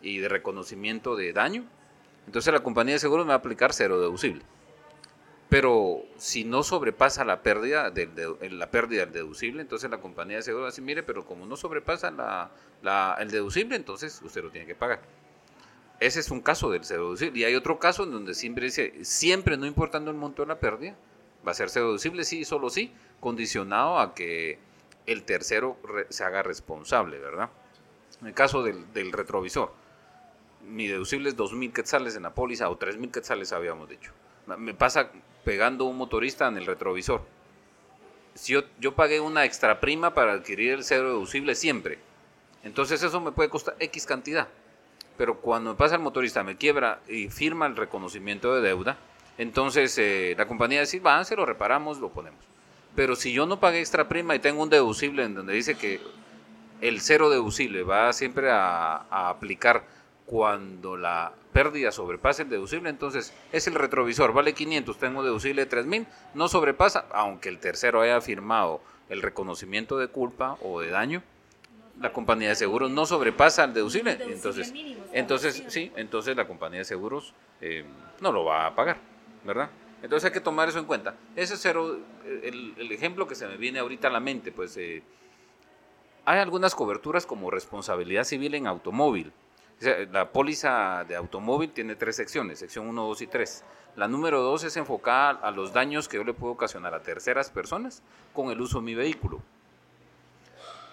y 0.00 0.18
de 0.18 0.28
reconocimiento 0.28 1.16
de 1.16 1.32
daño. 1.32 1.64
Entonces 2.26 2.52
la 2.52 2.60
compañía 2.60 2.94
de 2.94 3.00
seguros 3.00 3.26
me 3.26 3.30
va 3.30 3.34
a 3.34 3.38
aplicar 3.38 3.72
cero 3.72 4.00
deducible. 4.00 4.42
Pero 5.48 6.02
si 6.16 6.44
no 6.44 6.62
sobrepasa 6.62 7.26
la 7.26 7.42
pérdida 7.42 7.90
del, 7.90 8.10
la 8.58 8.70
pérdida 8.70 9.04
del 9.04 9.12
deducible, 9.12 9.60
entonces 9.60 9.90
la 9.90 10.00
compañía 10.00 10.36
de 10.36 10.42
seguros 10.42 10.64
va 10.64 10.68
a 10.68 10.70
decir, 10.70 10.84
mire, 10.84 11.02
pero 11.02 11.26
como 11.26 11.44
no 11.44 11.56
sobrepasa 11.56 12.10
la, 12.10 13.16
el 13.20 13.30
deducible, 13.30 13.76
entonces 13.76 14.22
usted 14.24 14.42
lo 14.42 14.50
tiene 14.50 14.66
que 14.66 14.74
pagar. 14.74 15.02
Ese 16.00 16.20
es 16.20 16.30
un 16.30 16.40
caso 16.40 16.70
del 16.70 16.84
cero 16.84 17.02
deducible. 17.02 17.38
Y 17.38 17.44
hay 17.44 17.54
otro 17.54 17.78
caso 17.78 18.04
en 18.04 18.12
donde 18.12 18.32
siempre 18.32 18.64
dice, 18.64 19.04
siempre 19.04 19.58
no 19.58 19.66
importando 19.66 20.10
el 20.10 20.16
monto 20.16 20.40
de 20.40 20.48
la 20.48 20.58
pérdida, 20.58 20.96
va 21.46 21.52
a 21.52 21.54
ser 21.54 21.70
deducible, 21.70 22.24
sí, 22.24 22.44
solo 22.44 22.70
sí, 22.70 22.92
condicionado 23.20 23.98
a 23.98 24.14
que 24.14 24.58
el 25.06 25.24
tercero 25.24 25.76
se 26.08 26.24
haga 26.24 26.42
responsable, 26.42 27.18
¿verdad? 27.18 27.50
En 28.20 28.28
el 28.28 28.34
caso 28.34 28.62
del, 28.62 29.12
retrovisor, 29.12 29.72
mi 30.64 30.86
deducible 30.86 31.28
es 31.28 31.36
2.000 31.36 31.72
quetzales 31.72 32.16
en 32.16 32.22
la 32.22 32.34
póliza 32.34 32.70
o 32.70 32.78
3.000 32.78 33.10
quetzales 33.10 33.52
habíamos 33.52 33.88
dicho. 33.88 34.12
Me 34.58 34.74
pasa 34.74 35.10
pegando 35.44 35.84
un 35.84 35.96
motorista 35.96 36.46
en 36.46 36.56
el 36.56 36.66
retrovisor. 36.66 37.22
Si 38.34 38.52
yo, 38.52 38.62
yo 38.78 38.94
pagué 38.94 39.20
una 39.20 39.44
extra 39.44 39.80
prima 39.80 40.14
para 40.14 40.32
adquirir 40.32 40.72
el 40.72 40.84
cero 40.84 41.08
deducible 41.08 41.54
siempre, 41.54 41.98
entonces 42.62 43.02
eso 43.02 43.20
me 43.20 43.32
puede 43.32 43.50
costar 43.50 43.76
X 43.78 44.06
cantidad. 44.06 44.48
Pero 45.18 45.40
cuando 45.40 45.70
me 45.70 45.76
pasa 45.76 45.96
el 45.96 46.00
motorista, 46.00 46.42
me 46.42 46.56
quiebra 46.56 47.00
y 47.08 47.28
firma 47.28 47.66
el 47.66 47.76
reconocimiento 47.76 48.54
de 48.54 48.62
deuda, 48.62 48.98
entonces 49.38 49.96
eh, 49.98 50.34
la 50.36 50.46
compañía 50.46 50.80
dice, 50.80 51.00
va, 51.00 51.24
se 51.24 51.36
lo 51.36 51.46
reparamos, 51.46 51.98
lo 51.98 52.10
ponemos. 52.10 52.40
Pero 52.94 53.16
si 53.16 53.32
yo 53.32 53.46
no 53.46 53.58
pagué 53.58 53.80
extra 53.80 54.08
prima 54.08 54.34
y 54.34 54.38
tengo 54.38 54.62
un 54.62 54.68
deducible 54.68 55.24
en 55.24 55.34
donde 55.34 55.54
dice 55.54 55.76
que 55.76 56.00
el 56.82 57.00
cero 57.00 57.30
deducible 57.30 57.84
va 57.84 58.12
siempre 58.12 58.50
a, 58.50 59.06
aplicar 59.10 59.84
cuando 60.26 60.96
la 60.96 61.32
pérdida 61.52 61.92
sobrepasa 61.92 62.42
el 62.42 62.50
deducible, 62.50 62.90
entonces 62.90 63.32
es 63.52 63.66
el 63.66 63.74
retrovisor, 63.74 64.32
vale 64.32 64.52
500, 64.52 64.98
tengo 64.98 65.22
deducible 65.22 65.62
de 65.62 65.66
3000, 65.66 66.06
no 66.34 66.48
sobrepasa, 66.48 67.06
aunque 67.12 67.48
el 67.48 67.58
tercero 67.58 68.00
haya 68.00 68.20
firmado 68.20 68.80
el 69.08 69.22
reconocimiento 69.22 69.98
de 69.98 70.08
culpa 70.08 70.56
o 70.62 70.80
de 70.80 70.90
daño, 70.90 71.22
la 72.00 72.12
compañía 72.12 72.48
de 72.48 72.56
seguros 72.56 72.90
no 72.90 73.06
sobrepasa 73.06 73.64
el 73.64 73.74
deducible, 73.74 74.18
entonces, 74.20 74.72
entonces 75.12 75.64
sí, 75.68 75.92
entonces 75.96 76.36
la 76.36 76.46
compañía 76.46 76.78
de 76.78 76.84
seguros 76.84 77.34
eh, 77.60 77.84
no 78.20 78.32
lo 78.32 78.44
va 78.44 78.66
a 78.66 78.74
pagar. 78.74 79.11
Entonces 80.02 80.26
hay 80.26 80.32
que 80.32 80.40
tomar 80.40 80.68
eso 80.68 80.78
en 80.78 80.84
cuenta. 80.84 81.14
Ese 81.36 81.54
es 81.54 81.64
el, 81.64 82.74
el 82.76 82.92
ejemplo 82.92 83.26
que 83.26 83.34
se 83.34 83.46
me 83.46 83.56
viene 83.56 83.78
ahorita 83.78 84.08
a 84.08 84.10
la 84.10 84.20
mente, 84.20 84.50
pues 84.50 84.76
eh, 84.76 85.02
hay 86.24 86.38
algunas 86.38 86.74
coberturas 86.74 87.26
como 87.26 87.50
responsabilidad 87.50 88.24
civil 88.24 88.54
en 88.54 88.66
automóvil. 88.66 89.32
La 90.12 90.30
póliza 90.30 91.04
de 91.08 91.16
automóvil 91.16 91.72
tiene 91.72 91.96
tres 91.96 92.14
secciones, 92.14 92.60
sección 92.60 92.86
1, 92.86 93.02
2 93.08 93.22
y 93.22 93.26
3. 93.26 93.64
La 93.96 94.06
número 94.06 94.40
2 94.40 94.64
es 94.64 94.76
enfocada 94.76 95.30
a 95.30 95.50
los 95.50 95.72
daños 95.72 96.08
que 96.08 96.18
yo 96.18 96.24
le 96.24 96.34
puedo 96.34 96.52
ocasionar 96.52 96.94
a 96.94 97.02
terceras 97.02 97.50
personas 97.50 98.02
con 98.32 98.50
el 98.50 98.60
uso 98.60 98.78
de 98.78 98.84
mi 98.84 98.94
vehículo 98.94 99.42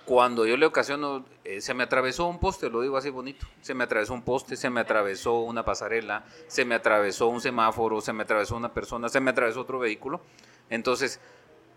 cuando 0.09 0.43
yo 0.47 0.57
le 0.57 0.65
ocasiono, 0.65 1.23
eh, 1.43 1.61
se 1.61 1.75
me 1.75 1.83
atravesó 1.83 2.25
un 2.25 2.39
poste, 2.39 2.67
lo 2.67 2.81
digo 2.81 2.97
así 2.97 3.11
bonito, 3.11 3.45
se 3.61 3.75
me 3.75 3.83
atravesó 3.83 4.15
un 4.15 4.23
poste, 4.23 4.55
se 4.55 4.71
me 4.71 4.79
atravesó 4.79 5.41
una 5.41 5.63
pasarela, 5.63 6.25
se 6.47 6.65
me 6.65 6.73
atravesó 6.73 7.27
un 7.27 7.39
semáforo, 7.39 8.01
se 8.01 8.11
me 8.11 8.23
atravesó 8.23 8.55
una 8.55 8.73
persona, 8.73 9.07
se 9.07 9.19
me 9.19 9.29
atravesó 9.29 9.61
otro 9.61 9.77
vehículo. 9.77 10.19
Entonces, 10.71 11.19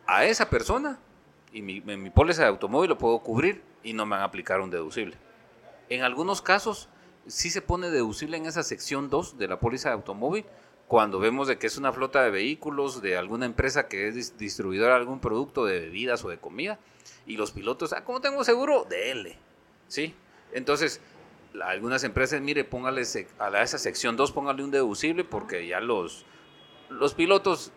a 0.07 0.25
esa 0.25 0.49
persona, 0.49 0.99
y 1.53 1.61
mi, 1.61 1.83
mi 1.83 2.09
póliza 2.09 2.41
de 2.41 2.49
automóvil 2.49 2.89
lo 2.89 2.97
puedo 2.97 3.19
cubrir 3.19 3.63
y 3.83 3.93
no 3.93 4.07
me 4.07 4.13
van 4.13 4.23
a 4.23 4.25
aplicar 4.25 4.63
un 4.63 4.71
deducible. 4.71 5.15
En 5.91 6.01
algunos 6.01 6.41
casos 6.41 6.89
sí 7.27 7.51
se 7.51 7.61
pone 7.61 7.91
deducible 7.91 8.39
en 8.39 8.47
esa 8.47 8.63
sección 8.63 9.11
2 9.11 9.37
de 9.37 9.47
la 9.47 9.61
póliza 9.61 9.91
de 9.91 9.97
automóvil 9.97 10.47
cuando 10.93 11.19
vemos 11.19 11.49
de 11.49 11.57
que 11.57 11.69
es 11.69 11.79
una 11.79 11.91
flota 11.91 12.23
de 12.23 12.31
vehículos 12.31 13.01
de 13.01 13.17
alguna 13.17 13.47
empresa 13.47 13.89
que 13.89 14.09
es 14.09 14.37
distribuidora 14.37 14.93
de 14.93 15.01
algún 15.01 15.21
producto 15.21 15.65
de 15.65 15.81
bebidas 15.81 16.23
o 16.23 16.29
de 16.29 16.37
comida 16.37 16.79
y 17.25 17.39
los 17.39 17.51
pilotos, 17.51 17.95
ah, 17.95 18.05
¿cómo 18.05 18.21
tengo 18.21 18.45
seguro? 18.45 18.85
De 18.85 19.11
L, 19.11 19.35
¿sí? 19.89 20.15
Entonces, 20.53 21.01
algunas 21.65 22.05
empresas, 22.05 22.43
mire, 22.43 22.65
póngale 22.65 23.01
a 23.39 23.63
esa 23.63 23.79
sección 23.79 24.19
2, 24.19 24.33
póngale 24.33 24.63
un 24.63 24.71
deducible 24.71 25.25
porque 25.25 25.67
ya 25.67 25.81
los, 25.81 26.27
los 26.91 27.15
pilotos 27.15 27.73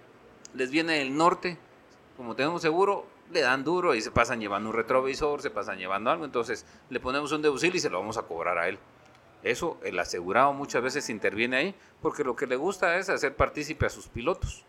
les 0.53 0.69
viene 0.69 0.99
del 0.99 1.15
norte, 1.15 1.57
como 2.17 2.35
tenemos 2.35 2.61
seguro, 2.61 3.07
le 3.31 3.39
dan 3.39 3.63
duro 3.63 3.95
y 3.95 4.01
se 4.01 4.11
pasan 4.11 4.41
llevando 4.41 4.71
un 4.71 4.75
retrovisor, 4.75 5.41
se 5.41 5.51
pasan 5.51 5.77
llevando 5.77 6.11
algo, 6.11 6.25
entonces 6.25 6.65
le 6.89 6.99
ponemos 6.99 7.31
un 7.31 7.41
deducible 7.41 7.77
y 7.77 7.79
se 7.79 7.89
lo 7.89 7.97
vamos 7.97 8.17
a 8.17 8.23
cobrar 8.23 8.57
a 8.57 8.67
él. 8.67 8.77
Eso 9.45 9.79
el 9.83 9.99
asegurado 9.99 10.53
muchas 10.53 10.81
veces 10.81 11.07
interviene 11.11 11.57
ahí 11.57 11.75
porque 12.01 12.23
lo 12.23 12.35
que 12.35 12.47
le 12.47 12.55
gusta 12.55 12.97
es 12.97 13.09
hacer 13.09 13.35
partícipe 13.35 13.85
a 13.85 13.89
sus 13.89 14.07
pilotos. 14.07 14.65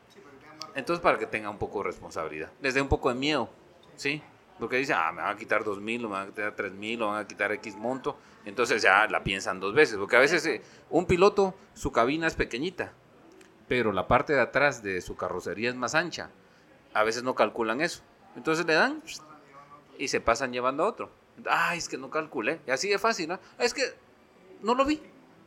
Entonces 0.75 1.03
para 1.03 1.17
que 1.17 1.27
tenga 1.27 1.49
un 1.49 1.57
poco 1.57 1.79
de 1.79 1.85
responsabilidad, 1.85 2.53
les 2.61 2.75
dé 2.75 2.83
un 2.83 2.89
poco 2.89 3.09
de 3.09 3.15
miedo, 3.15 3.49
¿sí? 3.97 4.23
Porque 4.59 4.77
dice, 4.77 4.93
ah, 4.93 5.13
me 5.13 5.23
van 5.23 5.35
a 5.35 5.39
quitar 5.39 5.65
dos 5.65 5.81
mil, 5.81 6.05
o 6.05 6.09
me 6.09 6.15
van 6.17 6.25
a 6.25 6.27
quitar 6.27 6.55
tres 6.55 6.73
mil, 6.73 7.01
o 7.01 7.07
me 7.07 7.13
van 7.13 7.25
a 7.25 7.27
quitar 7.27 7.53
X 7.53 7.75
monto. 7.75 8.19
Entonces 8.45 8.83
ya 8.83 9.07
la 9.07 9.25
piensan 9.25 9.61
dos 9.61 9.75
veces. 9.75 9.97
Porque 9.97 10.17
a 10.17 10.21
veces 10.21 10.45
eh, 10.45 10.61
un 10.91 11.07
piloto, 11.07 11.55
su 11.73 11.91
cabina 11.91 12.27
es 12.27 12.35
pequeñita, 12.35 12.93
pero 13.69 13.93
la 13.93 14.07
parte 14.07 14.35
de 14.35 14.41
atrás 14.41 14.83
de 14.83 15.01
su 15.01 15.17
carrocería 15.17 15.71
es 15.71 15.75
más 15.75 15.95
ancha. 15.95 16.31
A 16.93 17.03
veces 17.03 17.23
no 17.23 17.35
calculan 17.35 17.81
eso. 17.81 18.03
Entonces 18.37 18.67
le 18.67 18.75
dan 18.75 19.03
y 19.99 20.09
se 20.09 20.21
pasan 20.21 20.53
llevando 20.53 20.85
a 20.85 20.89
otro. 20.89 21.11
Ay, 21.49 21.79
es 21.79 21.89
que 21.89 21.97
no 21.97 22.11
calculé. 22.11 22.61
Y 22.67 22.71
así 22.71 22.89
de 22.91 22.99
fácil, 22.99 23.29
¿no? 23.29 23.41
Es 23.59 23.73
que 23.73 23.83
no 24.63 24.75
lo 24.75 24.85
vi. 24.85 25.01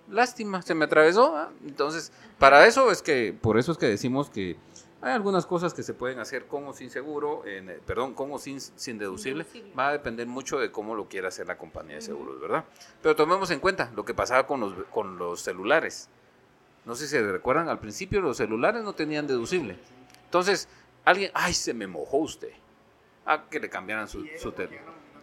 Lástima, 0.09 0.61
se 0.61 0.73
me 0.73 0.85
atravesó. 0.85 1.49
Entonces, 1.65 2.11
para 2.37 2.65
eso 2.65 2.91
es 2.91 3.01
que, 3.01 3.37
por 3.39 3.57
eso 3.57 3.71
es 3.71 3.77
que 3.77 3.85
decimos 3.85 4.29
que 4.29 4.57
hay 5.01 5.13
algunas 5.13 5.45
cosas 5.45 5.73
que 5.73 5.83
se 5.83 5.93
pueden 5.93 6.19
hacer 6.19 6.47
con 6.47 6.67
o 6.67 6.73
sin 6.73 6.89
seguro, 6.89 7.43
eh, 7.45 7.79
perdón, 7.85 8.13
con 8.13 8.31
o 8.31 8.37
sin, 8.39 8.59
sin 8.59 8.97
deducible. 8.97 9.45
Va 9.77 9.89
a 9.89 9.91
depender 9.93 10.27
mucho 10.27 10.59
de 10.59 10.71
cómo 10.71 10.95
lo 10.95 11.07
quiera 11.07 11.29
hacer 11.29 11.47
la 11.47 11.57
compañía 11.57 11.95
de 11.95 12.01
seguros, 12.01 12.41
¿verdad? 12.41 12.65
Pero 13.01 13.15
tomemos 13.15 13.49
en 13.51 13.59
cuenta 13.59 13.91
lo 13.95 14.03
que 14.03 14.13
pasaba 14.13 14.45
con 14.45 14.59
los, 14.59 14.73
con 14.91 15.17
los 15.17 15.41
celulares. 15.41 16.09
No 16.85 16.95
sé 16.95 17.05
si 17.05 17.11
se 17.11 17.31
recuerdan, 17.31 17.69
al 17.69 17.79
principio 17.79 18.19
los 18.19 18.37
celulares 18.37 18.83
no 18.83 18.93
tenían 18.93 19.25
deducible. 19.25 19.77
Entonces, 20.25 20.67
alguien, 21.05 21.31
ay, 21.33 21.53
se 21.53 21.73
me 21.73 21.87
mojó 21.87 22.17
usted. 22.17 22.51
A 23.25 23.47
que 23.47 23.59
le 23.59 23.69
cambiaran 23.69 24.07
su, 24.07 24.25
su 24.37 24.51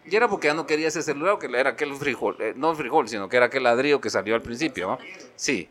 Y 0.09 0.15
era 0.15 0.29
porque 0.29 0.49
ya 0.49 0.55
no 0.55 0.67
quería 0.67 0.89
ese 0.89 1.03
celular, 1.03 1.35
o 1.35 1.39
que 1.39 1.47
era 1.47 1.71
aquel 1.71 1.95
frijol, 1.95 2.37
eh, 2.41 2.55
no 2.57 2.75
frijol, 2.75 3.09
sino 3.09 3.29
que 3.29 3.37
era 3.37 3.47
aquel 3.47 3.65
ladrillo 3.65 4.01
que 4.01 4.11
salió 4.11 4.35
al 4.35 4.43
principio, 4.43 4.89
¿no? 4.89 4.99
Sí. 5.35 5.69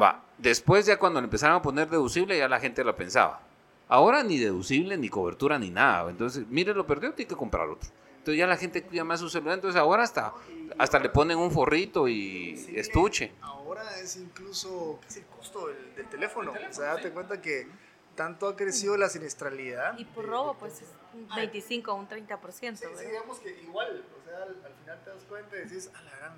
Va, 0.00 0.24
después 0.38 0.86
ya 0.86 0.98
cuando 0.98 1.20
le 1.20 1.24
empezaron 1.24 1.56
a 1.56 1.62
poner 1.62 1.88
deducible 1.88 2.36
ya 2.36 2.48
la 2.48 2.60
gente 2.60 2.84
lo 2.84 2.94
pensaba. 2.96 3.40
Ahora 3.88 4.22
ni 4.22 4.38
deducible, 4.38 4.96
ni 4.96 5.08
cobertura, 5.08 5.58
ni 5.58 5.70
nada. 5.70 6.10
Entonces, 6.10 6.46
mire, 6.48 6.72
lo 6.74 6.86
perdió, 6.86 7.12
tiene 7.12 7.28
que 7.28 7.36
comprar 7.36 7.68
otro. 7.68 7.90
Entonces 8.22 8.38
ya 8.38 8.46
la 8.46 8.56
gente 8.56 8.82
cuida 8.82 9.02
más 9.02 9.18
su 9.18 9.28
celular, 9.28 9.54
entonces 9.54 9.80
ahora 9.80 10.04
hasta, 10.04 10.32
hasta 10.78 11.00
le 11.00 11.08
ponen 11.08 11.38
un 11.38 11.50
forrito 11.50 12.06
y 12.06 12.72
estuche. 12.74 13.32
Ahora 13.40 13.82
es 13.98 14.16
incluso, 14.16 15.00
¿qué 15.02 15.08
es 15.08 15.16
el 15.16 15.24
costo 15.24 15.66
del, 15.96 16.06
teléfono? 16.06 16.52
O 16.52 16.72
sea, 16.72 16.94
date 16.94 17.10
cuenta 17.10 17.42
que 17.42 17.66
tanto 18.14 18.48
ha 18.48 18.56
crecido 18.56 18.96
la 18.96 19.08
siniestralidad. 19.08 19.98
Y 19.98 20.04
por 20.04 20.26
robo, 20.26 20.54
pues 20.54 20.82
es 20.82 20.88
un 21.14 21.28
25 21.34 21.92
o 21.92 21.94
un 21.96 22.08
30%. 22.08 22.76
Sí, 22.76 22.86
digamos 23.06 23.38
que 23.38 23.50
igual, 23.62 24.04
o 24.18 24.24
sea, 24.28 24.42
al, 24.42 24.74
final 24.80 25.00
te 25.04 25.10
das 25.10 25.24
cuenta 25.28 25.56
y 25.56 25.60
decís, 25.60 25.90
a 25.94 26.02
la 26.02 26.16
gran 26.16 26.32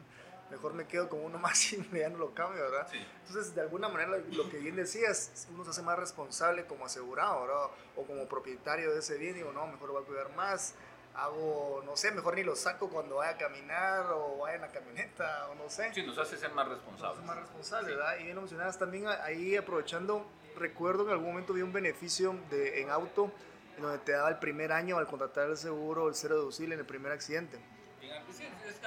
mejor 0.51 0.75
me 0.75 0.87
quedo 0.87 1.09
con 1.09 1.21
uno 1.21 1.39
más 1.39 1.73
y 1.73 1.89
ya 1.93 2.09
no 2.09 2.19
lo 2.19 2.35
cambio, 2.35 2.63
¿verdad? 2.63 2.87
Entonces, 2.93 3.55
de 3.55 3.61
alguna 3.61 3.89
manera, 3.89 4.17
lo 4.17 4.49
que 4.51 4.59
bien 4.59 4.77
decías, 4.77 5.49
uno 5.53 5.65
se 5.65 5.71
hace 5.71 5.83
más 5.83 5.99
responsable 5.99 6.67
como 6.67 6.87
asegurado, 6.87 7.43
¿verdad? 7.43 7.67
O 7.97 8.05
como 8.05 8.27
propietario 8.29 8.93
de 8.93 9.01
ese 9.01 9.19
bien, 9.19 9.35
digo, 9.35 9.53
no, 9.53 9.67
mejor 9.67 9.89
lo 9.89 9.95
voy 9.95 10.03
a 10.03 10.07
cuidar 10.07 10.35
más, 10.37 10.75
hago, 11.15 11.83
no 11.85 11.97
sé, 11.97 12.11
mejor 12.11 12.35
ni 12.35 12.43
lo 12.43 12.57
saco 12.57 12.89
cuando 12.89 13.17
vaya 13.17 13.33
a 13.33 13.39
caminar 13.39 14.07
o 14.13 14.39
vaya 14.39 14.57
en 14.57 14.63
la 14.63 14.69
camioneta, 14.69 15.49
o 15.51 15.55
no 15.55 15.71
sé. 15.71 15.93
Sí, 15.95 16.03
nos 16.03 16.19
hace 16.19 16.37
ser 16.37 16.53
más 16.53 16.69
responsables. 16.69 17.25
más 17.25 17.37
responsable, 17.37 17.95
¿verdad? 17.95 18.19
Y 18.21 18.25
bien 18.25 18.35
lo 18.35 18.43
mencionabas 18.43 18.79
también 18.79 19.07
ahí 19.07 19.57
aprovechando, 19.57 20.27
recuerdo 20.57 21.05
que 21.05 21.11
en 21.11 21.19
algún 21.19 21.31
momento 21.31 21.53
vi 21.53 21.62
un 21.62 21.73
beneficio 21.73 22.37
de, 22.51 22.83
en 22.83 22.90
auto, 22.90 23.31
en 23.77 23.83
donde 23.83 23.99
te 23.99 24.12
daba 24.12 24.29
el 24.29 24.38
primer 24.38 24.73
año 24.73 24.99
al 24.99 25.07
contratar 25.07 25.51
el 25.51 25.57
seguro, 25.57 26.09
el 26.09 26.14
cero 26.14 26.37
deducible 26.37 26.75
en 26.75 26.81
el 26.81 26.87
primer 26.87 27.12
accidente 27.12 27.59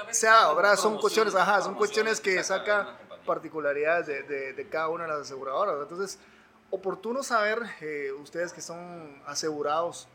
o 0.09 0.13
sea, 0.13 0.43
ahora 0.43 0.75
son 0.77 0.97
cuestiones, 0.99 1.35
ajá, 1.35 1.61
son 1.61 1.75
cuestiones 1.75 2.21
que 2.21 2.41
saca 2.43 2.97
particularidades 3.25 4.07
de, 4.27 4.53
de, 4.53 4.69
cada 4.69 4.89
una 4.89 5.03
de 5.03 5.09
las 5.09 5.21
aseguradoras. 5.21 5.75
Entonces, 5.81 6.19
oportuno 6.69 7.23
saber, 7.23 7.59
eh, 7.81 8.11
ustedes 8.21 8.53
que 8.53 8.61
son 8.61 9.21
asegurados 9.25 10.07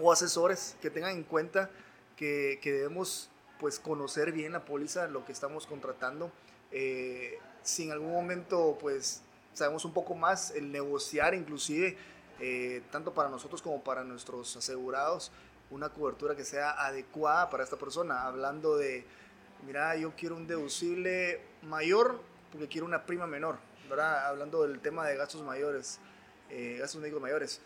o 0.00 0.12
asesores, 0.12 0.76
que 0.80 0.90
tengan 0.90 1.12
en 1.12 1.24
cuenta 1.24 1.70
que, 2.16 2.58
que 2.62 2.72
debemos 2.72 3.30
pues 3.58 3.80
conocer 3.80 4.32
bien 4.32 4.52
la 4.52 4.64
póliza, 4.64 5.06
lo 5.08 5.24
que 5.24 5.32
estamos 5.32 5.66
contratando. 5.66 6.30
Eh, 6.70 7.38
si 7.62 7.84
en 7.84 7.92
algún 7.92 8.12
momento 8.12 8.76
pues 8.80 9.22
sabemos 9.56 9.86
un 9.86 9.92
poco 9.94 10.14
más, 10.14 10.50
el 10.50 10.70
negociar 10.70 11.34
inclusive, 11.34 11.96
eh, 12.40 12.82
tanto 12.92 13.14
para 13.14 13.30
nosotros 13.30 13.62
como 13.62 13.82
para 13.82 14.04
nuestros 14.04 14.54
asegurados, 14.54 15.32
una 15.70 15.88
cobertura 15.88 16.36
que 16.36 16.44
sea 16.44 16.72
adecuada 16.72 17.48
para 17.48 17.64
esta 17.64 17.76
persona. 17.76 18.26
Hablando 18.26 18.76
de, 18.76 19.06
mira, 19.66 19.96
yo 19.96 20.12
quiero 20.14 20.36
un 20.36 20.46
deducible 20.46 21.40
mayor 21.62 22.20
porque 22.52 22.68
quiero 22.68 22.86
una 22.86 23.06
prima 23.06 23.26
menor, 23.26 23.56
¿verdad? 23.88 24.26
Hablando 24.26 24.62
del 24.66 24.78
tema 24.80 25.06
de 25.06 25.16
gastos 25.16 25.42
mayores, 25.42 26.00
eh, 26.50 26.76
gastos 26.78 27.00
médicos 27.00 27.22
mayores. 27.22 27.60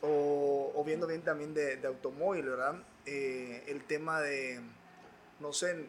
O, 0.00 0.82
viendo 0.86 1.06
bien 1.06 1.22
también 1.22 1.54
de, 1.54 1.76
de 1.76 1.86
automóvil, 1.88 2.46
¿verdad? 2.46 2.76
Eh, 3.04 3.64
el 3.66 3.84
tema 3.84 4.20
de, 4.20 4.60
no 5.40 5.52
sé, 5.52 5.88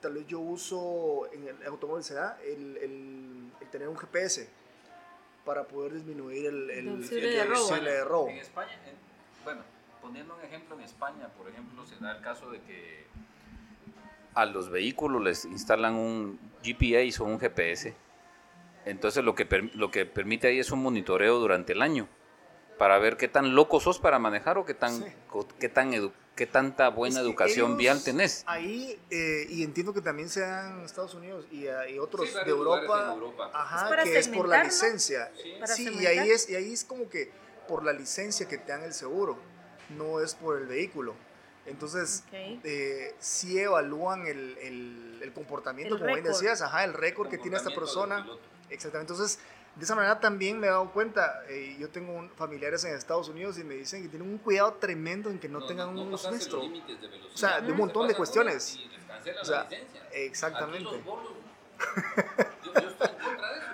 tal 0.00 0.14
vez 0.14 0.26
yo 0.26 0.40
uso 0.40 1.30
en 1.32 1.48
el 1.48 1.66
automóvil, 1.66 2.04
¿se 2.04 2.14
da? 2.14 2.38
El 2.42 3.52
tener 3.70 3.88
un 3.88 3.96
GPS 3.96 4.48
para 5.44 5.64
poder 5.64 5.94
disminuir 5.94 6.46
el, 6.46 6.70
el, 6.70 6.88
el, 6.88 7.84
de 7.84 8.04
robo. 8.04 8.28
En 8.28 8.38
España, 8.38 8.70
bueno, 9.44 9.62
poniendo 10.00 10.34
un 10.34 10.40
ejemplo, 10.42 10.76
en 10.76 10.82
España, 10.82 11.28
por 11.36 11.48
ejemplo, 11.48 11.84
se 11.86 11.96
da 11.96 12.16
el 12.16 12.22
caso 12.22 12.50
de 12.50 12.60
que 12.60 13.06
a 14.34 14.46
los 14.46 14.70
vehículos 14.70 15.22
les 15.22 15.44
instalan 15.44 15.94
un 15.94 16.38
GPS 16.62 17.22
o 17.22 17.26
un 17.26 17.38
GPS. 17.38 17.94
Entonces 18.84 19.24
lo 19.24 19.34
que, 19.34 19.70
lo 19.74 19.90
que 19.90 20.06
permite 20.06 20.48
ahí 20.48 20.58
es 20.58 20.70
un 20.70 20.82
monitoreo 20.82 21.38
durante 21.38 21.72
el 21.72 21.82
año 21.82 22.08
para 22.82 22.98
ver 22.98 23.16
qué 23.16 23.28
tan 23.28 23.54
loco 23.54 23.78
sos 23.78 24.00
para 24.00 24.18
manejar 24.18 24.58
o 24.58 24.64
qué 24.64 24.74
tan, 24.74 25.04
qué 25.60 25.68
tan 25.68 26.12
qué 26.34 26.46
tanta 26.48 26.88
buena 26.88 27.20
educación 27.20 27.76
vial 27.76 28.02
tenés. 28.02 28.42
Ahí, 28.44 28.98
eh, 29.08 29.46
y 29.48 29.62
entiendo 29.62 29.94
que 29.94 30.00
también 30.00 30.28
sean 30.28 30.80
Estados 30.80 31.14
Unidos 31.14 31.46
y, 31.52 31.66
y 31.66 31.98
otros 32.00 32.34
de 32.34 32.50
Europa, 32.50 33.16
Ajá, 33.52 34.02
que 34.02 34.18
es 34.18 34.26
por 34.26 34.48
la 34.48 34.64
licencia. 34.64 35.30
Sí, 35.64 35.96
y, 35.96 36.06
ahí 36.06 36.28
es, 36.28 36.50
y 36.50 36.56
ahí 36.56 36.72
es 36.72 36.82
como 36.82 37.08
que 37.08 37.30
por 37.68 37.84
la 37.84 37.92
licencia 37.92 38.48
que 38.48 38.58
te 38.58 38.72
dan 38.72 38.82
el 38.82 38.94
seguro 38.94 39.38
no 39.96 40.20
es 40.20 40.34
por 40.34 40.58
el 40.58 40.66
vehículo. 40.66 41.14
Entonces, 41.66 42.24
eh, 42.32 43.14
si 43.20 43.60
evalúan 43.60 44.26
el, 44.26 44.58
el, 45.22 45.32
comportamiento, 45.32 46.00
como 46.00 46.12
bien 46.14 46.24
decías, 46.24 46.62
ajá, 46.62 46.82
el 46.82 46.94
récord 46.94 47.28
que 47.28 47.38
tiene 47.38 47.58
esta 47.58 47.72
persona. 47.72 48.26
Exactamente. 48.70 49.12
Entonces, 49.12 49.38
de 49.74 49.84
esa 49.84 49.94
manera 49.94 50.20
también 50.20 50.60
me 50.60 50.66
he 50.66 50.70
dado 50.70 50.90
cuenta, 50.92 51.42
eh, 51.48 51.76
yo 51.78 51.88
tengo 51.88 52.28
familiares 52.36 52.84
en 52.84 52.94
Estados 52.94 53.28
Unidos 53.28 53.58
y 53.58 53.64
me 53.64 53.74
dicen 53.74 54.02
que 54.02 54.08
tienen 54.08 54.28
un 54.28 54.38
cuidado 54.38 54.74
tremendo 54.74 55.30
en 55.30 55.38
que 55.38 55.48
no, 55.48 55.64
tengan 55.66 55.96
un 55.96 56.18
siniestro. 56.18 56.60
O 56.60 57.36
sea, 57.36 57.60
de 57.60 57.72
un 57.72 57.78
montón 57.78 58.06
de 58.06 58.14
cuestiones. 58.14 58.78
O 59.40 59.44
sea, 59.44 59.68
exactamente. 60.12 61.02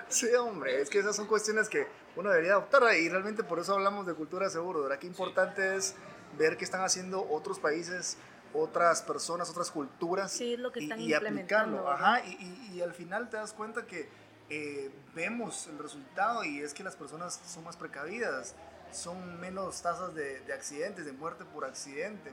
Sí, 0.09 0.27
hombre, 0.33 0.81
es 0.81 0.89
que 0.89 0.97
esas 0.97 1.15
son 1.15 1.27
cuestiones 1.27 1.69
que 1.69 1.87
uno 2.15 2.31
debería 2.31 2.53
adoptar 2.53 2.81
y 2.95 3.07
realmente 3.09 3.43
por 3.43 3.59
eso 3.59 3.73
hablamos 3.73 4.07
de 4.07 4.15
cultura 4.15 4.47
de 4.47 4.51
seguro, 4.51 4.81
¿verdad? 4.81 4.97
Qué 4.97 5.05
importante 5.05 5.75
es 5.75 5.93
ver 6.35 6.57
qué 6.57 6.65
están 6.65 6.83
haciendo 6.83 7.25
otros 7.29 7.59
países, 7.59 8.17
otras 8.51 9.03
personas, 9.03 9.51
otras 9.51 9.69
culturas 9.69 10.41
y, 10.41 10.57
y 10.97 11.13
aplicarlo. 11.13 11.87
Ajá, 11.87 12.25
y, 12.25 12.71
y, 12.73 12.81
al 12.81 12.93
final 12.95 13.29
te 13.29 13.37
das 13.37 13.53
cuenta 13.53 13.85
que 13.85 14.09
eh, 14.49 14.91
vemos 15.15 15.67
el 15.67 15.79
resultado 15.79 16.43
y 16.43 16.61
es 16.61 16.73
que 16.73 16.83
las 16.83 16.95
personas 16.95 17.39
son 17.45 17.63
más 17.63 17.77
precavidas, 17.77 18.55
son 18.91 19.39
menos 19.39 19.81
tasas 19.81 20.15
de, 20.15 20.39
de 20.41 20.53
accidentes, 20.53 21.05
de 21.05 21.11
muerte 21.11 21.45
por 21.45 21.65
accidente. 21.65 22.31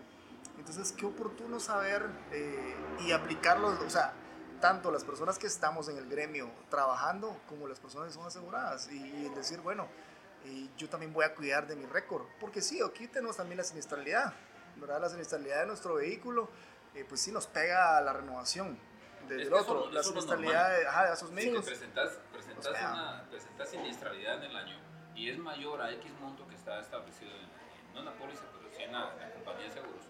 Entonces, 0.59 0.93
qué 0.93 1.07
oportuno 1.07 1.61
saber 1.61 2.07
eh, 2.33 2.75
y 3.07 3.13
aplicarlo, 3.13 3.69
o 3.69 3.91
sea, 3.91 4.15
tanto 4.61 4.91
las 4.91 5.05
personas 5.05 5.39
que 5.39 5.47
estamos 5.47 5.89
en 5.89 5.99
el 5.99 6.09
gremio 6.09 6.51
trabajando 6.71 7.41
como 7.49 7.69
las 7.69 7.79
personas 7.79 8.09
que 8.09 8.15
son 8.15 8.27
aseguradas 8.27 8.91
y, 8.91 9.29
decir, 9.35 9.61
bueno, 9.61 9.87
y 10.45 10.71
yo 10.79 10.89
también 10.89 11.13
voy 11.13 11.25
a 11.25 11.35
cuidar 11.35 11.67
de 11.67 11.77
mi 11.77 11.85
récord, 11.87 12.25
porque 12.41 12.63
sí, 12.63 12.81
aquí 12.83 13.07
tenemos 13.09 13.37
también 13.37 13.59
la 13.59 13.65
siniestralidad, 13.65 14.33
¿verdad? 14.77 15.01
La 15.01 15.09
siniestralidad 15.11 15.61
de 15.61 15.67
nuestro 15.67 15.97
vehículo, 15.97 16.49
eh, 16.95 17.05
pues 17.07 17.21
sí 17.21 17.33
nos 17.33 17.47
pega 17.47 17.99
a 17.99 18.01
la 18.01 18.13
renovación, 18.13 18.79
del 19.29 19.53
otro, 19.53 19.91
la 19.91 20.03
siniestralidad 20.03 20.79
de, 20.79 20.87
ajá, 20.87 21.07
de 21.07 21.15
esos 21.15 21.31
médicos. 21.31 21.65
Si 21.65 21.71
presentas, 21.71 22.19
presentas, 22.33 22.69
una, 22.69 23.25
presentas 23.31 23.71
siniestralidad 23.71 24.45
en 24.45 24.51
el 24.51 24.57
año 24.57 24.77
y 25.15 25.31
es 25.31 25.39
mayor 25.39 25.81
a 25.81 25.91
X 25.93 26.13
monto 26.21 26.47
que 26.47 26.55
está 26.55 26.81
establecido 26.81 27.31
en, 27.31 27.95
no 27.95 28.01
en 28.01 28.05
la 28.05 28.13
póliza, 28.13 28.45
pero 28.53 28.71
sí 28.75 28.83
en 28.83 28.93
la, 28.93 29.13
compañía 29.35 29.65
de 29.65 29.73
seguros. 29.73 30.03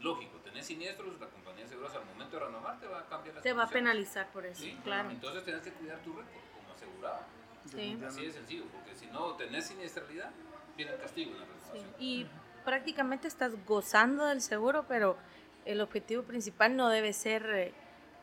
Lógico, 0.00 0.38
tenés 0.38 0.64
siniestros, 0.64 1.20
la 1.20 1.26
compañía 1.26 1.64
de 1.64 1.70
seguros 1.70 1.92
al 1.94 2.04
momento 2.04 2.38
de 2.38 2.46
renovar 2.46 2.78
te 2.78 2.86
va 2.86 3.00
a 3.00 3.06
cambiar 3.06 3.34
la 3.34 3.42
Te 3.42 3.52
va 3.52 3.64
a 3.64 3.68
penalizar 3.68 4.30
por 4.32 4.46
eso, 4.46 4.64
claro. 4.84 5.10
Entonces 5.10 5.44
tenés 5.44 5.62
que 5.62 5.72
cuidar 5.72 5.98
tu 6.02 6.12
récord 6.12 6.40
como 6.54 6.72
asegurado. 6.72 7.20
Sí. 7.68 8.00
Así 8.06 8.24
de 8.24 8.32
sencillo, 8.32 8.64
porque 8.72 8.94
si 8.94 9.06
no 9.06 9.34
tenés 9.34 9.66
siniestralidad, 9.66 10.30
viene 10.76 10.92
el 10.92 11.00
castigo 11.00 11.32
en 11.32 11.40
la 11.40 11.46
registración. 11.46 11.94
Y 11.98 12.26
prácticamente 12.64 13.26
estás 13.26 13.52
gozando 13.66 14.26
del 14.26 14.40
seguro, 14.40 14.86
pero 14.86 15.18
el 15.64 15.80
objetivo 15.80 16.22
principal 16.22 16.76
no 16.76 16.88
debe 16.88 17.12
ser 17.12 17.74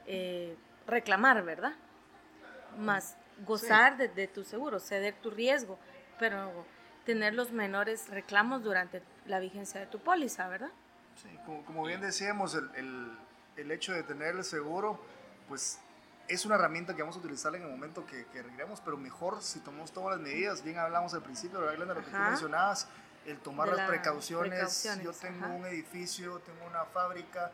eh, 0.07 0.55
reclamar, 0.87 1.43
¿verdad? 1.43 1.73
Más 2.77 3.15
gozar 3.45 3.97
de, 3.97 4.27
tu 4.27 4.43
seguro, 4.43 4.79
ceder 4.79 5.15
tu 5.15 5.29
riesgo, 5.29 5.77
pero 6.19 6.65
tener 7.05 7.33
los 7.33 7.51
menores 7.51 8.09
reclamos 8.09 8.63
durante 8.63 9.01
la 9.25 9.39
vigencia 9.39 9.79
de 9.79 9.87
tu 9.87 9.99
póliza, 9.99 10.47
¿verdad? 10.47 10.71
Sí, 11.21 11.29
como, 11.45 11.85
bien 11.85 12.01
decíamos, 12.01 12.55
el, 12.55 13.17
el, 13.55 13.71
hecho 13.71 13.93
de 13.93 14.03
tener 14.03 14.35
el 14.35 14.43
seguro, 14.43 14.99
pues 15.47 15.79
es 16.27 16.45
una 16.45 16.55
herramienta 16.55 16.95
que 16.95 17.01
vamos 17.01 17.15
a 17.15 17.19
utilizar 17.19 17.53
en 17.55 17.63
el 17.63 17.69
momento 17.69 18.05
que, 18.05 18.25
que 18.25 18.43
pero 18.83 18.97
mejor 18.97 19.41
si 19.41 19.59
tomamos 19.59 19.91
todas 19.91 20.17
las 20.17 20.19
medidas, 20.19 20.63
bien 20.63 20.77
hablamos 20.77 21.13
al 21.13 21.21
principio, 21.21 21.59
¿verdad, 21.59 21.75
Glenda? 21.75 21.93
Lo 21.93 22.03
que 22.03 22.11
tú 22.11 22.17
mencionabas, 22.17 22.87
el 23.25 23.39
tomar 23.39 23.69
las 23.69 23.87
precauciones, 23.87 24.83
yo 25.03 25.11
tengo 25.13 25.47
un 25.47 25.65
edificio, 25.65 26.39
tengo 26.39 26.65
una 26.65 26.85
fábrica, 26.85 27.51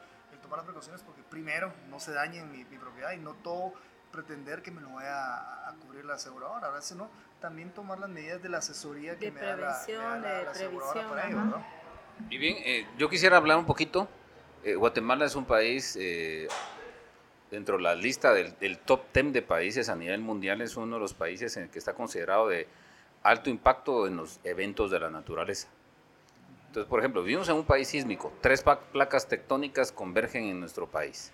tomar 0.51 0.59
las 0.59 0.65
precauciones 0.65 1.01
porque 1.03 1.23
primero 1.23 1.71
no 1.89 1.99
se 2.01 2.11
dañe 2.11 2.43
mi, 2.43 2.65
mi 2.65 2.77
propiedad 2.77 3.13
y 3.13 3.17
no 3.17 3.35
todo 3.35 3.73
pretender 4.11 4.61
que 4.61 4.69
me 4.69 4.81
lo 4.81 4.91
vaya 4.91 5.69
a, 5.69 5.73
cubrir 5.81 6.03
la 6.03 6.15
aseguradora, 6.15 6.67
ahora 6.67 6.79
no, 6.97 7.09
también 7.39 7.73
tomar 7.73 7.99
las 7.99 8.09
medidas 8.09 8.43
de 8.43 8.49
la 8.49 8.57
asesoría 8.57 9.17
que 9.17 9.31
me 9.31 9.39
da 9.39 9.55
la, 9.55 9.69
aseguradora 10.49 11.07
para 11.07 11.29
ello, 11.29 11.39
¿no? 11.39 11.65
Y 12.29 12.37
bien, 12.37 12.57
eh, 12.65 12.85
yo 12.97 13.09
quisiera 13.09 13.37
hablar 13.37 13.57
un 13.57 13.65
poquito, 13.65 14.09
eh, 14.63 14.75
Guatemala 14.75 15.25
es 15.25 15.35
un 15.35 15.45
país... 15.45 15.97
Eh, 15.99 16.47
dentro 17.49 17.75
de 17.75 17.83
la 17.83 17.95
lista 17.95 18.33
del, 18.33 18.57
del, 18.59 18.79
top 18.79 19.11
10 19.13 19.33
de 19.33 19.41
países 19.41 19.89
a 19.89 19.95
nivel 19.97 20.21
mundial 20.21 20.61
es 20.61 20.77
uno 20.77 20.95
de 20.95 21.01
los 21.01 21.13
países 21.13 21.57
en 21.57 21.63
el 21.63 21.69
que 21.69 21.79
está 21.79 21.93
considerado 21.93 22.47
de 22.47 22.65
alto 23.23 23.49
impacto 23.49 24.07
en 24.07 24.15
los 24.15 24.39
eventos 24.45 24.89
de 24.89 25.01
la 25.01 25.09
naturaleza. 25.09 25.67
Entonces, 26.71 26.89
por 26.89 26.99
ejemplo, 26.99 27.21
vivimos 27.21 27.49
en 27.49 27.55
un 27.55 27.65
país 27.65 27.89
sísmico, 27.89 28.31
tres 28.39 28.63
placas 28.93 29.27
tectónicas 29.27 29.91
convergen 29.91 30.45
en 30.45 30.62
nuestro 30.62 30.89
país. 30.89 31.34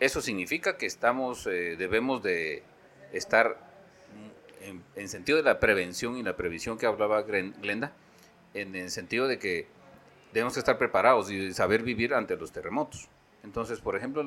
Eso 0.00 0.20
significa 0.20 0.76
que 0.76 0.84
estamos, 0.84 1.46
eh, 1.46 1.76
debemos 1.78 2.22
de 2.22 2.62
estar 3.10 3.56
en, 4.60 4.82
en, 4.94 5.08
sentido 5.08 5.38
de 5.38 5.44
la 5.44 5.60
prevención 5.60 6.18
y 6.18 6.22
la 6.22 6.36
previsión 6.36 6.76
que 6.76 6.84
hablaba 6.84 7.22
Glenda, 7.22 7.94
en 8.52 8.74
el 8.76 8.90
sentido 8.90 9.26
de 9.26 9.38
que 9.38 9.66
debemos 10.34 10.58
estar 10.58 10.76
preparados 10.76 11.30
y 11.30 11.54
saber 11.54 11.82
vivir 11.82 12.12
ante 12.12 12.36
los 12.36 12.52
terremotos. 12.52 13.08
Entonces, 13.44 13.80
por 13.80 13.96
ejemplo, 13.96 14.22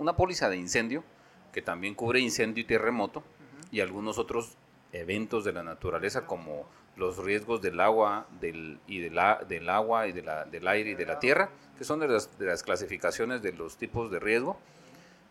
una 0.00 0.16
póliza 0.16 0.48
de 0.48 0.56
incendio, 0.56 1.04
que 1.52 1.62
también 1.62 1.94
cubre 1.94 2.18
incendio 2.18 2.62
y 2.62 2.66
terremoto, 2.66 3.22
y 3.70 3.78
algunos 3.78 4.18
otros 4.18 4.56
eventos 4.94 5.44
de 5.44 5.52
la 5.52 5.62
naturaleza 5.62 6.26
como 6.26 6.66
los 6.96 7.18
riesgos 7.18 7.60
del 7.60 7.80
agua 7.80 8.26
del, 8.40 8.78
y 8.86 9.00
del 9.00 9.68
agua 9.68 10.06
y 10.06 10.12
de 10.12 10.22
la, 10.22 10.44
del 10.44 10.66
aire 10.68 10.90
y 10.90 10.94
de 10.94 11.06
la 11.06 11.18
tierra, 11.18 11.50
que 11.76 11.84
son 11.84 12.00
de 12.00 12.08
las, 12.08 12.38
de 12.38 12.46
las 12.46 12.62
clasificaciones 12.62 13.42
de 13.42 13.52
los 13.52 13.76
tipos 13.76 14.10
de 14.10 14.20
riesgo. 14.20 14.56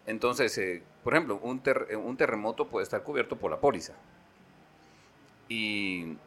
Entonces, 0.06 0.58
eh, 0.58 0.84
por 1.04 1.14
ejemplo, 1.14 1.40
un, 1.42 1.62
un, 2.04 2.18
terremoto 2.18 2.68
puede 2.68 2.84
estar 2.84 3.04
cubierto 3.04 3.38
por 3.38 3.50
la 3.50 3.62
póliza. 3.62 3.94
Y 5.48 6.18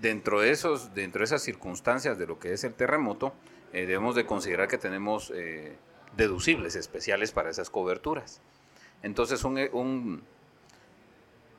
dentro 0.00 0.40
de, 0.40 0.50
esos, 0.50 0.92
dentro 0.94 1.20
de 1.20 1.26
esas 1.26 1.42
circunstancias 1.42 2.18
de 2.18 2.26
lo 2.26 2.40
que 2.40 2.52
es 2.52 2.64
el 2.64 2.74
terremoto, 2.74 3.32
eh, 3.72 3.86
debemos 3.86 4.16
de 4.16 4.26
considerar 4.26 4.66
que 4.66 4.78
tenemos 4.78 5.32
eh, 5.34 5.76
deducibles 6.16 6.74
especiales 6.74 7.30
para 7.30 7.50
esas 7.50 7.70
coberturas. 7.70 8.40
Entonces, 9.02 9.44
un, 9.44 10.22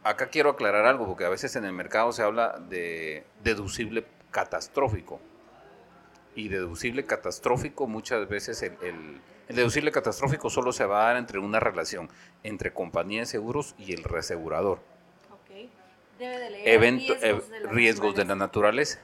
acá 0.04 0.28
quiero 0.28 0.52
aclarar 0.52 0.86
algo, 0.86 1.06
porque 1.06 1.26
a 1.26 1.30
veces 1.30 1.56
en 1.56 1.66
el 1.66 1.74
mercado 1.74 2.12
se 2.12 2.24
habla 2.24 2.60
de 2.70 3.26
deducible 3.44 4.06
catastrófico. 4.32 5.20
Y 6.36 6.48
deducible 6.48 7.06
catastrófico, 7.06 7.88
muchas 7.88 8.28
veces 8.30 8.62
el, 8.64 8.78
el, 8.82 9.56
deducible 9.56 9.92
catastrófico 9.92 10.50
solo 10.50 10.72
se 10.72 10.86
va 10.86 11.02
a 11.02 11.08
dar 11.08 11.18
entre 11.18 11.40
una 11.40 11.60
relación 11.60 12.10
entre 12.44 12.72
compañía 12.72 13.22
de 13.22 13.26
seguros 13.26 13.76
y 13.78 13.94
el 13.94 14.04
reasegurador. 14.04 14.80
Okay. 15.44 15.70
Debe 16.18 16.40
de 16.40 16.50
leer 16.52 16.82
riesgos, 16.82 17.50
de, 17.50 17.60
la 17.60 17.72
riesgos 17.72 18.16
de 18.16 18.26
la 18.26 18.36
naturaleza. 18.36 19.00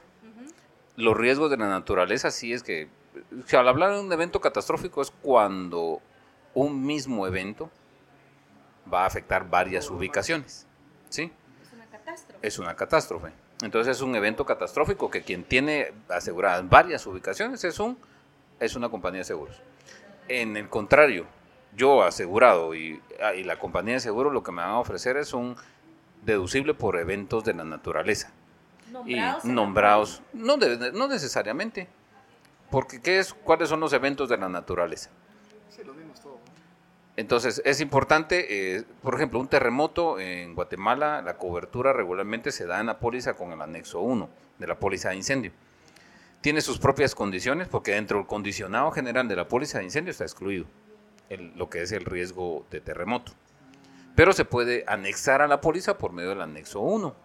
Los 0.96 1.16
riesgos 1.16 1.50
de 1.50 1.58
la 1.58 1.68
naturaleza 1.68 2.30
sí 2.30 2.52
es 2.52 2.62
que 2.62 2.88
al 3.52 3.68
hablar 3.68 3.92
de 3.92 4.00
un 4.00 4.12
evento 4.12 4.40
catastrófico 4.40 5.02
es 5.02 5.10
cuando 5.10 6.00
un 6.54 6.84
mismo 6.84 7.26
evento 7.26 7.70
va 8.92 9.02
a 9.02 9.06
afectar 9.06 9.48
varias 9.48 9.90
ubicaciones. 9.90 10.67
¿Sí? 11.08 11.32
Es 11.62 11.72
una 11.72 11.86
catástrofe. 11.86 12.46
Es 12.46 12.58
una 12.58 12.76
catástrofe. 12.76 13.32
Entonces 13.62 13.96
es 13.96 14.02
un 14.02 14.14
evento 14.14 14.46
catastrófico 14.46 15.10
que 15.10 15.22
quien 15.22 15.44
tiene 15.44 15.92
aseguradas 16.08 16.68
varias 16.68 17.06
ubicaciones 17.06 17.64
es, 17.64 17.80
un, 17.80 17.98
es 18.60 18.76
una 18.76 18.88
compañía 18.88 19.18
de 19.18 19.24
seguros. 19.24 19.60
En 20.28 20.56
el 20.56 20.68
contrario, 20.68 21.26
yo 21.74 22.02
asegurado 22.02 22.74
y, 22.74 23.00
ah, 23.22 23.34
y 23.34 23.44
la 23.44 23.58
compañía 23.58 23.94
de 23.94 24.00
seguros 24.00 24.32
lo 24.32 24.42
que 24.42 24.52
me 24.52 24.62
van 24.62 24.70
a 24.70 24.78
ofrecer 24.78 25.16
es 25.16 25.32
un 25.32 25.56
deducible 26.24 26.74
por 26.74 26.96
eventos 26.98 27.44
de 27.44 27.54
la 27.54 27.64
naturaleza. 27.64 28.30
¿Nombrados? 28.92 29.44
Y 29.44 29.48
nombrados, 29.48 30.22
no, 30.32 30.56
no 30.56 31.08
necesariamente. 31.08 31.88
Porque 32.70 33.00
¿qué 33.00 33.18
es, 33.18 33.32
¿cuáles 33.32 33.68
son 33.68 33.80
los 33.80 33.92
eventos 33.92 34.28
de 34.28 34.36
la 34.36 34.48
naturaleza? 34.48 35.10
Sí, 35.70 35.82
lo 35.84 35.94
mismo 35.94 36.12
todo. 36.22 36.38
Entonces, 37.18 37.60
es 37.64 37.80
importante, 37.80 38.76
eh, 38.76 38.84
por 39.02 39.16
ejemplo, 39.16 39.40
un 39.40 39.48
terremoto 39.48 40.20
en 40.20 40.54
Guatemala, 40.54 41.20
la 41.20 41.36
cobertura 41.36 41.92
regularmente 41.92 42.52
se 42.52 42.64
da 42.64 42.78
en 42.78 42.86
la 42.86 43.00
póliza 43.00 43.34
con 43.34 43.50
el 43.50 43.60
anexo 43.60 44.00
1 44.00 44.28
de 44.58 44.66
la 44.68 44.78
póliza 44.78 45.10
de 45.10 45.16
incendio. 45.16 45.50
Tiene 46.40 46.60
sus 46.60 46.78
propias 46.78 47.16
condiciones 47.16 47.66
porque 47.66 47.90
dentro 47.90 48.18
del 48.18 48.28
condicionado 48.28 48.92
general 48.92 49.26
de 49.26 49.34
la 49.34 49.48
póliza 49.48 49.78
de 49.78 49.84
incendio 49.84 50.12
está 50.12 50.22
excluido 50.22 50.66
lo 51.56 51.68
que 51.68 51.82
es 51.82 51.90
el 51.90 52.04
riesgo 52.04 52.64
de 52.70 52.80
terremoto. 52.80 53.32
Pero 54.14 54.32
se 54.32 54.44
puede 54.44 54.84
anexar 54.86 55.42
a 55.42 55.48
la 55.48 55.60
póliza 55.60 55.98
por 55.98 56.12
medio 56.12 56.30
del 56.30 56.40
anexo 56.40 56.80
1 56.80 57.16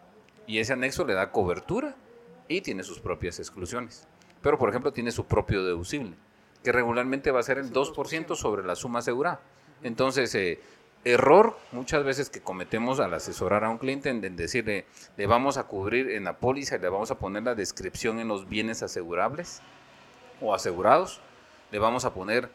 y 0.47 0.58
ese 0.58 0.73
anexo 0.73 1.06
le 1.06 1.13
da 1.13 1.32
cobertura 1.32 1.95
y 2.47 2.62
tiene 2.62 2.84
sus 2.84 2.99
propias 2.99 3.38
exclusiones 3.38 4.08
pero 4.43 4.60
por 4.60 4.69
ejemplo 4.69 4.93
tiene 4.93 5.12
su 5.12 5.25
propio 5.25 5.63
deducible, 5.63 6.15
que 6.63 6.71
regularmente 6.71 7.32
va 7.32 7.39
a 7.39 7.43
ser 7.43 7.58
el 7.58 7.71
2% 7.71 8.36
sobre 8.36 8.63
la 8.63 8.75
suma 8.75 8.99
asegurada. 8.99 9.39
Entonces, 9.83 10.33
eh, 10.35 10.59
error 11.05 11.57
muchas 11.71 12.03
veces 12.03 12.29
que 12.29 12.41
cometemos 12.41 12.99
al 12.99 13.13
asesorar 13.13 13.63
a 13.63 13.69
un 13.69 13.77
cliente 13.77 14.09
en, 14.09 14.35
decirle, 14.35 14.85
le 15.17 15.27
vamos 15.27 15.57
a 15.57 15.63
cubrir 15.63 16.09
en 16.09 16.23
la 16.23 16.37
póliza 16.37 16.77
y 16.77 16.79
le 16.79 16.89
vamos 16.89 17.11
a 17.11 17.19
poner 17.19 17.43
la 17.43 17.55
descripción 17.55 18.19
en 18.19 18.27
los 18.27 18.47
bienes 18.47 18.83
asegurables 18.83 19.61
o 20.41 20.53
asegurados, 20.53 21.21
le 21.71 21.79
vamos 21.79 22.05
a 22.05 22.13
poner 22.13 22.49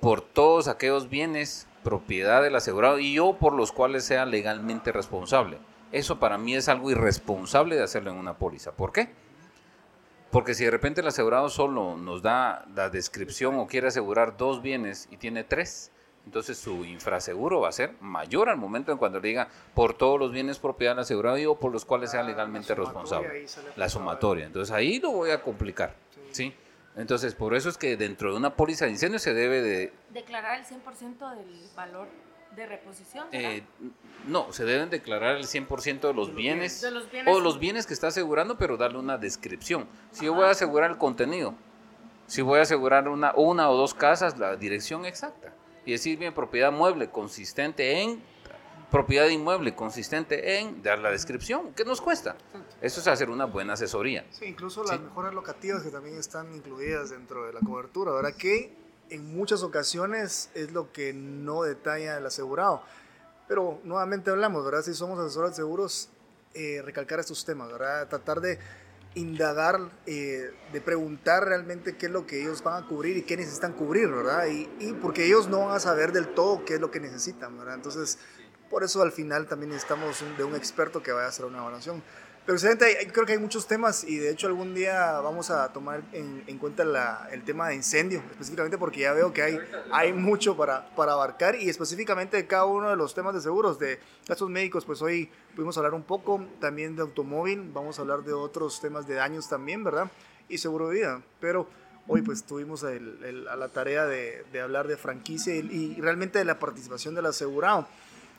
por 0.00 0.20
todos 0.20 0.68
aquellos 0.68 1.08
bienes 1.08 1.68
propiedad 1.84 2.42
del 2.42 2.56
asegurado 2.56 2.98
y 2.98 3.18
o 3.18 3.38
por 3.38 3.52
los 3.52 3.72
cuales 3.72 4.04
sea 4.04 4.26
legalmente 4.26 4.90
responsable. 4.92 5.58
Eso 5.92 6.18
para 6.18 6.38
mí 6.38 6.54
es 6.54 6.68
algo 6.68 6.90
irresponsable 6.90 7.76
de 7.76 7.82
hacerlo 7.82 8.10
en 8.10 8.16
una 8.16 8.38
póliza. 8.38 8.72
¿Por 8.72 8.92
qué? 8.92 9.10
Porque 10.30 10.54
si 10.54 10.64
de 10.64 10.70
repente 10.70 11.02
el 11.02 11.06
asegurado 11.06 11.50
solo 11.50 11.96
nos 11.96 12.22
da 12.22 12.64
la 12.74 12.88
descripción 12.88 13.58
o 13.58 13.66
quiere 13.66 13.88
asegurar 13.88 14.36
dos 14.36 14.62
bienes 14.62 15.06
y 15.10 15.18
tiene 15.18 15.44
tres, 15.44 15.91
entonces 16.24 16.56
su 16.56 16.84
infraseguro 16.84 17.60
va 17.60 17.68
a 17.68 17.72
ser 17.72 17.94
mayor 18.00 18.48
al 18.48 18.56
momento 18.56 18.92
en 18.92 18.98
cuando 18.98 19.18
le 19.18 19.28
diga 19.28 19.48
por 19.74 19.94
todos 19.94 20.18
los 20.18 20.32
bienes 20.32 20.58
propiedad 20.58 20.92
del 20.92 21.00
asegurado 21.00 21.36
y 21.38 21.46
o 21.46 21.56
por 21.56 21.72
los 21.72 21.84
cuales 21.84 22.10
sea 22.10 22.22
legalmente 22.22 22.74
responsable. 22.74 23.46
La 23.76 23.88
sumatoria. 23.88 24.46
Entonces 24.46 24.72
ahí 24.72 25.00
lo 25.00 25.10
voy 25.10 25.30
a 25.30 25.42
complicar. 25.42 25.94
¿sí? 26.30 26.54
Entonces 26.96 27.34
por 27.34 27.54
eso 27.54 27.68
es 27.68 27.76
que 27.76 27.96
dentro 27.96 28.30
de 28.30 28.36
una 28.36 28.54
póliza 28.54 28.84
de 28.84 28.92
incendio 28.92 29.18
se 29.18 29.34
debe 29.34 29.62
de... 29.62 29.92
Declarar 30.10 30.58
el 30.58 30.64
100% 30.64 31.36
del 31.36 31.68
valor 31.74 32.06
de 32.54 32.66
reposición? 32.66 33.26
Eh, 33.32 33.62
no, 34.26 34.52
se 34.52 34.64
deben 34.64 34.90
declarar 34.90 35.36
el 35.36 35.44
100% 35.44 36.00
de 36.00 36.14
los, 36.14 36.34
bienes, 36.34 36.84
o 37.26 37.40
los 37.40 37.58
bienes 37.58 37.86
que 37.86 37.94
está 37.94 38.08
asegurando, 38.08 38.58
pero 38.58 38.76
darle 38.76 38.98
una 38.98 39.18
descripción. 39.18 39.88
Si 40.10 40.26
yo 40.26 40.34
voy 40.34 40.44
a 40.44 40.50
asegurar 40.50 40.90
el 40.90 40.98
contenido, 40.98 41.54
si 42.26 42.42
voy 42.42 42.60
a 42.60 42.62
asegurar 42.62 43.08
una, 43.08 43.32
una 43.34 43.70
o 43.70 43.76
dos 43.76 43.94
casas, 43.94 44.38
la 44.38 44.56
dirección 44.56 45.04
exacta. 45.04 45.52
Y 45.84 45.92
decir 45.92 46.18
bien, 46.18 46.34
propiedad 46.34 46.72
mueble 46.72 47.10
consistente 47.10 48.02
en, 48.02 48.22
propiedad 48.90 49.28
inmueble 49.28 49.74
consistente 49.74 50.58
en, 50.58 50.82
dar 50.82 50.98
la 50.98 51.10
descripción. 51.10 51.72
¿Qué 51.74 51.84
nos 51.84 52.00
cuesta? 52.00 52.36
Eso 52.80 53.00
es 53.00 53.06
hacer 53.06 53.30
una 53.30 53.46
buena 53.46 53.72
asesoría. 53.72 54.24
Sí, 54.30 54.44
incluso 54.44 54.84
las 54.84 55.00
mejoras 55.00 55.34
locativas 55.34 55.82
que 55.82 55.90
también 55.90 56.18
están 56.18 56.54
incluidas 56.54 57.10
dentro 57.10 57.46
de 57.46 57.52
la 57.52 57.60
cobertura. 57.60 58.12
Ahora, 58.12 58.32
¿qué 58.32 58.72
en 59.12 59.36
muchas 59.36 59.62
ocasiones 59.62 60.48
es 60.54 60.72
lo 60.72 60.90
que 60.90 61.12
no 61.12 61.62
detalla 61.62 62.16
el 62.16 62.24
asegurado. 62.24 62.82
Pero 63.46 63.78
nuevamente 63.84 64.30
hablamos, 64.30 64.64
¿verdad? 64.64 64.82
Si 64.82 64.94
somos 64.94 65.18
asesores 65.18 65.50
de 65.50 65.56
seguros, 65.56 66.08
eh, 66.54 66.80
recalcar 66.82 67.20
estos 67.20 67.44
temas, 67.44 67.70
¿verdad? 67.70 68.08
Tratar 68.08 68.40
de 68.40 68.58
indagar, 69.14 69.78
eh, 70.06 70.50
de 70.72 70.80
preguntar 70.80 71.44
realmente 71.44 71.96
qué 71.96 72.06
es 72.06 72.12
lo 72.12 72.26
que 72.26 72.40
ellos 72.40 72.62
van 72.62 72.82
a 72.82 72.86
cubrir 72.86 73.16
y 73.16 73.22
qué 73.22 73.36
necesitan 73.36 73.72
cubrir, 73.72 74.08
¿verdad? 74.08 74.46
Y, 74.46 74.68
y, 74.80 74.92
porque 74.94 75.26
ellos 75.26 75.48
no 75.48 75.66
van 75.66 75.76
a 75.76 75.80
saber 75.80 76.12
del 76.12 76.28
todo 76.28 76.64
qué 76.64 76.74
es 76.74 76.80
lo 76.80 76.90
que 76.90 77.00
necesitan, 77.00 77.56
¿verdad? 77.58 77.74
Entonces, 77.74 78.18
por 78.70 78.84
eso 78.84 79.02
al 79.02 79.12
final 79.12 79.46
también 79.46 79.70
necesitamos 79.70 80.24
de 80.38 80.44
un 80.44 80.54
experto 80.54 81.02
que 81.02 81.12
vaya 81.12 81.26
a 81.26 81.28
hacer 81.28 81.44
una 81.44 81.58
evaluación. 81.58 82.02
Pero 82.44 82.58
creo 83.12 83.24
que 83.24 83.32
hay 83.34 83.38
muchos 83.38 83.68
temas 83.68 84.02
y 84.02 84.16
de 84.16 84.30
hecho 84.30 84.48
algún 84.48 84.74
día 84.74 85.20
vamos 85.20 85.50
a 85.50 85.72
tomar 85.72 86.02
en, 86.12 86.42
en 86.48 86.58
cuenta 86.58 86.84
la, 86.84 87.28
el 87.30 87.44
tema 87.44 87.68
de 87.68 87.76
incendio, 87.76 88.20
específicamente 88.32 88.78
porque 88.78 89.00
ya 89.00 89.12
veo 89.12 89.32
que 89.32 89.42
hay, 89.42 89.58
hay 89.92 90.12
mucho 90.12 90.56
para, 90.56 90.92
para 90.96 91.12
abarcar 91.12 91.54
y 91.54 91.68
específicamente 91.68 92.36
de 92.36 92.46
cada 92.48 92.64
uno 92.64 92.90
de 92.90 92.96
los 92.96 93.14
temas 93.14 93.34
de 93.34 93.40
seguros, 93.40 93.78
de 93.78 94.00
gastos 94.26 94.50
médicos, 94.50 94.84
pues 94.84 95.00
hoy 95.02 95.30
pudimos 95.54 95.76
hablar 95.78 95.94
un 95.94 96.02
poco 96.02 96.44
también 96.58 96.96
de 96.96 97.02
automóvil, 97.02 97.70
vamos 97.72 97.98
a 97.98 98.02
hablar 98.02 98.24
de 98.24 98.32
otros 98.32 98.80
temas 98.80 99.06
de 99.06 99.14
daños 99.14 99.48
también, 99.48 99.84
¿verdad? 99.84 100.10
Y 100.48 100.58
seguro 100.58 100.88
de 100.88 100.96
vida, 100.96 101.22
pero 101.38 101.68
hoy 102.08 102.22
pues 102.22 102.42
tuvimos 102.42 102.82
el, 102.82 103.22
el, 103.22 103.46
a 103.46 103.54
la 103.54 103.68
tarea 103.68 104.06
de, 104.06 104.44
de, 104.52 104.60
hablar 104.60 104.88
de 104.88 104.96
franquicia 104.96 105.54
y, 105.54 105.60
y, 105.60 106.00
realmente 106.00 106.40
de 106.40 106.44
la 106.44 106.58
participación 106.58 107.14
del 107.14 107.26
asegurado. 107.26 107.86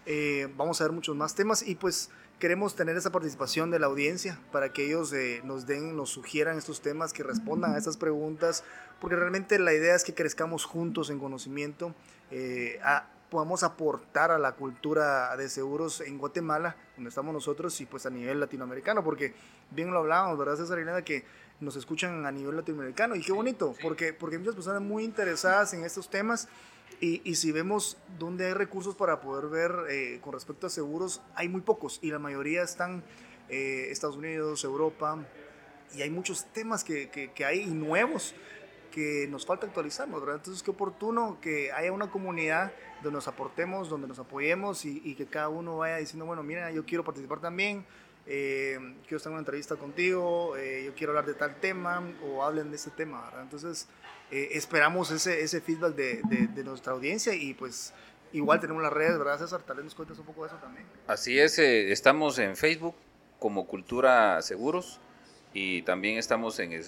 Eh, 0.06 0.50
vamos 0.58 0.82
a 0.82 0.84
ver 0.84 0.92
muchos 0.92 1.16
más 1.16 1.34
temas 1.34 1.66
y 1.66 1.76
pues 1.76 2.10
queremos 2.44 2.76
tener 2.76 2.98
esa 2.98 3.10
participación 3.10 3.72
de 3.72 3.80
la 3.80 3.88
audiencia 3.88 4.38
para 4.52 4.74
que 4.74 4.86
ellos 4.86 5.14
eh, 5.14 5.40
nos 5.46 5.66
den, 5.66 5.96
nos 5.96 6.10
sugieran 6.10 6.58
estos 6.58 6.82
temas, 6.82 7.14
que 7.14 7.24
respondan 7.24 7.74
a 7.74 7.78
estas 7.78 7.96
preguntas, 7.96 8.66
porque 9.00 9.16
realmente 9.16 9.58
la 9.60 9.74
idea 9.74 9.96
es 9.96 10.04
que 10.04 10.14
crezcamos 10.14 10.66
juntos 10.66 11.10
en 11.10 11.20
conocimiento, 11.20 11.96
eh, 12.32 12.82
a, 12.84 13.08
podamos 13.30 13.64
aportar 13.64 14.30
a 14.32 14.40
la 14.40 14.56
cultura 14.56 15.38
de 15.38 15.48
seguros 15.48 16.02
en 16.02 16.18
Guatemala, 16.18 16.76
donde 16.98 17.08
estamos 17.08 17.34
nosotros, 17.34 17.80
y 17.80 17.86
pues 17.86 18.06
a 18.08 18.10
nivel 18.10 18.42
latinoamericano, 18.42 19.06
porque 19.06 19.34
bien 19.72 19.92
lo 19.92 20.00
hablábamos, 20.00 20.38
¿verdad, 20.38 20.58
César 20.58 20.80
Ineda? 20.80 21.02
Que 21.02 21.24
nos 21.62 21.78
escuchan 21.78 22.26
a 22.26 22.32
nivel 22.34 22.58
latinoamericano, 22.58 23.16
y 23.16 23.22
qué 23.22 23.32
bonito, 23.32 23.74
porque, 23.82 24.12
porque 24.12 24.36
hay 24.36 24.40
muchas 24.42 24.56
personas 24.56 24.82
muy 24.82 25.06
interesadas 25.06 25.74
en 25.76 25.86
estos 25.86 26.10
temas 26.10 26.50
y, 27.04 27.22
y, 27.26 27.36
si 27.36 27.52
vemos 27.52 27.98
dónde 28.18 28.46
hay 28.46 28.54
recursos 28.54 28.96
para 28.96 29.20
poder 29.20 29.50
ver 29.50 29.72
eh, 29.90 30.20
con 30.24 30.32
respecto 30.32 30.68
a 30.68 30.70
seguros, 30.70 31.22
hay 31.36 31.50
muy 31.50 31.60
pocos 31.60 32.00
y 32.02 32.10
la 32.12 32.18
mayoría 32.18 32.64
están 32.64 33.04
eh, 33.50 33.88
Estados 33.90 34.16
Unidos, 34.16 34.64
Europa, 34.64 35.22
y 35.94 36.02
hay 36.02 36.10
muchos 36.10 36.46
temas 36.54 36.86
que, 36.86 37.10
que, 37.10 37.34
que, 37.34 37.44
hay 37.44 37.66
nuevos 37.66 38.34
que 38.90 39.28
nos 39.30 39.46
falta 39.46 39.68
actualizar, 39.68 40.10
¿verdad? 40.10 40.36
Entonces, 40.36 40.64
qué 40.64 40.72
oportuno 40.72 41.40
que 41.42 41.74
haya 41.74 41.92
una 41.92 42.10
comunidad 42.10 42.72
donde 43.02 43.18
nos 43.18 43.28
aportemos, 43.28 43.90
donde 43.90 44.08
nos 44.08 44.20
apoyemos 44.20 44.86
y, 44.86 45.02
y 45.04 45.16
que 45.16 45.26
cada 45.26 45.50
uno 45.50 45.80
vaya 45.80 45.98
diciendo, 45.98 46.26
bueno, 46.26 46.42
mira, 46.42 46.72
yo 46.72 46.86
quiero 46.86 47.04
participar 47.04 47.42
también, 47.42 47.86
eh, 48.26 48.80
quiero 49.02 49.18
estar 49.18 49.30
en 49.30 49.34
una 49.34 49.42
entrevista 49.42 49.76
contigo, 49.76 50.56
eh, 50.56 50.84
yo 50.86 50.94
quiero 50.96 51.12
hablar 51.12 51.26
de 51.26 51.34
tal 51.34 51.60
tema 51.60 52.02
o 52.26 52.46
hablen 52.46 52.70
de 52.70 52.78
ese 52.78 52.92
tema, 52.92 53.26
¿verdad? 53.26 53.42
Entonces, 53.42 53.90
eh, 54.34 54.58
esperamos 54.58 55.12
ese, 55.12 55.42
ese 55.44 55.62
feedback 55.62 55.94
de, 55.94 56.22
de, 56.24 56.48
de, 56.48 56.64
nuestra 56.64 56.94
audiencia 56.94 57.36
y 57.36 57.54
pues 57.54 57.94
igual 58.32 58.60
tenemos 58.60 58.82
las 58.82 58.92
redes, 58.92 59.16
¿verdad 59.20 59.38
César? 59.38 59.62
Tal 59.62 59.76
vez 59.76 59.86
nos 59.86 59.94
cuentes 59.94 60.18
un 60.18 60.26
poco 60.26 60.42
de 60.42 60.48
eso 60.48 60.58
también. 60.58 60.88
Así 61.06 61.40
es, 61.40 61.60
eh, 61.60 61.92
estamos 61.92 62.40
en 62.40 62.56
Facebook 62.56 62.96
como 63.38 63.68
Cultura 63.68 64.42
Seguros 64.42 65.00
y 65.54 65.84
también 65.84 66.18
estamos 66.18 66.58
en, 66.58 66.82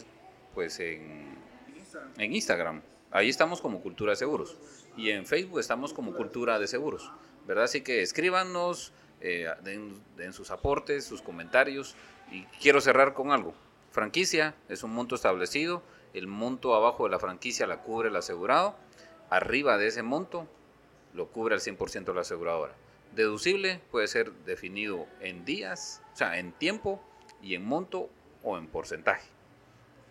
pues 0.55 0.79
en, 0.79 1.37
Instagram. 1.77 2.11
en 2.17 2.33
Instagram. 2.33 2.81
Ahí 3.11 3.29
estamos 3.29 3.61
como 3.61 3.79
Cultura 3.79 4.15
Seguros 4.15 4.57
y 4.97 5.11
en 5.11 5.27
Facebook 5.27 5.59
estamos 5.59 5.93
como 5.93 6.15
Cultura 6.15 6.57
de 6.57 6.65
Seguros, 6.65 7.11
¿verdad? 7.45 7.65
Así 7.65 7.81
que 7.81 8.01
escríbanos, 8.01 8.91
eh, 9.21 9.45
den, 9.63 10.01
den 10.17 10.33
sus 10.33 10.49
aportes, 10.49 11.05
sus 11.05 11.21
comentarios 11.21 11.95
y 12.31 12.45
quiero 12.59 12.81
cerrar 12.81 13.13
con 13.13 13.31
algo. 13.31 13.53
Franquicia 13.91 14.55
es 14.67 14.81
un 14.81 14.95
monto 14.95 15.13
establecido 15.13 15.83
el 16.15 16.27
monto 16.27 16.75
abajo 16.75 17.03
de 17.03 17.09
la 17.09 17.19
franquicia 17.19 17.67
la 17.67 17.81
cubre 17.81 18.09
el 18.09 18.15
asegurado, 18.15 18.75
arriba 19.29 19.77
de 19.77 19.87
ese 19.87 20.01
monto 20.01 20.47
lo 21.13 21.27
cubre 21.27 21.55
al 21.55 21.61
100% 21.61 22.13
la 22.13 22.21
aseguradora. 22.21 22.73
Deducible 23.13 23.81
puede 23.91 24.07
ser 24.07 24.31
definido 24.45 25.07
en 25.19 25.45
días, 25.45 26.01
o 26.13 26.15
sea, 26.17 26.39
en 26.39 26.51
tiempo 26.53 27.01
y 27.41 27.55
en 27.55 27.65
monto 27.65 28.09
o 28.43 28.57
en 28.57 28.67
porcentaje. 28.67 29.27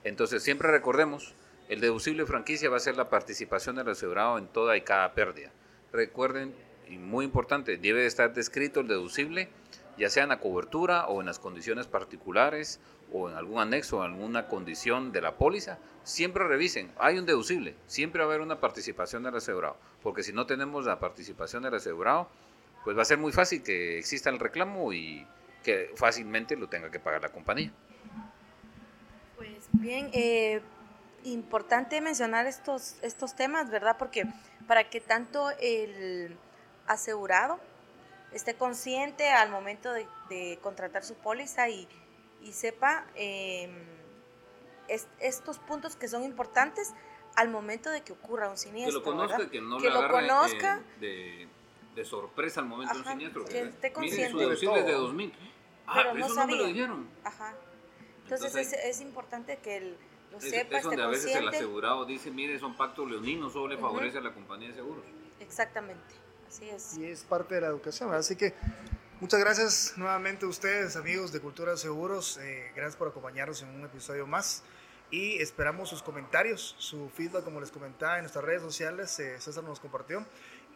Entonces 0.04 0.42
siempre 0.42 0.70
recordemos, 0.70 1.34
el 1.68 1.80
deducible 1.80 2.26
franquicia 2.26 2.68
va 2.68 2.76
a 2.76 2.80
ser 2.80 2.96
la 2.96 3.08
participación 3.08 3.76
del 3.76 3.88
asegurado 3.88 4.36
en 4.38 4.46
toda 4.46 4.76
y 4.76 4.82
cada 4.82 5.14
pérdida. 5.14 5.50
Recuerden, 5.92 6.54
y 6.88 6.98
muy 6.98 7.24
importante, 7.24 7.78
debe 7.78 8.00
de 8.00 8.06
estar 8.06 8.34
descrito 8.34 8.80
el 8.80 8.88
deducible, 8.88 9.48
ya 9.96 10.10
sea 10.10 10.24
en 10.24 10.30
la 10.30 10.40
cobertura 10.40 11.06
o 11.06 11.20
en 11.20 11.26
las 11.26 11.38
condiciones 11.38 11.86
particulares 11.86 12.80
o 13.12 13.28
en 13.28 13.36
algún 13.36 13.60
anexo 13.60 13.98
o 13.98 14.02
alguna 14.02 14.48
condición 14.48 15.12
de 15.12 15.20
la 15.20 15.36
póliza, 15.36 15.78
siempre 16.02 16.44
revisen, 16.46 16.90
hay 16.98 17.18
un 17.18 17.26
deducible, 17.26 17.74
siempre 17.86 18.20
va 18.20 18.26
a 18.26 18.28
haber 18.28 18.40
una 18.40 18.60
participación 18.60 19.22
del 19.22 19.36
asegurado, 19.36 19.76
porque 20.02 20.22
si 20.22 20.32
no 20.32 20.46
tenemos 20.46 20.86
la 20.86 20.98
participación 20.98 21.62
del 21.62 21.74
asegurado, 21.74 22.28
pues 22.82 22.96
va 22.96 23.02
a 23.02 23.06
ser 23.06 23.18
muy 23.18 23.32
fácil 23.32 23.62
que 23.62 23.98
exista 23.98 24.30
el 24.30 24.38
reclamo 24.38 24.92
y 24.92 25.26
que 25.62 25.90
fácilmente 25.96 26.56
lo 26.56 26.68
tenga 26.68 26.90
que 26.90 27.00
pagar 27.00 27.22
la 27.22 27.30
compañía. 27.30 27.72
Pues 29.36 29.66
bien, 29.72 30.10
eh, 30.12 30.60
importante 31.24 32.00
mencionar 32.00 32.46
estos, 32.46 32.96
estos 33.02 33.34
temas, 33.34 33.70
¿verdad? 33.70 33.96
Porque 33.98 34.24
para 34.66 34.90
que 34.90 35.00
tanto 35.00 35.50
el 35.60 36.36
asegurado 36.86 37.58
esté 38.34 38.54
consciente 38.54 39.30
al 39.30 39.50
momento 39.50 39.92
de, 39.92 40.06
de 40.28 40.58
contratar 40.62 41.04
su 41.04 41.14
póliza 41.14 41.68
y, 41.68 41.88
y 42.42 42.52
sepa 42.52 43.06
eh, 43.14 43.68
es, 44.88 45.08
estos 45.20 45.58
puntos 45.58 45.96
que 45.96 46.08
son 46.08 46.24
importantes 46.24 46.92
al 47.36 47.48
momento 47.48 47.90
de 47.90 48.02
que 48.02 48.12
ocurra 48.12 48.48
un 48.48 48.56
siniestro. 48.56 49.02
Que 49.02 49.10
lo 49.10 49.16
conozca, 49.16 49.38
¿verdad? 49.38 49.50
que 49.50 49.60
no 49.60 49.78
que 49.78 49.90
lo 49.90 50.08
conozca. 50.08 50.82
De, 51.00 51.48
de, 51.94 52.04
sorpresa 52.04 52.60
al 52.60 52.66
momento 52.66 52.94
de 52.94 53.00
un 53.00 53.06
siniestro. 53.06 53.44
que 53.44 53.52
Que, 53.52 53.60
esté 53.62 53.76
mire, 53.80 53.92
consciente 53.92 54.56
su 54.56 54.72
de 54.72 54.82
de 54.82 54.92
todo. 54.92 55.02
2000. 55.02 55.32
Ah, 55.86 55.92
Pero 55.96 56.12
pero 56.12 56.28
no 56.28 56.46
me 56.46 56.56
lo 56.56 56.66
dijeron. 56.66 57.08
Ajá. 57.24 57.54
Entonces, 58.22 58.54
Entonces, 58.54 58.72
es, 58.72 58.96
es, 58.96 59.00
importante 59.02 59.58
que 59.58 59.76
él 59.76 59.96
lo 60.32 60.38
Es, 60.38 60.44
sepa, 60.44 60.78
es 60.78 60.84
donde 60.84 60.96
esté 60.96 61.02
a 61.02 61.08
veces 61.08 61.36
el 61.36 61.48
asegurado 61.48 62.04
dice, 62.06 62.30
mire, 62.30 62.58
son 62.58 62.74
pactos 62.74 63.10
leoninos, 63.10 63.52
solo 63.52 63.68
le 63.68 63.76
favorece 63.76 64.18
a 64.18 64.20
la 64.22 64.32
compañía 64.32 64.68
de 64.68 64.74
seguros. 64.74 65.04
Exactamente, 65.40 66.14
es. 66.62 66.96
Y 66.98 67.06
es 67.06 67.24
parte 67.24 67.54
de 67.56 67.60
la 67.60 67.66
educación. 67.68 68.12
Así 68.12 68.36
que 68.36 68.54
muchas 69.20 69.40
gracias 69.40 69.94
nuevamente 69.96 70.46
a 70.46 70.48
ustedes, 70.48 70.96
amigos 70.96 71.32
de 71.32 71.40
Cultura 71.40 71.76
Seguros. 71.76 72.38
Eh, 72.38 72.70
gracias 72.74 72.96
por 72.96 73.08
acompañarnos 73.08 73.62
en 73.62 73.68
un 73.70 73.84
episodio 73.84 74.26
más. 74.26 74.62
Y 75.10 75.40
esperamos 75.40 75.90
sus 75.90 76.02
comentarios, 76.02 76.74
su 76.78 77.08
feedback, 77.10 77.44
como 77.44 77.60
les 77.60 77.70
comentaba 77.70 78.16
en 78.16 78.22
nuestras 78.22 78.44
redes 78.44 78.62
sociales. 78.62 79.18
Eh, 79.20 79.40
César 79.40 79.62
nos 79.64 79.80
compartió. 79.80 80.24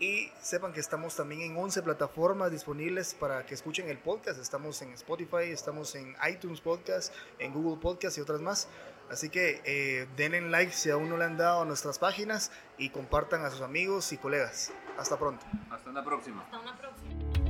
Y 0.00 0.30
sepan 0.40 0.72
que 0.72 0.78
estamos 0.78 1.16
también 1.16 1.40
en 1.40 1.56
11 1.56 1.82
plataformas 1.82 2.52
disponibles 2.52 3.14
para 3.14 3.44
que 3.44 3.54
escuchen 3.54 3.88
el 3.88 3.98
podcast. 3.98 4.40
Estamos 4.40 4.80
en 4.82 4.92
Spotify, 4.92 5.50
estamos 5.50 5.94
en 5.96 6.14
iTunes 6.30 6.60
Podcast, 6.60 7.12
en 7.40 7.52
Google 7.52 7.80
Podcast 7.80 8.16
y 8.16 8.20
otras 8.20 8.40
más. 8.40 8.68
Así 9.11 9.30
que 9.30 9.62
eh, 9.64 10.06
denle 10.16 10.40
like 10.42 10.72
si 10.72 10.90
aún 10.90 11.09
no 11.09 11.16
le 11.16 11.24
han 11.24 11.36
dado 11.36 11.62
a 11.62 11.64
nuestras 11.64 11.98
páginas 11.98 12.50
y 12.76 12.90
compartan 12.90 13.44
a 13.44 13.50
sus 13.50 13.62
amigos 13.62 14.12
y 14.12 14.18
colegas. 14.18 14.72
Hasta 14.98 15.18
pronto. 15.18 15.44
Hasta 15.70 15.90
la 15.92 16.04
próxima. 16.04 16.42
Hasta 16.42 16.59
una 16.59 16.76
próxima. 16.76 17.47